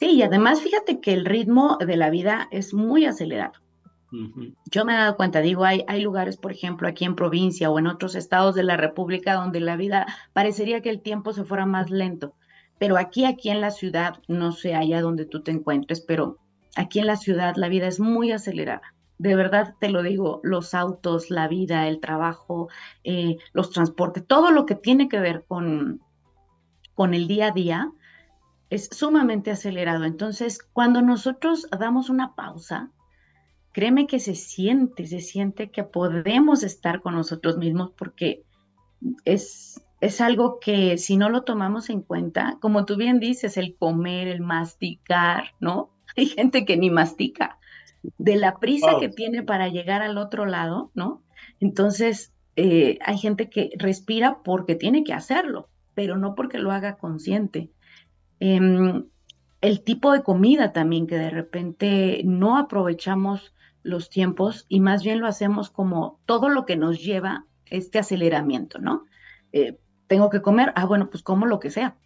Sí, 0.00 0.10
y 0.10 0.22
además 0.22 0.60
fíjate 0.60 1.00
que 1.00 1.12
el 1.12 1.24
ritmo 1.24 1.78
de 1.78 1.96
la 1.96 2.10
vida 2.10 2.48
es 2.50 2.74
muy 2.74 3.04
acelerado. 3.04 3.52
Yo 4.70 4.84
me 4.84 4.92
he 4.92 4.96
dado 4.96 5.16
cuenta, 5.16 5.40
digo, 5.40 5.64
hay, 5.64 6.00
lugares, 6.00 6.36
por 6.36 6.52
ejemplo, 6.52 6.86
aquí 6.86 7.04
en 7.04 7.16
provincia 7.16 7.70
o 7.70 7.78
en 7.78 7.86
otros 7.86 8.14
estados 8.14 8.54
de 8.54 8.62
la 8.62 8.76
República 8.76 9.34
donde 9.34 9.60
la 9.60 9.76
vida 9.76 10.06
parecería 10.32 10.82
que 10.82 10.90
el 10.90 11.00
tiempo 11.00 11.32
se 11.32 11.44
fuera 11.44 11.64
más 11.66 11.90
lento, 11.90 12.34
pero 12.78 12.98
aquí, 12.98 13.24
aquí 13.24 13.48
en 13.48 13.60
la 13.60 13.70
ciudad, 13.70 14.20
no 14.28 14.52
sé 14.52 14.74
allá 14.74 15.00
donde 15.00 15.24
tú 15.24 15.42
te 15.42 15.50
encuentres, 15.50 16.02
pero 16.02 16.38
Aquí 16.74 17.00
en 17.00 17.06
la 17.06 17.16
ciudad 17.16 17.54
la 17.56 17.68
vida 17.68 17.86
es 17.86 18.00
muy 18.00 18.32
acelerada. 18.32 18.94
De 19.18 19.36
verdad 19.36 19.74
te 19.78 19.90
lo 19.90 20.02
digo, 20.02 20.40
los 20.42 20.74
autos, 20.74 21.30
la 21.30 21.46
vida, 21.46 21.86
el 21.86 22.00
trabajo, 22.00 22.68
eh, 23.04 23.36
los 23.52 23.70
transportes, 23.70 24.26
todo 24.26 24.50
lo 24.50 24.66
que 24.66 24.74
tiene 24.74 25.08
que 25.08 25.20
ver 25.20 25.44
con, 25.46 26.00
con 26.94 27.14
el 27.14 27.28
día 27.28 27.48
a 27.48 27.52
día 27.52 27.92
es 28.70 28.88
sumamente 28.90 29.50
acelerado. 29.50 30.04
Entonces, 30.04 30.62
cuando 30.72 31.02
nosotros 31.02 31.68
damos 31.78 32.08
una 32.08 32.34
pausa, 32.34 32.90
créeme 33.72 34.06
que 34.06 34.20
se 34.20 34.34
siente, 34.34 35.06
se 35.06 35.20
siente 35.20 35.70
que 35.70 35.84
podemos 35.84 36.62
estar 36.62 37.00
con 37.00 37.14
nosotros 37.14 37.56
mismos 37.56 37.92
porque 37.96 38.42
es, 39.24 39.82
es 40.00 40.20
algo 40.20 40.60
que 40.60 40.98
si 40.98 41.16
no 41.16 41.28
lo 41.28 41.42
tomamos 41.42 41.90
en 41.90 42.02
cuenta, 42.02 42.58
como 42.60 42.84
tú 42.84 42.96
bien 42.96 43.18
dices, 43.18 43.56
el 43.56 43.76
comer, 43.76 44.28
el 44.28 44.40
masticar, 44.40 45.54
¿no? 45.60 45.90
Hay 46.16 46.26
gente 46.26 46.64
que 46.64 46.76
ni 46.76 46.90
mastica 46.90 47.58
de 48.18 48.36
la 48.36 48.58
prisa 48.58 48.98
que 48.98 49.08
tiene 49.08 49.42
para 49.42 49.68
llegar 49.68 50.02
al 50.02 50.18
otro 50.18 50.44
lado, 50.44 50.90
¿no? 50.94 51.22
Entonces, 51.60 52.32
eh, 52.56 52.98
hay 53.00 53.16
gente 53.16 53.48
que 53.48 53.70
respira 53.78 54.42
porque 54.42 54.74
tiene 54.74 55.04
que 55.04 55.12
hacerlo, 55.12 55.68
pero 55.94 56.16
no 56.16 56.34
porque 56.34 56.58
lo 56.58 56.72
haga 56.72 56.96
consciente. 56.96 57.70
Em, 58.40 59.06
el 59.60 59.84
tipo 59.84 60.12
de 60.12 60.22
comida 60.22 60.72
también 60.72 61.06
que 61.06 61.16
de 61.16 61.30
repente 61.30 62.22
no 62.24 62.58
aprovechamos 62.58 63.54
los 63.82 64.10
tiempos 64.10 64.66
y 64.68 64.80
más 64.80 65.02
bien 65.02 65.20
lo 65.20 65.26
hacemos 65.26 65.70
como 65.70 66.20
todo 66.26 66.48
lo 66.48 66.64
que 66.66 66.76
nos 66.76 67.02
lleva 67.02 67.46
este 67.66 67.98
aceleramiento, 67.98 68.78
¿no? 68.78 69.06
Eh, 69.52 69.78
tengo 70.06 70.30
que 70.30 70.42
comer, 70.42 70.72
ah, 70.76 70.84
bueno, 70.84 71.10
pues 71.10 71.22
como 71.22 71.46
lo 71.46 71.58
que 71.58 71.70
sea, 71.70 71.96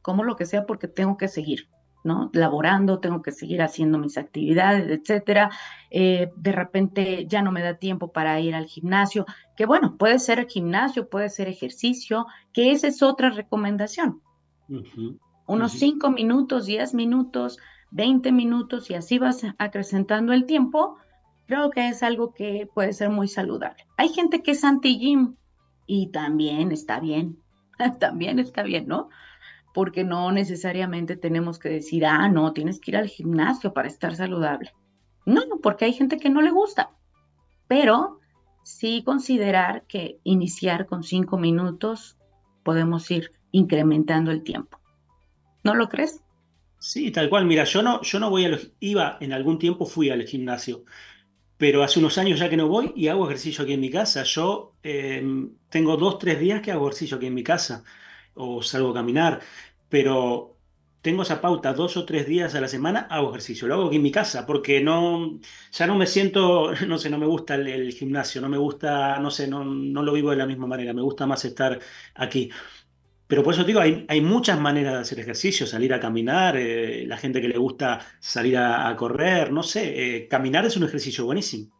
como 0.00 0.24
lo 0.24 0.36
que 0.36 0.46
sea 0.46 0.66
porque 0.66 0.88
tengo 0.88 1.16
que 1.16 1.28
seguir. 1.28 1.68
¿no? 2.04 2.30
Laborando, 2.32 2.98
tengo 2.98 3.22
que 3.22 3.32
seguir 3.32 3.62
haciendo 3.62 3.98
mis 3.98 4.18
actividades, 4.18 4.90
etcétera. 4.90 5.50
Eh, 5.90 6.32
de 6.36 6.52
repente 6.52 7.26
ya 7.28 7.42
no 7.42 7.52
me 7.52 7.62
da 7.62 7.74
tiempo 7.74 8.12
para 8.12 8.40
ir 8.40 8.54
al 8.54 8.66
gimnasio, 8.66 9.24
que 9.56 9.66
bueno, 9.66 9.96
puede 9.96 10.18
ser 10.18 10.48
gimnasio, 10.48 11.08
puede 11.08 11.28
ser 11.28 11.48
ejercicio, 11.48 12.26
que 12.52 12.72
esa 12.72 12.88
es 12.88 13.02
otra 13.02 13.30
recomendación. 13.30 14.20
Unos 15.46 15.72
cinco 15.72 16.10
minutos, 16.10 16.66
diez 16.66 16.94
minutos, 16.94 17.58
veinte 17.92 18.32
minutos 18.32 18.90
y 18.90 18.94
así 18.94 19.18
vas 19.18 19.42
acrecentando 19.58 20.32
el 20.32 20.46
tiempo, 20.46 20.96
creo 21.46 21.70
que 21.70 21.88
es 21.88 22.02
algo 22.02 22.34
que 22.34 22.68
puede 22.74 22.92
ser 22.92 23.10
muy 23.10 23.28
saludable. 23.28 23.86
Hay 23.96 24.08
gente 24.08 24.42
que 24.42 24.52
es 24.52 24.64
anti-gym 24.64 25.36
y 25.86 26.10
también 26.10 26.72
está 26.72 26.98
bien, 26.98 27.38
también 28.00 28.38
está 28.38 28.62
bien, 28.62 28.88
¿no? 28.88 29.08
porque 29.72 30.04
no 30.04 30.30
necesariamente 30.32 31.16
tenemos 31.16 31.58
que 31.58 31.68
decir, 31.68 32.04
ah, 32.04 32.28
no, 32.28 32.52
tienes 32.52 32.80
que 32.80 32.90
ir 32.90 32.96
al 32.96 33.08
gimnasio 33.08 33.72
para 33.72 33.88
estar 33.88 34.14
saludable. 34.14 34.72
No, 35.24 35.42
porque 35.62 35.86
hay 35.86 35.92
gente 35.92 36.18
que 36.18 36.30
no 36.30 36.42
le 36.42 36.50
gusta, 36.50 36.90
pero 37.68 38.20
sí 38.64 39.02
considerar 39.04 39.84
que 39.86 40.18
iniciar 40.24 40.86
con 40.86 41.02
cinco 41.02 41.38
minutos 41.38 42.18
podemos 42.62 43.10
ir 43.10 43.32
incrementando 43.50 44.30
el 44.30 44.42
tiempo. 44.42 44.78
¿No 45.64 45.74
lo 45.74 45.88
crees? 45.88 46.22
Sí, 46.82 47.12
tal 47.12 47.28
cual. 47.30 47.44
Mira, 47.46 47.62
yo 47.64 47.80
no, 47.80 48.02
yo 48.02 48.18
no 48.18 48.28
voy 48.28 48.44
a 48.44 48.48
los, 48.48 48.72
iba 48.80 49.16
en 49.20 49.32
algún 49.32 49.56
tiempo 49.58 49.86
fui 49.86 50.10
al 50.10 50.24
gimnasio, 50.26 50.84
pero 51.58 51.82
hace 51.84 52.00
unos 52.00 52.18
años 52.18 52.40
ya 52.40 52.50
que 52.50 52.56
no 52.56 52.68
voy 52.68 52.92
y 52.96 53.08
hago 53.08 53.26
ejercicio 53.26 53.64
aquí 53.64 53.74
en 53.74 53.80
mi 53.80 53.90
casa. 53.90 54.24
Yo 54.24 54.76
em, 54.82 55.56
tengo 55.70 55.96
dos, 55.96 56.18
tres 56.18 56.40
días 56.40 56.62
que 56.62 56.72
hago 56.72 56.88
ejercicio 56.88 57.18
aquí 57.18 57.26
en 57.26 57.34
mi 57.34 57.44
casa 57.44 57.84
o 58.34 58.62
salgo 58.62 58.90
a 58.90 58.94
caminar, 58.94 59.40
pero 59.88 60.58
tengo 61.02 61.22
esa 61.22 61.40
pauta 61.40 61.72
dos 61.74 61.96
o 61.96 62.04
tres 62.06 62.26
días 62.26 62.54
a 62.54 62.60
la 62.60 62.68
semana, 62.68 63.00
hago 63.10 63.30
ejercicio. 63.30 63.68
Lo 63.68 63.74
hago 63.74 63.86
aquí 63.88 63.96
en 63.96 64.02
mi 64.02 64.12
casa 64.12 64.46
porque 64.46 64.80
no, 64.80 65.40
ya 65.72 65.86
no 65.86 65.96
me 65.96 66.06
siento, 66.06 66.72
no 66.88 66.98
sé, 66.98 67.10
no 67.10 67.18
me 67.18 67.26
gusta 67.26 67.54
el, 67.56 67.92
gimnasio, 67.92 68.40
no 68.40 68.48
me 68.48 68.58
gusta, 68.58 69.18
no 69.20 69.30
sé, 69.30 69.48
no, 69.48 69.64
no, 69.64 70.02
lo 70.02 70.12
vivo 70.14 70.30
de 70.30 70.36
la 70.36 70.46
misma 70.46 70.66
manera, 70.66 70.92
me 70.94 71.02
gusta 71.02 71.26
más 71.26 71.44
estar 71.44 71.78
aquí. 72.14 72.50
Pero 73.32 73.42
por 73.42 73.54
eso 73.54 73.64
digo, 73.64 73.80
hay, 73.80 74.20
muchas 74.20 74.60
maneras 74.60 74.92
de 74.92 75.00
hacer 75.00 75.20
ejercicio, 75.20 75.66
salir 75.66 75.94
a 75.94 75.98
caminar, 75.98 76.54
eh, 76.54 77.06
la 77.06 77.16
gente 77.16 77.40
que 77.40 77.48
le 77.48 77.56
gusta 77.56 77.98
salir 78.20 78.58
a, 78.58 78.94
correr, 78.94 79.50
no 79.50 79.62
sé, 79.62 80.16
eh, 80.16 80.28
caminar 80.28 80.66
es 80.66 80.76
un 80.76 80.84
ejercicio 80.84 81.24
buenísimo. 81.24 81.72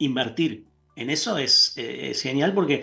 Invertir 0.00 0.64
en 0.96 1.10
eso 1.10 1.38
es, 1.38 1.74
eh, 1.76 2.10
es 2.10 2.20
genial 2.20 2.52
porque 2.52 2.82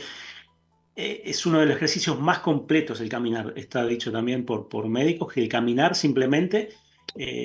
eh, 0.95 1.23
es 1.25 1.45
uno 1.45 1.59
de 1.59 1.65
los 1.65 1.75
ejercicios 1.75 2.17
más 2.21 2.39
completos 2.39 3.01
el 3.01 3.09
caminar. 3.09 3.51
Está 3.57 3.85
dicho 3.85 4.13
también 4.13 4.45
por, 4.45 4.69
por 4.69 4.87
médicos 4.87 5.33
que 5.33 5.41
el 5.41 5.49
caminar 5.49 5.93
simplemente 5.93 6.69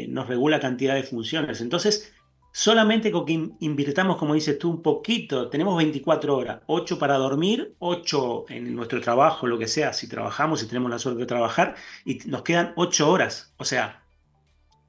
nos 0.06 0.28
regula 0.28 0.60
cantidad 0.60 0.94
de 0.94 1.02
funciones. 1.02 1.62
Entonces, 1.62 2.14
solamente 2.54 3.10
con 3.10 3.26
que 3.26 3.50
invirtamos, 3.58 4.16
como 4.16 4.34
dices 4.34 4.56
tú, 4.60 4.70
un 4.70 4.80
poquito, 4.80 5.50
tenemos 5.50 5.76
24 5.76 6.36
horas, 6.36 6.60
8 6.66 7.00
para 7.00 7.16
dormir, 7.16 7.74
8 7.80 8.44
en 8.50 8.76
nuestro 8.76 9.00
trabajo, 9.00 9.48
lo 9.48 9.58
que 9.58 9.66
sea, 9.66 9.92
si 9.92 10.06
trabajamos, 10.08 10.60
si 10.60 10.68
tenemos 10.68 10.88
la 10.88 11.00
suerte 11.00 11.22
de 11.22 11.26
trabajar, 11.26 11.74
y 12.04 12.18
nos 12.26 12.42
quedan 12.42 12.72
8 12.76 13.10
horas. 13.10 13.52
O 13.56 13.64
sea, 13.64 14.04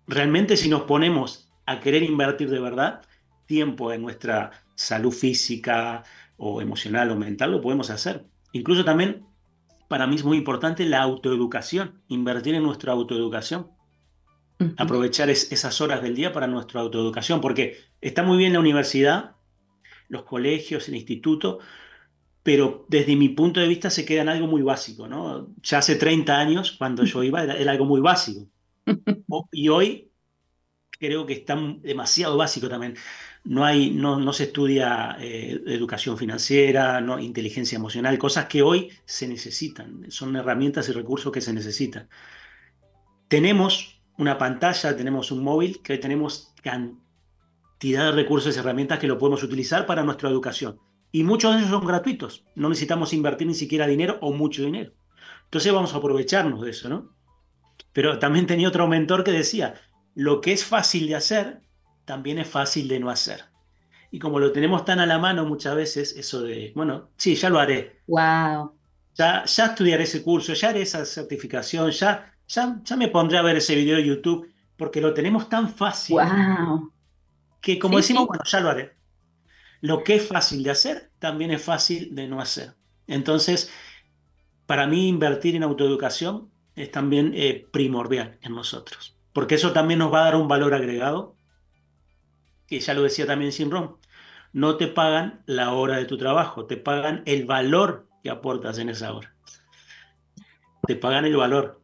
realmente 0.06 0.58
si 0.58 0.70
nos 0.70 0.84
ponemos 0.84 1.52
a 1.66 1.80
querer 1.80 2.04
invertir 2.04 2.52
de 2.52 2.60
verdad 2.60 3.02
tiempo 3.48 3.92
en 3.92 4.04
nuestra 4.04 4.52
salud 4.76 5.12
física 5.12 6.04
o 6.38 6.62
emocional 6.62 7.10
o 7.10 7.16
mental, 7.16 7.52
lo 7.52 7.62
podemos 7.62 7.90
hacer. 7.90 8.28
Incluso 8.52 8.86
también, 8.86 9.26
para 9.88 10.06
mí 10.06 10.18
es 10.18 10.24
muy 10.24 10.38
importante 10.38 10.86
la 10.86 11.02
autoeducación, 11.02 12.00
invertir 12.10 12.54
en 12.54 12.62
nuestra 12.62 12.94
autoeducación. 12.94 13.72
Aprovechar 14.78 15.30
esas 15.30 15.82
horas 15.82 16.02
del 16.02 16.16
día 16.16 16.32
para 16.32 16.48
nuestra 16.48 16.82
autoeducación, 16.82 17.42
porque 17.42 17.78
está 18.02 18.24
muy 18.24 18.38
bien 18.38 18.54
la 18.54 18.60
universidad, 18.60 19.36
los 20.08 20.24
colegios, 20.24 20.88
el 20.88 20.96
instituto, 20.96 21.60
pero 22.42 22.86
desde 22.88 23.16
mi 23.16 23.30
punto 23.30 23.60
de 23.60 23.68
vista 23.68 23.90
se 23.90 24.06
queda 24.06 24.22
en 24.22 24.30
algo 24.30 24.48
muy 24.48 24.62
básico, 24.62 25.08
¿no? 25.08 25.50
Ya 25.62 25.80
hace 25.80 25.96
30 25.96 26.38
años, 26.38 26.72
cuando 26.78 27.04
yo 27.04 27.24
iba, 27.24 27.44
era, 27.44 27.72
algo 27.72 27.86
muy 27.86 28.02
básico. 28.02 28.48
y 29.52 29.68
hoy 29.68 30.12
creo 30.92 31.26
que 31.26 31.34
está 31.34 31.58
demasiado 31.82 32.38
básico 32.38 32.70
también 32.70 32.96
no, 33.46 33.64
hay, 33.64 33.92
no, 33.92 34.20
no 34.20 34.34
se 34.34 34.46
estudia 34.46 35.18
eh, 35.20 35.62
educación 35.68 36.18
financiera, 36.18 37.00
no, 37.00 37.20
inteligencia 37.20 37.76
emocional, 37.78 38.18
cosas 38.18 38.48
que 38.48 38.62
hoy 38.62 38.92
se 39.06 39.28
necesitan, 39.28 40.06
son 40.10 40.36
herramientas 40.36 40.90
y 40.90 40.92
recursos 40.92 41.32
que 41.32 41.42
se 41.42 41.54
necesitan. 41.54 42.10
Tenemos 43.28 43.95
una 44.18 44.38
pantalla, 44.38 44.96
tenemos 44.96 45.32
un 45.32 45.44
móvil, 45.44 45.82
que 45.82 45.98
tenemos 45.98 46.54
cantidad 46.62 48.06
de 48.06 48.12
recursos 48.12 48.56
y 48.56 48.60
herramientas 48.60 49.00
que 49.00 49.08
lo 49.08 49.18
podemos 49.18 49.44
utilizar 49.44 49.86
para 49.86 50.04
nuestra 50.04 50.30
educación. 50.30 50.80
Y 51.12 51.24
muchos 51.24 51.54
de 51.54 51.60
ellos 51.60 51.72
son 51.72 51.86
gratuitos, 51.86 52.46
no 52.56 52.70
necesitamos 52.70 53.14
invertir 53.14 53.48
ni 53.48 53.54
siquiera 53.54 53.88
dinero 53.88 54.18
o 54.22 54.34
mucho 54.34 54.64
dinero. 54.64 54.94
Entonces 55.46 55.72
vamos 55.72 55.94
a 55.94 55.98
aprovecharnos 55.98 56.62
de 56.62 56.72
eso, 56.72 56.90
¿no? 56.90 57.16
Pero 57.94 58.20
también 58.20 58.48
tenía 58.48 58.68
otro 58.68 58.88
mentor 58.88 59.24
que 59.24 59.32
decía, 59.32 59.76
lo 60.16 60.42
que 60.42 60.52
es 60.52 60.66
fácil 60.66 61.08
de 61.08 61.16
hacer 61.16 61.62
también 62.04 62.40
es 62.40 62.48
fácil 62.48 62.88
de 62.88 63.00
no 63.00 63.10
hacer. 63.10 63.46
Y 64.12 64.20
como 64.20 64.40
lo 64.40 64.52
tenemos 64.52 64.86
tan 64.86 65.00
a 65.00 65.06
la 65.06 65.18
mano 65.18 65.46
muchas 65.46 65.76
veces, 65.76 66.16
eso 66.18 66.42
de, 66.42 66.72
bueno, 66.76 67.10
sí, 67.18 67.36
ya 67.36 67.50
lo 67.50 67.60
haré. 67.60 68.02
Wow. 68.08 68.74
Ya, 69.14 69.46
ya 69.46 69.66
estudiaré 69.66 70.04
ese 70.04 70.24
curso, 70.24 70.54
ya 70.54 70.70
haré 70.70 70.82
esa 70.82 71.06
certificación, 71.06 71.92
ya, 71.92 72.35
ya, 72.48 72.80
ya 72.84 72.96
me 72.96 73.08
pondré 73.08 73.38
a 73.38 73.42
ver 73.42 73.58
ese 73.58 73.76
video 73.76 73.98
de 73.98 74.06
YouTube, 74.06 74.52
porque 74.78 75.02
lo 75.02 75.14
tenemos 75.14 75.50
tan 75.50 75.70
fácil. 75.70 76.18
Wow. 76.18 76.92
Que 77.62 77.80
como 77.80 77.98
decimos, 77.98 78.28
bueno, 78.28 78.44
ya 78.46 78.60
lo 78.60 78.70
haré. 78.70 78.96
Lo 79.82 80.04
que 80.04 80.16
es 80.16 80.28
fácil 80.28 80.64
de 80.64 80.72
hacer, 80.72 81.12
también 81.20 81.52
es 81.52 81.64
fácil 81.64 82.14
de 82.16 82.28
no 82.28 82.40
hacer. 82.40 82.74
Entonces, 83.08 83.72
para 84.66 84.88
mí 84.88 85.08
invertir 85.08 85.56
en 85.56 85.64
autoeducación 85.64 86.50
es 86.76 86.92
también 86.92 87.32
eh, 87.36 87.68
primordial 87.72 88.38
en 88.42 88.56
nosotros, 88.56 89.16
porque 89.32 89.56
eso 89.56 89.72
también 89.74 90.00
nos 90.00 90.14
va 90.14 90.22
a 90.22 90.26
dar 90.26 90.36
un 90.36 90.48
valor 90.48 90.74
agregado 90.74 91.36
que 92.68 92.80
ya 92.80 92.94
lo 92.94 93.04
decía 93.04 93.26
también 93.26 93.52
Sinron, 93.52 93.98
no 94.54 94.78
te 94.78 94.88
pagan 94.88 95.44
la 95.46 95.74
hora 95.74 95.98
de 95.98 96.06
tu 96.06 96.18
trabajo, 96.18 96.66
te 96.66 96.78
pagan 96.78 97.24
el 97.26 97.46
valor 97.46 98.08
que 98.24 98.30
aportas 98.30 98.78
en 98.80 98.90
esa 98.90 99.14
hora. 99.14 99.36
Te 100.88 100.96
pagan 100.96 101.26
el 101.26 101.36
valor. 101.36 101.82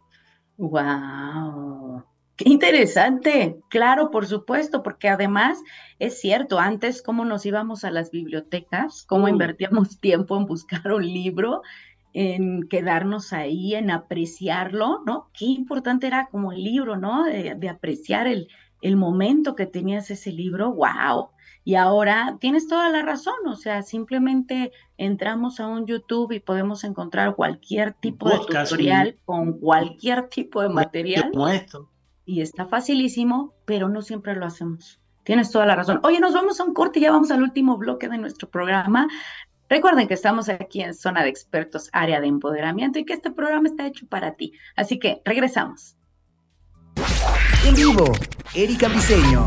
¡Wow! 0.61 2.03
¡Qué 2.35 2.47
interesante! 2.47 3.59
Claro, 3.67 4.11
por 4.11 4.27
supuesto, 4.27 4.83
porque 4.83 5.09
además 5.09 5.57
es 5.97 6.21
cierto, 6.21 6.59
antes 6.59 7.01
cómo 7.01 7.25
nos 7.25 7.47
íbamos 7.47 7.83
a 7.83 7.89
las 7.89 8.11
bibliotecas, 8.11 9.03
cómo 9.07 9.27
invertíamos 9.27 9.99
tiempo 9.99 10.37
en 10.37 10.45
buscar 10.45 10.93
un 10.93 11.03
libro, 11.03 11.63
en 12.13 12.67
quedarnos 12.69 13.33
ahí, 13.33 13.73
en 13.73 13.89
apreciarlo, 13.89 15.01
¿no? 15.03 15.31
Qué 15.33 15.45
importante 15.45 16.05
era 16.05 16.27
como 16.27 16.51
el 16.51 16.63
libro, 16.63 16.95
¿no? 16.95 17.23
de 17.25 17.69
apreciar 17.69 18.27
el, 18.27 18.47
el 18.81 18.97
momento 18.97 19.55
que 19.55 19.65
tenías 19.65 20.11
ese 20.11 20.31
libro, 20.31 20.73
wow. 20.73 21.29
Y 21.63 21.75
ahora 21.75 22.37
tienes 22.39 22.67
toda 22.67 22.89
la 22.89 23.03
razón, 23.03 23.35
o 23.45 23.55
sea, 23.55 23.83
simplemente 23.83 24.71
entramos 24.97 25.59
a 25.59 25.67
un 25.67 25.85
YouTube 25.85 26.31
y 26.31 26.39
podemos 26.39 26.83
encontrar 26.83 27.35
cualquier 27.35 27.93
tipo 27.93 28.29
de 28.29 28.39
tutorial 28.39 29.17
con 29.25 29.59
cualquier 29.59 30.27
tipo 30.27 30.61
de 30.61 30.69
material. 30.69 31.31
Y 32.25 32.41
está 32.41 32.65
facilísimo, 32.65 33.53
pero 33.65 33.89
no 33.89 34.01
siempre 34.01 34.35
lo 34.35 34.45
hacemos. 34.45 34.99
Tienes 35.23 35.51
toda 35.51 35.67
la 35.67 35.75
razón. 35.75 35.99
Oye, 36.03 36.19
nos 36.19 36.33
vamos 36.33 36.59
a 36.59 36.63
un 36.63 36.73
corte 36.73 36.97
y 36.99 37.03
ya 37.03 37.11
vamos 37.11 37.29
al 37.29 37.43
último 37.43 37.77
bloque 37.77 38.09
de 38.09 38.17
nuestro 38.17 38.49
programa. 38.49 39.07
Recuerden 39.69 40.07
que 40.07 40.15
estamos 40.15 40.49
aquí 40.49 40.81
en 40.81 40.95
Zona 40.95 41.23
de 41.23 41.29
Expertos, 41.29 41.89
área 41.93 42.19
de 42.19 42.27
empoderamiento 42.27 42.97
y 42.97 43.05
que 43.05 43.13
este 43.13 43.31
programa 43.31 43.67
está 43.67 43.85
hecho 43.85 44.07
para 44.07 44.33
ti. 44.33 44.53
Así 44.75 44.97
que 44.97 45.21
regresamos. 45.23 45.95
En 47.63 47.75
vivo, 47.75 48.05
Erika 48.55 48.89
Piseño. 48.89 49.45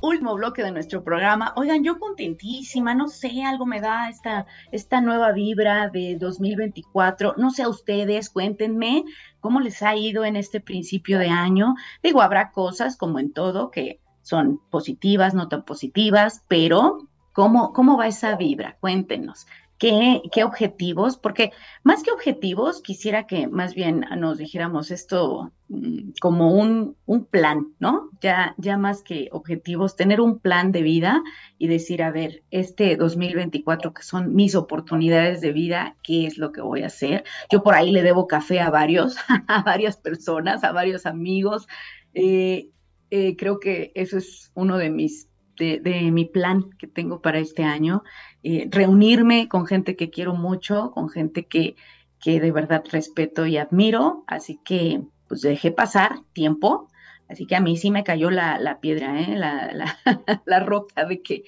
último 0.00 0.36
bloque 0.36 0.62
de 0.62 0.70
nuestro 0.70 1.02
programa. 1.02 1.52
Oigan, 1.56 1.82
yo 1.82 1.98
contentísima, 1.98 2.94
no 2.94 3.08
sé, 3.08 3.42
algo 3.42 3.66
me 3.66 3.80
da 3.80 4.08
esta, 4.08 4.46
esta 4.70 5.00
nueva 5.00 5.32
vibra 5.32 5.88
de 5.88 6.16
2024. 6.16 7.34
No 7.36 7.50
sé 7.50 7.64
a 7.64 7.68
ustedes, 7.68 8.30
cuéntenme 8.30 9.04
cómo 9.40 9.58
les 9.58 9.82
ha 9.82 9.96
ido 9.96 10.24
en 10.24 10.36
este 10.36 10.60
principio 10.60 11.18
de 11.18 11.30
año. 11.30 11.74
Digo, 12.02 12.22
habrá 12.22 12.52
cosas 12.52 12.96
como 12.96 13.18
en 13.18 13.32
todo 13.32 13.72
que 13.72 14.00
son 14.22 14.60
positivas, 14.70 15.34
no 15.34 15.48
tan 15.48 15.64
positivas, 15.64 16.44
pero 16.46 17.08
¿Cómo, 17.34 17.72
cómo 17.72 17.96
va 17.96 18.06
esa 18.06 18.36
vibra? 18.36 18.76
Cuéntenos. 18.78 19.48
¿Qué, 19.76 20.22
¿Qué, 20.30 20.44
objetivos? 20.44 21.18
Porque 21.18 21.50
más 21.82 22.04
que 22.04 22.12
objetivos, 22.12 22.80
quisiera 22.80 23.26
que 23.26 23.48
más 23.48 23.74
bien 23.74 24.06
nos 24.16 24.38
dijéramos 24.38 24.92
esto 24.92 25.50
mm, 25.68 26.10
como 26.20 26.54
un, 26.54 26.96
un, 27.06 27.26
plan, 27.26 27.74
¿no? 27.80 28.08
Ya, 28.20 28.54
ya 28.56 28.78
más 28.78 29.02
que 29.02 29.30
objetivos, 29.32 29.96
tener 29.96 30.20
un 30.20 30.38
plan 30.38 30.70
de 30.70 30.82
vida 30.82 31.24
y 31.58 31.66
decir, 31.66 32.04
a 32.04 32.12
ver, 32.12 32.44
este 32.52 32.96
2024 32.96 33.92
que 33.92 34.04
son 34.04 34.32
mis 34.36 34.54
oportunidades 34.54 35.40
de 35.40 35.50
vida, 35.52 35.96
¿qué 36.04 36.26
es 36.26 36.38
lo 36.38 36.52
que 36.52 36.60
voy 36.60 36.82
a 36.82 36.86
hacer? 36.86 37.24
Yo 37.50 37.64
por 37.64 37.74
ahí 37.74 37.90
le 37.90 38.04
debo 38.04 38.28
café 38.28 38.60
a 38.60 38.70
varios, 38.70 39.16
a 39.48 39.62
varias 39.64 39.96
personas, 39.96 40.62
a 40.62 40.70
varios 40.70 41.04
amigos. 41.04 41.66
Eh, 42.14 42.70
eh, 43.10 43.34
creo 43.36 43.58
que 43.58 43.90
eso 43.96 44.18
es 44.18 44.52
uno 44.54 44.78
de 44.78 44.90
mis 44.90 45.28
de, 45.56 46.10
mi 46.12 46.24
plan 46.24 46.70
que 46.78 46.86
tengo 46.86 47.20
para 47.20 47.38
este 47.38 47.64
año, 47.64 48.02
eh, 48.42 48.68
reunirme 48.70 49.48
con 49.48 49.66
gente 49.66 49.96
que 49.96 50.10
quiero 50.10 50.34
mucho, 50.34 50.90
con 50.92 51.08
gente 51.08 51.46
que, 51.46 51.76
que 52.20 52.40
de 52.40 52.52
verdad 52.52 52.84
respeto 52.90 53.46
y 53.46 53.56
admiro, 53.56 54.24
así 54.26 54.58
que 54.64 55.02
pues 55.28 55.42
dejé 55.42 55.70
pasar 55.70 56.20
tiempo, 56.32 56.88
así 57.28 57.46
que 57.46 57.56
a 57.56 57.60
mí 57.60 57.76
sí 57.76 57.90
me 57.90 58.04
cayó 58.04 58.30
la, 58.30 58.78
piedra, 58.80 59.20
¿eh? 59.20 59.36
la, 59.36 59.98
la, 60.46 60.60
roca 60.60 61.04
de 61.04 61.22
que 61.22 61.44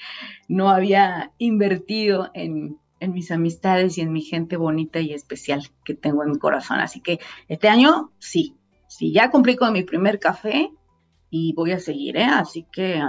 no 0.49 0.71
había 0.71 1.33
invertido 1.39 2.31
en, 2.35 2.79
en 3.01 3.13
mis 3.13 3.31
amistades 3.31 3.99
y 3.99 4.01
en 4.01 4.13
mi 4.13 4.23
gente 4.23 4.57
bonita 4.57 5.01
y 5.01 5.13
especial 5.13 5.63
que 5.85 5.95
tengo 5.95 6.23
en 6.23 6.33
mi 6.33 6.39
corazón. 6.39 6.81
Así 6.81 7.01
que 7.01 7.21
este 7.49 7.69
año 7.69 8.13
sí, 8.19 8.57
sí, 8.89 9.13
ya 9.13 9.31
cumplí 9.31 9.57
con 9.57 9.73
mi 9.73 9.83
primer 9.83 10.19
café 10.19 10.71
y 11.31 11.53
voy 11.55 11.73
a 11.73 11.79
seguir, 11.79 12.17
¿eh? 12.17 12.25
Así 12.25 12.67
que 12.73 13.03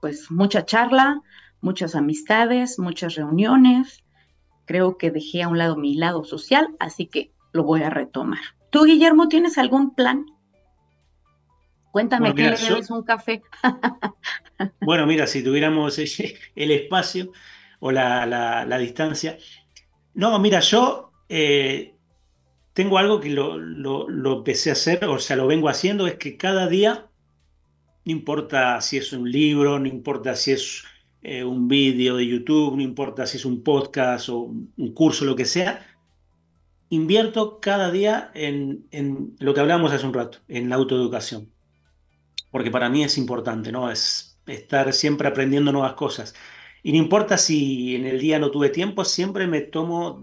pues 0.00 0.30
mucha 0.30 0.64
charla, 0.64 1.20
muchas 1.60 1.94
amistades, 1.94 2.78
muchas 2.78 3.14
reuniones. 3.14 4.04
Creo 4.64 4.98
que 4.98 5.10
dejé 5.10 5.42
a 5.42 5.48
un 5.48 5.58
lado 5.58 5.76
mi 5.76 5.94
lado 5.94 6.24
social, 6.24 6.68
así 6.80 7.06
que 7.06 7.32
lo 7.52 7.64
voy 7.64 7.82
a 7.82 7.90
retomar. 7.90 8.40
¿Tú, 8.70 8.84
Guillermo, 8.84 9.28
tienes 9.28 9.58
algún 9.58 9.94
plan? 9.94 10.26
Cuéntame, 11.92 12.34
¿qué 12.34 12.50
le 12.50 12.58
debes 12.58 12.90
un 12.90 13.02
café? 13.04 13.42
bueno, 14.82 15.06
mira, 15.06 15.26
si 15.26 15.42
tuviéramos 15.42 15.98
el 16.54 16.70
espacio 16.70 17.32
o 17.80 17.90
la, 17.90 18.78
distancia. 18.78 19.38
No, 20.12 20.38
mira, 20.38 20.60
yo 20.60 21.12
eh, 21.28 21.94
tengo 22.74 22.98
algo 22.98 23.20
que 23.20 23.30
lo, 23.30 23.56
lo, 23.56 24.36
empecé 24.36 24.68
a 24.68 24.74
hacer, 24.74 25.04
o 25.06 25.18
sea, 25.18 25.36
lo 25.36 25.46
vengo 25.46 25.70
haciendo, 25.70 26.06
es 26.06 26.16
que 26.16 26.36
cada 26.36 26.68
día, 26.68 27.05
no 28.06 28.12
importa 28.12 28.80
si 28.80 28.98
es 28.98 29.12
un 29.12 29.30
libro, 29.30 29.80
no 29.80 29.88
importa 29.88 30.36
si 30.36 30.52
es 30.52 30.84
eh, 31.22 31.42
un 31.42 31.66
vídeo 31.66 32.16
de 32.16 32.26
YouTube, 32.26 32.76
no 32.76 32.82
importa 32.82 33.26
si 33.26 33.36
es 33.36 33.44
un 33.44 33.64
podcast 33.64 34.28
o 34.28 34.42
un 34.42 34.94
curso, 34.94 35.24
lo 35.24 35.34
que 35.34 35.44
sea, 35.44 35.84
invierto 36.88 37.58
cada 37.60 37.90
día 37.90 38.30
en, 38.34 38.86
lo 39.40 39.52
que 39.52 39.60
hablábamos 39.60 39.92
hace 39.92 40.06
un 40.06 40.14
rato, 40.14 40.38
en 40.46 40.68
la 40.68 40.76
autoeducación. 40.76 41.50
Porque 42.52 42.70
para 42.70 42.88
mí 42.88 43.02
es 43.02 43.18
importante, 43.18 43.72
¿no? 43.72 43.90
Es 43.90 44.38
estar 44.46 44.92
siempre 44.92 45.26
aprendiendo 45.26 45.72
nuevas 45.72 45.94
cosas. 45.94 46.32
Y 46.84 46.92
no 46.92 46.98
importa 46.98 47.36
si 47.36 47.96
en 47.96 48.06
el 48.06 48.20
día 48.20 48.38
no 48.38 48.52
tuve 48.52 48.68
tiempo, 48.68 49.04
siempre 49.04 49.48
me 49.48 49.62
tomo 49.62 50.22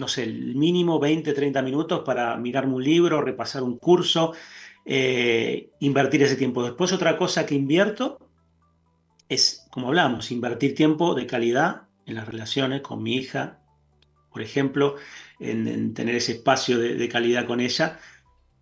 no 0.00 0.08
sé, 0.08 0.24
el 0.24 0.56
mínimo 0.56 0.98
20, 0.98 1.32
30 1.32 1.62
minutos 1.62 2.00
para 2.04 2.36
mirarme 2.36 2.74
un 2.74 2.82
libro, 2.82 3.20
repasar 3.20 3.62
un 3.62 3.78
curso, 3.78 4.32
eh, 4.84 5.70
invertir 5.80 6.22
ese 6.22 6.36
tiempo. 6.36 6.62
Después 6.62 6.92
otra 6.92 7.16
cosa 7.16 7.46
que 7.46 7.54
invierto 7.54 8.18
es, 9.28 9.66
como 9.70 9.88
hablamos, 9.88 10.30
invertir 10.30 10.74
tiempo 10.74 11.14
de 11.14 11.26
calidad 11.26 11.82
en 12.06 12.16
las 12.16 12.26
relaciones 12.26 12.80
con 12.80 13.02
mi 13.02 13.16
hija, 13.16 13.60
por 14.32 14.42
ejemplo, 14.42 14.96
en, 15.38 15.94
tener 15.94 16.14
ese 16.14 16.32
espacio 16.32 16.78
de, 16.78 17.08
calidad 17.08 17.46
con 17.46 17.60
ella. 17.60 17.98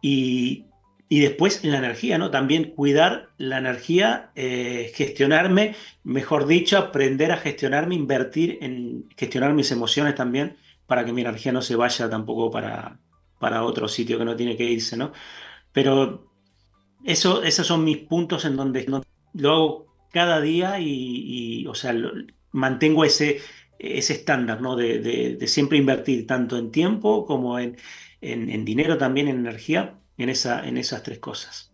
Y, 0.00 0.66
después 1.08 1.64
en 1.64 1.72
la 1.72 1.78
energía, 1.78 2.18
¿no? 2.18 2.30
También 2.30 2.72
cuidar 2.72 3.30
la 3.38 3.58
energía, 3.58 4.30
eh, 4.34 4.92
gestionarme, 4.94 5.74
mejor 6.04 6.46
dicho, 6.46 6.76
aprender 6.76 7.32
a 7.32 7.38
gestionarme, 7.38 7.94
invertir 7.94 8.58
en 8.60 9.08
gestionar 9.16 9.54
mis 9.54 9.72
emociones 9.72 10.14
también 10.14 10.56
para 10.86 11.04
que 11.04 11.12
mi 11.12 11.22
energía 11.22 11.52
no 11.52 11.62
se 11.62 11.76
vaya 11.76 12.10
tampoco 12.10 12.50
para, 12.50 12.98
para 13.38 13.62
otro 13.62 13.88
sitio 13.88 14.18
que 14.18 14.24
no 14.24 14.36
tiene 14.36 14.56
que 14.56 14.64
irse, 14.64 14.96
¿no? 14.96 15.12
Pero 15.78 16.28
eso, 17.04 17.44
esos 17.44 17.64
son 17.64 17.84
mis 17.84 17.98
puntos 17.98 18.44
en 18.44 18.56
donde 18.56 18.84
lo 19.32 19.52
hago 19.52 19.86
cada 20.10 20.40
día 20.40 20.80
y, 20.80 21.64
o 21.68 21.74
sea, 21.76 21.94
mantengo 22.50 23.04
ese, 23.04 23.38
ese 23.78 24.14
estándar, 24.14 24.60
¿no? 24.60 24.74
De, 24.74 25.38
siempre 25.46 25.78
invertir 25.78 26.26
tanto 26.26 26.58
en 26.58 26.72
tiempo 26.72 27.26
como 27.26 27.60
en, 27.60 27.76
en, 28.20 28.64
dinero 28.64 28.98
también, 28.98 29.28
en 29.28 29.38
energía, 29.38 29.94
en, 30.16 30.30
esa, 30.30 30.66
en 30.66 30.78
esas 30.78 31.04
tres 31.04 31.20
cosas. 31.20 31.72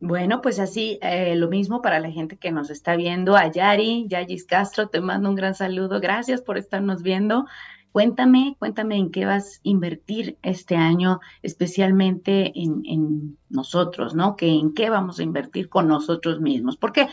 Bueno, 0.00 0.42
pues 0.42 0.58
así, 0.58 0.98
eh, 1.00 1.34
lo 1.34 1.48
mismo 1.48 1.80
para 1.80 2.00
la 2.00 2.10
gente 2.10 2.36
que 2.36 2.52
nos 2.52 2.68
está 2.68 2.94
viendo. 2.94 3.36
A 3.36 3.50
Yari, 3.50 4.04
Yayis 4.06 4.44
Castro, 4.44 4.90
te 4.90 5.00
mando 5.00 5.30
un 5.30 5.34
gran 5.34 5.54
saludo. 5.54 5.98
Gracias 5.98 6.42
por 6.42 6.58
estarnos 6.58 7.02
viendo. 7.02 7.46
Cuéntame, 7.92 8.56
cuéntame 8.58 8.96
en 8.96 9.10
qué 9.10 9.24
vas 9.24 9.56
a 9.56 9.60
invertir 9.62 10.36
este 10.42 10.76
año, 10.76 11.20
especialmente 11.42 12.52
en, 12.54 13.36
nosotros, 13.48 14.14
¿no? 14.14 14.36
Que 14.36 14.48
en 14.48 14.74
qué 14.74 14.90
vamos 14.90 15.18
a 15.18 15.22
invertir 15.22 15.68
con 15.68 15.88
nosotros 15.88 16.40
mismos. 16.40 16.76
Porque 16.76 17.08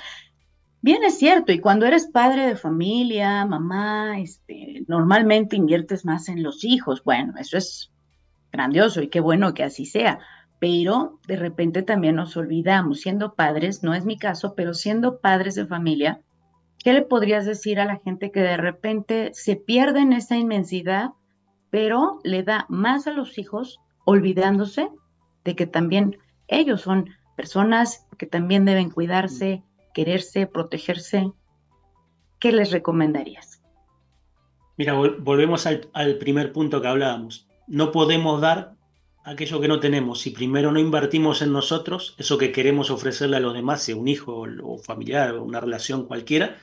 bien 0.81 1.03
es 1.03 1.17
cierto, 1.17 1.51
y 1.51 1.59
cuando 1.59 1.85
eres 1.85 2.07
padre 2.07 2.45
de 2.45 2.55
familia, 2.55 3.45
mamá, 3.45 4.19
este, 4.19 4.83
normalmente 4.87 5.55
inviertes 5.55 6.05
más 6.05 6.27
en 6.29 6.43
los 6.43 6.63
hijos. 6.63 7.03
Bueno, 7.03 7.33
eso 7.39 7.57
es 7.57 7.91
grandioso 8.51 9.01
y 9.01 9.07
qué 9.07 9.21
bueno 9.21 9.53
que 9.53 9.63
así 9.63 9.85
sea. 9.85 10.19
Pero 10.59 11.19
de 11.27 11.37
repente 11.37 11.83
también 11.83 12.15
nos 12.15 12.35
olvidamos, 12.37 13.01
siendo 13.01 13.33
padres, 13.33 13.83
no 13.83 13.93
es 13.93 14.05
mi 14.05 14.17
caso, 14.17 14.55
pero 14.55 14.73
siendo 14.73 15.19
padres 15.19 15.55
de 15.55 15.67
familia, 15.67 16.21
¿Qué 16.85 16.93
le 16.93 17.01
podrías 17.01 17.47
decir 17.47 17.79
a 17.79 17.85
la 17.85 17.97
gente 17.97 18.31
que 18.31 18.41
de 18.41 18.57
repente 18.57 19.31
se 19.33 19.55
pierde 19.55 20.01
en 20.01 20.13
esa 20.13 20.37
inmensidad, 20.37 21.13
pero 21.71 22.19
le 22.23 22.43
da 22.43 22.67
más 22.69 23.07
a 23.07 23.11
los 23.11 23.39
hijos, 23.39 23.79
olvidándose 24.05 24.89
de 25.43 25.55
que 25.55 25.65
también 25.65 26.19
ellos 26.47 26.81
son 26.81 27.09
personas 27.35 28.05
que 28.19 28.27
también 28.27 28.65
deben 28.65 28.91
cuidarse, 28.91 29.63
quererse, 29.95 30.45
protegerse? 30.45 31.31
¿Qué 32.39 32.51
les 32.51 32.71
recomendarías? 32.71 33.63
Mira, 34.77 34.93
volvemos 34.93 35.65
al, 35.65 36.17
primer 36.19 36.53
punto 36.53 36.83
que 36.83 36.87
hablábamos. 36.87 37.47
No 37.65 37.91
podemos 37.91 38.41
dar 38.41 38.75
aquello 39.23 39.59
que 39.59 39.67
no 39.67 39.79
tenemos. 39.79 40.21
Si 40.21 40.29
primero 40.29 40.71
no 40.71 40.79
invertimos 40.79 41.41
en 41.41 41.51
nosotros, 41.51 42.15
eso 42.19 42.37
que 42.37 42.51
queremos 42.51 42.91
ofrecerle 42.91 43.37
a 43.37 43.39
los 43.39 43.55
demás, 43.55 43.81
sea 43.81 43.95
un 43.95 44.07
hijo 44.07 44.45
o 44.61 44.77
familiar 44.77 45.33
o 45.33 45.43
una 45.43 45.59
relación 45.59 46.05
cualquiera, 46.05 46.57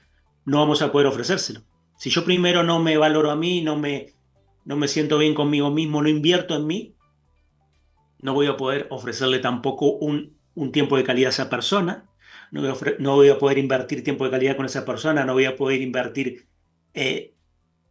no 0.45 0.59
vamos 0.59 0.83
a 0.83 0.93
poder 0.93 1.07
ofrecérselo. 1.07 1.63
Si 1.97 2.11
yo 2.11 2.25
primero 2.25 2.63
no 2.63 2.81
me 2.81 2.97
valoro 2.97 3.31
a 3.31 3.37
mí, 3.37 3.63
no 3.63 3.77
me, 3.77 4.15
no 4.65 4.77
me 4.77 4.89
siento 4.89 5.19
bien 5.19 5.35
conmigo 5.35 5.71
mismo, 5.71 6.03
no 6.03 6.09
invierto 6.09 6.57
en 6.57 6.67
mí, 6.67 6.97
no 8.19 8.35
voy 8.35 8.47
a 8.47 8.57
poder 8.57 8.87
ofrecerle 8.91 9.39
tampoco 9.39 9.93
un, 9.93 10.37
un 10.55 10.73
tiempo 10.73 10.97
de 10.97 11.05
calidad 11.05 11.29
a 11.29 11.31
esa 11.31 11.51
persona, 11.51 12.09
no 12.51 13.17
voy, 13.17 13.29
a 13.31 13.39
poder 13.39 13.59
invertir 13.59 14.05
tiempo 14.05 14.25
de 14.25 14.31
calidad 14.31 14.57
con 14.57 14.67
esa 14.67 14.85
persona, 14.85 15.25
no 15.25 15.33
voy 15.33 15.47
a 15.47 15.57
poder 15.57 15.81
invertir 15.81 16.49
eh, 16.93 17.35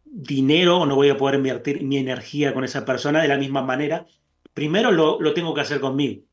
dinero 0.06 0.78
o 0.78 0.86
no 0.86 0.96
voy 0.96 1.10
a 1.10 1.18
poder 1.18 1.36
invertir 1.36 1.84
mi 1.84 1.98
energía 1.98 2.54
con 2.54 2.64
esa 2.64 2.86
persona 2.86 3.22
de 3.22 3.28
la 3.28 3.38
misma 3.38 3.64
manera. 3.64 4.06
Primero 4.54 4.92
lo, 4.92 5.20
lo 5.20 5.34
tengo 5.34 5.54
que 5.54 5.62
hacer 5.62 5.80
conmigo, 5.80 6.24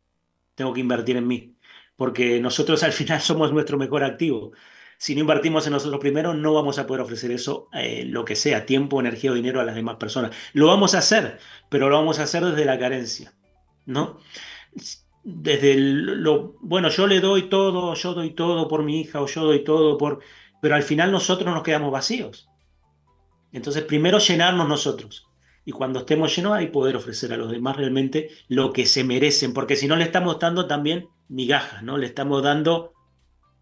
tengo 0.54 0.74
que 0.74 0.80
invertir 0.80 1.16
en 1.16 1.26
mí, 1.26 1.56
porque 1.96 2.40
nosotros 2.40 2.82
al 2.82 2.92
final 2.92 3.20
somos 3.22 3.52
nuestro 3.52 3.78
mejor 3.78 4.04
activo 4.04 4.52
si 4.98 5.14
no 5.14 5.20
invertimos 5.20 5.64
en 5.66 5.72
nosotros 5.72 6.00
primero, 6.00 6.34
no 6.34 6.52
vamos 6.52 6.78
a 6.78 6.86
poder 6.86 7.02
ofrecer 7.02 7.30
eso, 7.30 7.68
eh, 7.72 8.04
lo 8.04 8.24
que 8.24 8.34
sea, 8.34 8.66
tiempo, 8.66 8.98
energía 8.98 9.30
o 9.30 9.34
dinero 9.34 9.60
a 9.60 9.64
las 9.64 9.76
demás 9.76 9.96
personas. 9.96 10.32
Lo 10.52 10.66
vamos 10.66 10.96
a 10.96 10.98
hacer, 10.98 11.38
pero 11.68 11.88
lo 11.88 11.96
vamos 11.96 12.18
a 12.18 12.24
hacer 12.24 12.44
desde 12.44 12.64
la 12.64 12.80
carencia, 12.80 13.32
¿no? 13.86 14.18
Desde 15.22 15.76
lo, 15.76 16.56
bueno, 16.60 16.88
yo 16.88 17.06
le 17.06 17.20
doy 17.20 17.48
todo, 17.48 17.94
yo 17.94 18.12
doy 18.12 18.30
todo 18.30 18.66
por 18.66 18.82
mi 18.82 19.00
hija 19.00 19.22
o 19.22 19.26
yo 19.26 19.44
doy 19.44 19.62
todo 19.62 19.96
por... 19.96 20.18
Pero 20.60 20.74
al 20.74 20.82
final 20.82 21.12
nosotros 21.12 21.54
nos 21.54 21.62
quedamos 21.62 21.92
vacíos. 21.92 22.48
Entonces, 23.52 23.84
primero 23.84 24.18
llenarnos 24.18 24.68
nosotros. 24.68 25.28
Y 25.64 25.70
cuando 25.70 26.00
estemos 26.00 26.34
llenos, 26.34 26.54
ahí 26.54 26.68
poder 26.68 26.96
ofrecer 26.96 27.32
a 27.32 27.36
los 27.36 27.52
demás 27.52 27.76
realmente 27.76 28.30
lo 28.48 28.72
que 28.72 28.84
se 28.84 29.04
merecen, 29.04 29.52
porque 29.52 29.76
si 29.76 29.86
no 29.86 29.94
le 29.94 30.04
estamos 30.04 30.40
dando 30.40 30.66
también 30.66 31.08
migajas, 31.28 31.84
¿no? 31.84 31.98
Le 31.98 32.06
estamos 32.06 32.42
dando 32.42 32.94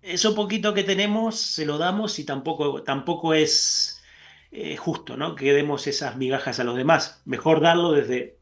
eso 0.06 0.34
poquito 0.34 0.72
que 0.72 0.84
tenemos 0.84 1.36
se 1.36 1.66
lo 1.66 1.78
damos 1.78 2.18
y 2.18 2.24
tampoco, 2.24 2.82
tampoco 2.82 3.34
es 3.34 4.02
eh, 4.52 4.76
justo, 4.76 5.16
¿no? 5.16 5.34
Que 5.34 5.52
demos 5.52 5.86
esas 5.86 6.16
migajas 6.16 6.60
a 6.60 6.64
los 6.64 6.76
demás. 6.76 7.20
Mejor 7.24 7.60
darlo 7.60 7.92
desde 7.92 8.38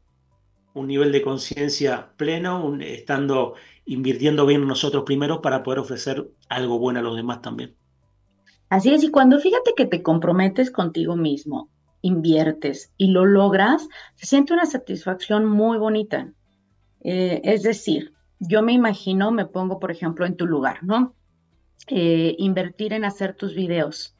un 0.73 0.87
nivel 0.87 1.11
de 1.11 1.21
conciencia 1.21 2.11
pleno, 2.17 2.77
estando 2.81 3.55
invirtiendo 3.85 4.45
bien 4.45 4.67
nosotros 4.67 5.03
primero 5.05 5.41
para 5.41 5.63
poder 5.63 5.79
ofrecer 5.79 6.29
algo 6.49 6.77
bueno 6.77 6.99
a 6.99 7.03
los 7.03 7.15
demás 7.15 7.41
también. 7.41 7.75
Así 8.69 8.93
es, 8.93 9.03
y 9.03 9.09
cuando 9.09 9.39
fíjate 9.39 9.73
que 9.75 9.85
te 9.85 10.03
comprometes 10.03 10.69
contigo 10.71 11.15
mismo, 11.15 11.69
inviertes 12.01 12.91
y 12.97 13.07
lo 13.07 13.25
logras, 13.25 13.87
se 14.15 14.25
siente 14.25 14.53
una 14.53 14.65
satisfacción 14.65 15.45
muy 15.45 15.77
bonita. 15.77 16.31
Eh, 17.01 17.41
es 17.43 17.63
decir, 17.63 18.13
yo 18.39 18.61
me 18.61 18.73
imagino, 18.73 19.31
me 19.31 19.45
pongo, 19.45 19.79
por 19.79 19.91
ejemplo, 19.91 20.25
en 20.25 20.35
tu 20.35 20.45
lugar, 20.45 20.83
¿no? 20.83 21.15
Eh, 21.87 22.35
invertir 22.39 22.93
en 22.93 23.05
hacer 23.05 23.35
tus 23.35 23.53
videos, 23.53 24.15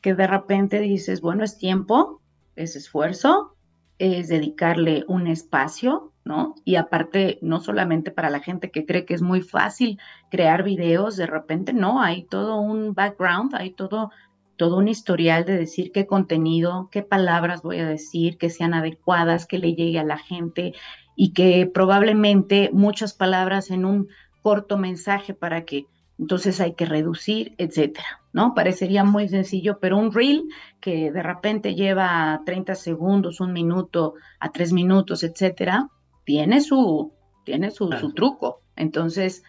que 0.00 0.14
de 0.14 0.26
repente 0.26 0.80
dices, 0.80 1.20
bueno, 1.20 1.44
es 1.44 1.58
tiempo, 1.58 2.22
es 2.54 2.74
esfuerzo, 2.74 3.54
es 3.98 4.28
dedicarle 4.28 5.04
un 5.06 5.26
espacio, 5.26 6.12
¿no? 6.24 6.54
Y 6.64 6.76
aparte, 6.76 7.38
no 7.42 7.60
solamente 7.60 8.10
para 8.10 8.30
la 8.30 8.40
gente 8.40 8.70
que 8.70 8.86
cree 8.86 9.04
que 9.04 9.14
es 9.14 9.22
muy 9.22 9.42
fácil 9.42 9.98
crear 10.30 10.62
videos, 10.62 11.16
de 11.16 11.26
repente 11.26 11.72
no, 11.72 12.00
hay 12.00 12.24
todo 12.24 12.60
un 12.60 12.94
background, 12.94 13.54
hay 13.54 13.72
todo, 13.72 14.10
todo 14.56 14.78
un 14.78 14.88
historial 14.88 15.44
de 15.44 15.56
decir 15.56 15.92
qué 15.92 16.06
contenido, 16.06 16.88
qué 16.90 17.02
palabras 17.02 17.62
voy 17.62 17.78
a 17.78 17.88
decir, 17.88 18.38
que 18.38 18.50
sean 18.50 18.74
adecuadas, 18.74 19.46
que 19.46 19.58
le 19.58 19.74
llegue 19.74 19.98
a 19.98 20.04
la 20.04 20.18
gente 20.18 20.72
y 21.14 21.32
que 21.32 21.70
probablemente 21.72 22.70
muchas 22.72 23.12
palabras 23.12 23.70
en 23.70 23.84
un 23.84 24.08
corto 24.42 24.78
mensaje 24.78 25.34
para 25.34 25.64
que 25.64 25.86
entonces 26.18 26.60
hay 26.60 26.74
que 26.74 26.86
reducir, 26.86 27.54
etcétera, 27.58 28.22
¿no? 28.32 28.54
Parecería 28.54 29.04
muy 29.04 29.28
sencillo, 29.28 29.78
pero 29.80 29.98
un 29.98 30.12
reel 30.12 30.44
que 30.80 31.12
de 31.12 31.22
repente 31.22 31.74
lleva 31.74 32.40
30 32.46 32.74
segundos, 32.74 33.40
un 33.40 33.52
minuto 33.52 34.14
a 34.40 34.50
tres 34.50 34.72
minutos, 34.72 35.22
etcétera, 35.22 35.88
tiene 36.24 36.60
su, 36.60 37.12
tiene 37.44 37.70
su, 37.70 37.90
truco. 38.14 38.62
Entonces, 38.76 39.42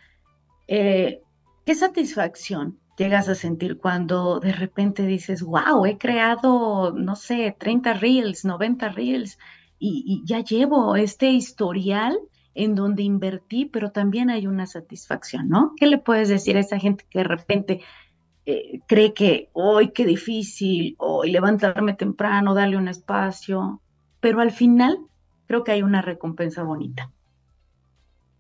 eh, 0.68 1.22
¿qué 1.66 1.74
satisfacción 1.74 2.80
llegas 2.98 3.30
a 3.30 3.36
sentir 3.36 3.78
cuando 3.78 4.40
de 4.40 4.52
repente 4.52 5.06
dices, 5.06 5.44
wow, 5.44 5.86
he 5.86 5.98
creado, 5.98 6.92
no 6.92 7.16
sé, 7.16 7.56
30 7.58 7.94
reels, 7.94 8.44
90 8.44 8.90
reels 8.90 9.38
y, 9.80 10.04
y 10.06 10.28
ya 10.28 10.42
llevo 10.42 10.96
este 10.96 11.30
historial 11.30 12.18
en 12.58 12.76
donde 12.76 13.04
invertí, 13.04 13.66
pero 13.66 13.92
también 13.92 14.30
hay 14.30 14.48
una 14.48 14.66
satisfacción, 14.66 15.48
¿no? 15.48 15.74
¿Qué 15.78 15.86
le 15.86 16.00
puedes 16.00 16.28
decir 16.28 16.58
a 16.58 16.62
esa 16.62 16.80
gente 16.80 17.06
que 17.10 17.20
de 17.20 17.24
repente 17.24 17.82
eh, 18.46 18.80
cree 18.88 19.14
que 19.14 19.50
hoy 19.54 19.92
qué 19.92 20.06
difícil, 20.06 20.96
hoy 20.98 21.32
levantarme 21.32 21.94
temprano, 21.94 22.56
darle 22.56 22.78
un 22.78 22.88
espacio, 22.88 23.82
pero 24.20 24.42
al 24.42 24.52
final 24.52 24.98
creo 25.46 25.64
que 25.64 25.72
hay 25.72 25.84
una 25.84 26.02
recompensa 26.02 26.64
bonita. 26.64 27.12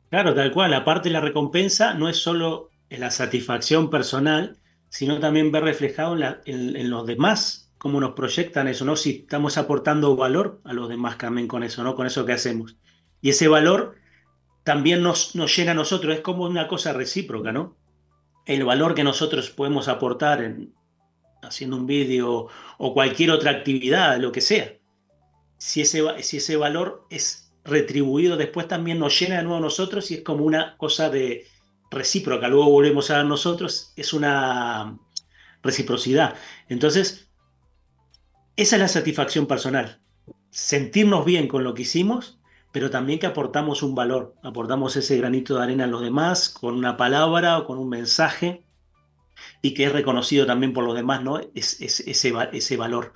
Claro, 0.10 0.34
tal 0.34 0.52
cual. 0.52 0.74
Aparte 0.74 1.10
la 1.10 1.22
recompensa 1.22 1.94
no 1.94 2.10
es 2.10 2.18
solo 2.18 2.70
la 2.90 3.12
satisfacción 3.12 3.90
personal, 3.90 4.58
sino 4.90 5.20
también 5.20 5.52
ver 5.52 5.64
reflejado 5.64 6.18
en, 6.46 6.90
los 6.90 7.06
demás 7.06 7.72
cómo 7.78 8.00
nos 8.00 8.14
proyectan 8.14 8.68
eso, 8.68 8.86
¿no? 8.86 8.96
Si 8.96 9.12
estamos 9.12 9.58
aportando 9.58 10.16
valor 10.16 10.62
a 10.64 10.74
los 10.74 10.90
demás 10.90 11.18
también 11.18 11.48
con 11.48 11.62
eso, 11.62 11.84
¿no? 11.84 11.96
Con 11.96 12.08
eso 12.08 12.26
que 12.26 12.34
hacemos. 12.34 12.78
Y 13.22 13.30
ese 13.30 13.48
valor 13.48 13.96
también 14.68 15.02
nos, 15.02 15.34
nos 15.34 15.56
llena 15.56 15.72
a 15.72 15.76
nosotros, 15.76 16.14
es 16.14 16.20
como 16.20 16.44
una 16.44 16.68
cosa 16.68 16.92
recíproca, 16.92 17.54
¿no? 17.54 17.78
El 18.46 18.66
valor 18.66 18.96
que 18.96 19.06
nosotros 19.06 19.50
podemos 19.50 19.88
aportar 19.88 20.44
en, 20.44 20.74
haciendo 21.42 21.78
un 21.78 21.88
vídeo 21.88 22.50
o 22.78 22.94
cualquier 22.94 23.32
otra 23.32 23.52
actividad, 23.52 24.20
lo 24.20 24.34
que 24.34 24.42
sea. 24.42 24.74
Si 25.58 25.80
ese, 25.80 26.04
si 26.22 26.38
ese 26.38 26.58
valor 26.58 27.08
es 27.10 27.54
retribuido 27.64 28.36
después 28.36 28.68
también 28.68 29.00
nos 29.00 29.18
llena 29.18 29.38
de 29.38 29.44
nuevo 29.44 29.60
a 29.60 29.62
nosotros 29.62 30.12
y 30.12 30.16
es 30.16 30.22
como 30.24 30.44
una 30.44 30.76
cosa 30.76 31.10
de, 31.10 31.46
recíproca, 31.90 32.50
luego 32.50 32.70
volvemos 32.70 33.10
a 33.10 33.24
nosotros, 33.24 33.94
es 33.96 34.12
una 34.12 35.00
reciprocidad. 35.64 36.36
Entonces, 36.68 37.30
esa 38.58 38.76
es 38.76 38.82
la 38.82 38.90
satisfacción 38.90 39.48
personal, 39.48 40.02
sentirnos 40.50 41.24
bien 41.24 41.48
con 41.48 41.64
lo 41.64 41.74
que 41.74 41.84
hicimos, 41.84 42.38
pero 42.72 42.90
también 42.90 43.20
que 43.20 43.28
aportamos 43.28 43.84
un 43.84 43.96
valor, 43.96 44.36
aportamos 44.44 44.96
ese 44.96 45.18
granito 45.18 45.56
de 45.58 45.64
arena 45.64 45.86
a 45.86 45.88
los 45.88 46.02
demás 46.02 46.50
con 46.50 46.76
una 46.76 46.98
palabra 46.98 47.58
o 47.58 47.66
con 47.66 47.78
un 47.78 47.90
mensaje 47.90 48.64
y 49.62 49.74
que 49.74 49.86
es 49.86 49.92
reconocido 49.92 50.46
también 50.46 50.74
por 50.74 50.84
los 50.84 50.96
demás, 50.96 51.24
¿no? 51.24 51.40
Es, 51.56 51.82
ese, 51.82 52.10
ese 52.10 52.78
valor. 52.78 53.14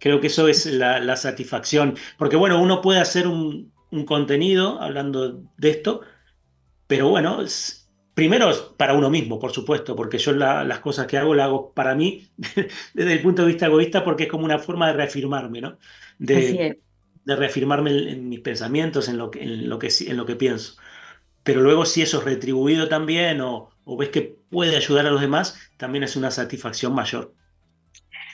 Creo 0.00 0.20
que 0.20 0.28
eso 0.28 0.48
es 0.48 0.66
la, 0.66 1.16
satisfacción, 1.16 1.96
porque 2.18 2.36
bueno, 2.36 2.60
uno 2.60 2.80
puede 2.80 3.00
hacer 3.00 3.26
un, 3.26 3.72
un 3.90 4.04
contenido 4.04 4.80
hablando 4.80 5.42
de 5.56 5.70
esto, 5.70 6.02
pero 6.86 7.08
bueno, 7.08 7.42
primero 8.14 8.50
para 8.76 8.94
uno 8.94 9.10
mismo, 9.10 9.38
por 9.38 9.52
supuesto, 9.52 9.94
porque 9.94 10.18
yo 10.18 10.32
las 10.32 10.80
cosas 10.80 11.06
que 11.06 11.18
hago 11.18 11.34
las 11.34 11.46
hago 11.46 11.72
para 11.72 11.94
mí 11.94 12.28
desde 12.94 13.12
el 13.12 13.22
punto 13.22 13.42
de 13.42 13.48
vista 13.48 13.66
egoísta 13.66 14.04
porque 14.04 14.24
es 14.24 14.28
como 14.28 14.44
una 14.44 14.58
forma 14.58 14.88
de 14.88 14.94
reafirmarme, 14.94 15.60
¿no? 15.60 15.78
De 17.28 17.36
reafirmarme 17.36 17.90
en, 18.10 18.30
mis 18.30 18.40
pensamientos, 18.40 19.06
en 19.06 19.18
lo, 19.18 19.30
que, 19.30 19.42
en, 19.42 19.68
lo 19.68 19.78
que, 19.78 19.88
en 20.06 20.16
lo 20.16 20.24
que 20.24 20.34
pienso. 20.34 20.78
Pero 21.42 21.60
luego 21.60 21.84
si 21.84 22.00
eso 22.00 22.18
es 22.20 22.24
retribuido 22.24 22.88
también 22.88 23.42
o, 23.42 23.68
o 23.84 23.96
ves 23.98 24.08
que 24.08 24.38
puede 24.48 24.74
ayudar 24.76 25.06
a 25.06 25.10
los 25.10 25.20
demás, 25.20 25.58
también 25.76 26.04
es 26.04 26.16
una 26.16 26.30
satisfacción 26.30 26.94
mayor. 26.94 27.34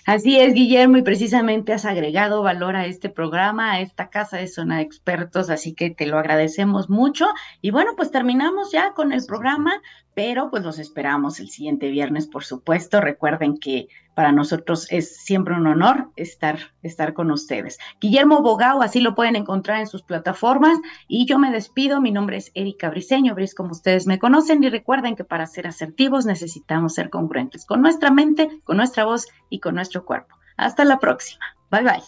Así 0.07 0.39
es, 0.39 0.55
Guillermo, 0.55 0.99
y 0.99 1.03
precisamente 1.03 1.73
has 1.73 1.87
agregado 1.87 2.43
valor 2.43 2.77
a 2.77 2.87
este 2.87 3.09
programa, 3.09 3.73
a 3.73 3.81
esta 3.81 4.11
casa 4.11 4.37
de 4.37 4.47
zona 4.47 4.77
de 4.77 4.83
expertos, 4.83 5.51
así 5.51 5.75
que 5.75 5.91
te 5.91 6.07
lo 6.07 6.19
agradecemos 6.19 6.89
mucho. 6.89 7.27
Y 7.63 7.73
bueno, 7.73 7.93
pues 7.97 8.13
terminamos 8.13 8.71
ya 8.71 8.93
con 8.93 9.13
el 9.13 9.25
programa, 9.27 9.83
pero 10.15 10.51
pues 10.51 10.63
los 10.63 10.79
esperamos 10.79 11.41
el 11.41 11.51
siguiente 11.51 11.91
viernes, 11.91 12.27
por 12.27 12.45
supuesto. 12.45 13.01
Recuerden 13.01 13.59
que 13.59 13.89
para 14.15 14.33
nosotros 14.33 14.87
es 14.91 15.17
siempre 15.17 15.55
un 15.55 15.67
honor 15.67 16.11
estar, 16.17 16.59
estar 16.83 17.15
con 17.15 17.31
ustedes. 17.31 17.79
Guillermo 18.01 18.43
Bogao, 18.43 18.83
así 18.83 19.01
lo 19.01 19.15
pueden 19.15 19.37
encontrar 19.37 19.81
en 19.81 19.87
sus 19.87 20.03
plataformas. 20.03 20.79
Y 21.09 21.27
yo 21.27 21.39
me 21.39 21.51
despido. 21.51 22.01
Mi 22.01 22.13
nombre 22.13 22.37
es 22.37 22.53
Erika 22.55 22.91
Briseño, 22.91 23.35
Bris, 23.35 23.55
como 23.55 23.73
ustedes 23.73 24.07
me 24.07 24.19
conocen. 24.19 24.63
Y 24.63 24.71
recuerden 24.71 25.17
que 25.17 25.25
para 25.25 25.47
ser 25.47 25.67
asertivos 25.67 26.27
necesitamos 26.27 26.95
ser 26.95 27.11
congruentes 27.11 27.67
con 27.67 27.83
nuestra 27.83 28.11
mente, 28.11 28.49
con 28.65 28.77
nuestra 28.77 29.05
voz 29.05 29.27
y 29.51 29.59
con 29.59 29.75
nuestro 29.75 30.05
cuerpo. 30.05 30.37
Hasta 30.57 30.85
la 30.85 30.99
próxima. 31.01 31.45
Bye 31.71 31.83
bye. 31.83 32.03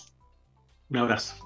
Un 0.90 0.98
abrazo. 0.98 1.45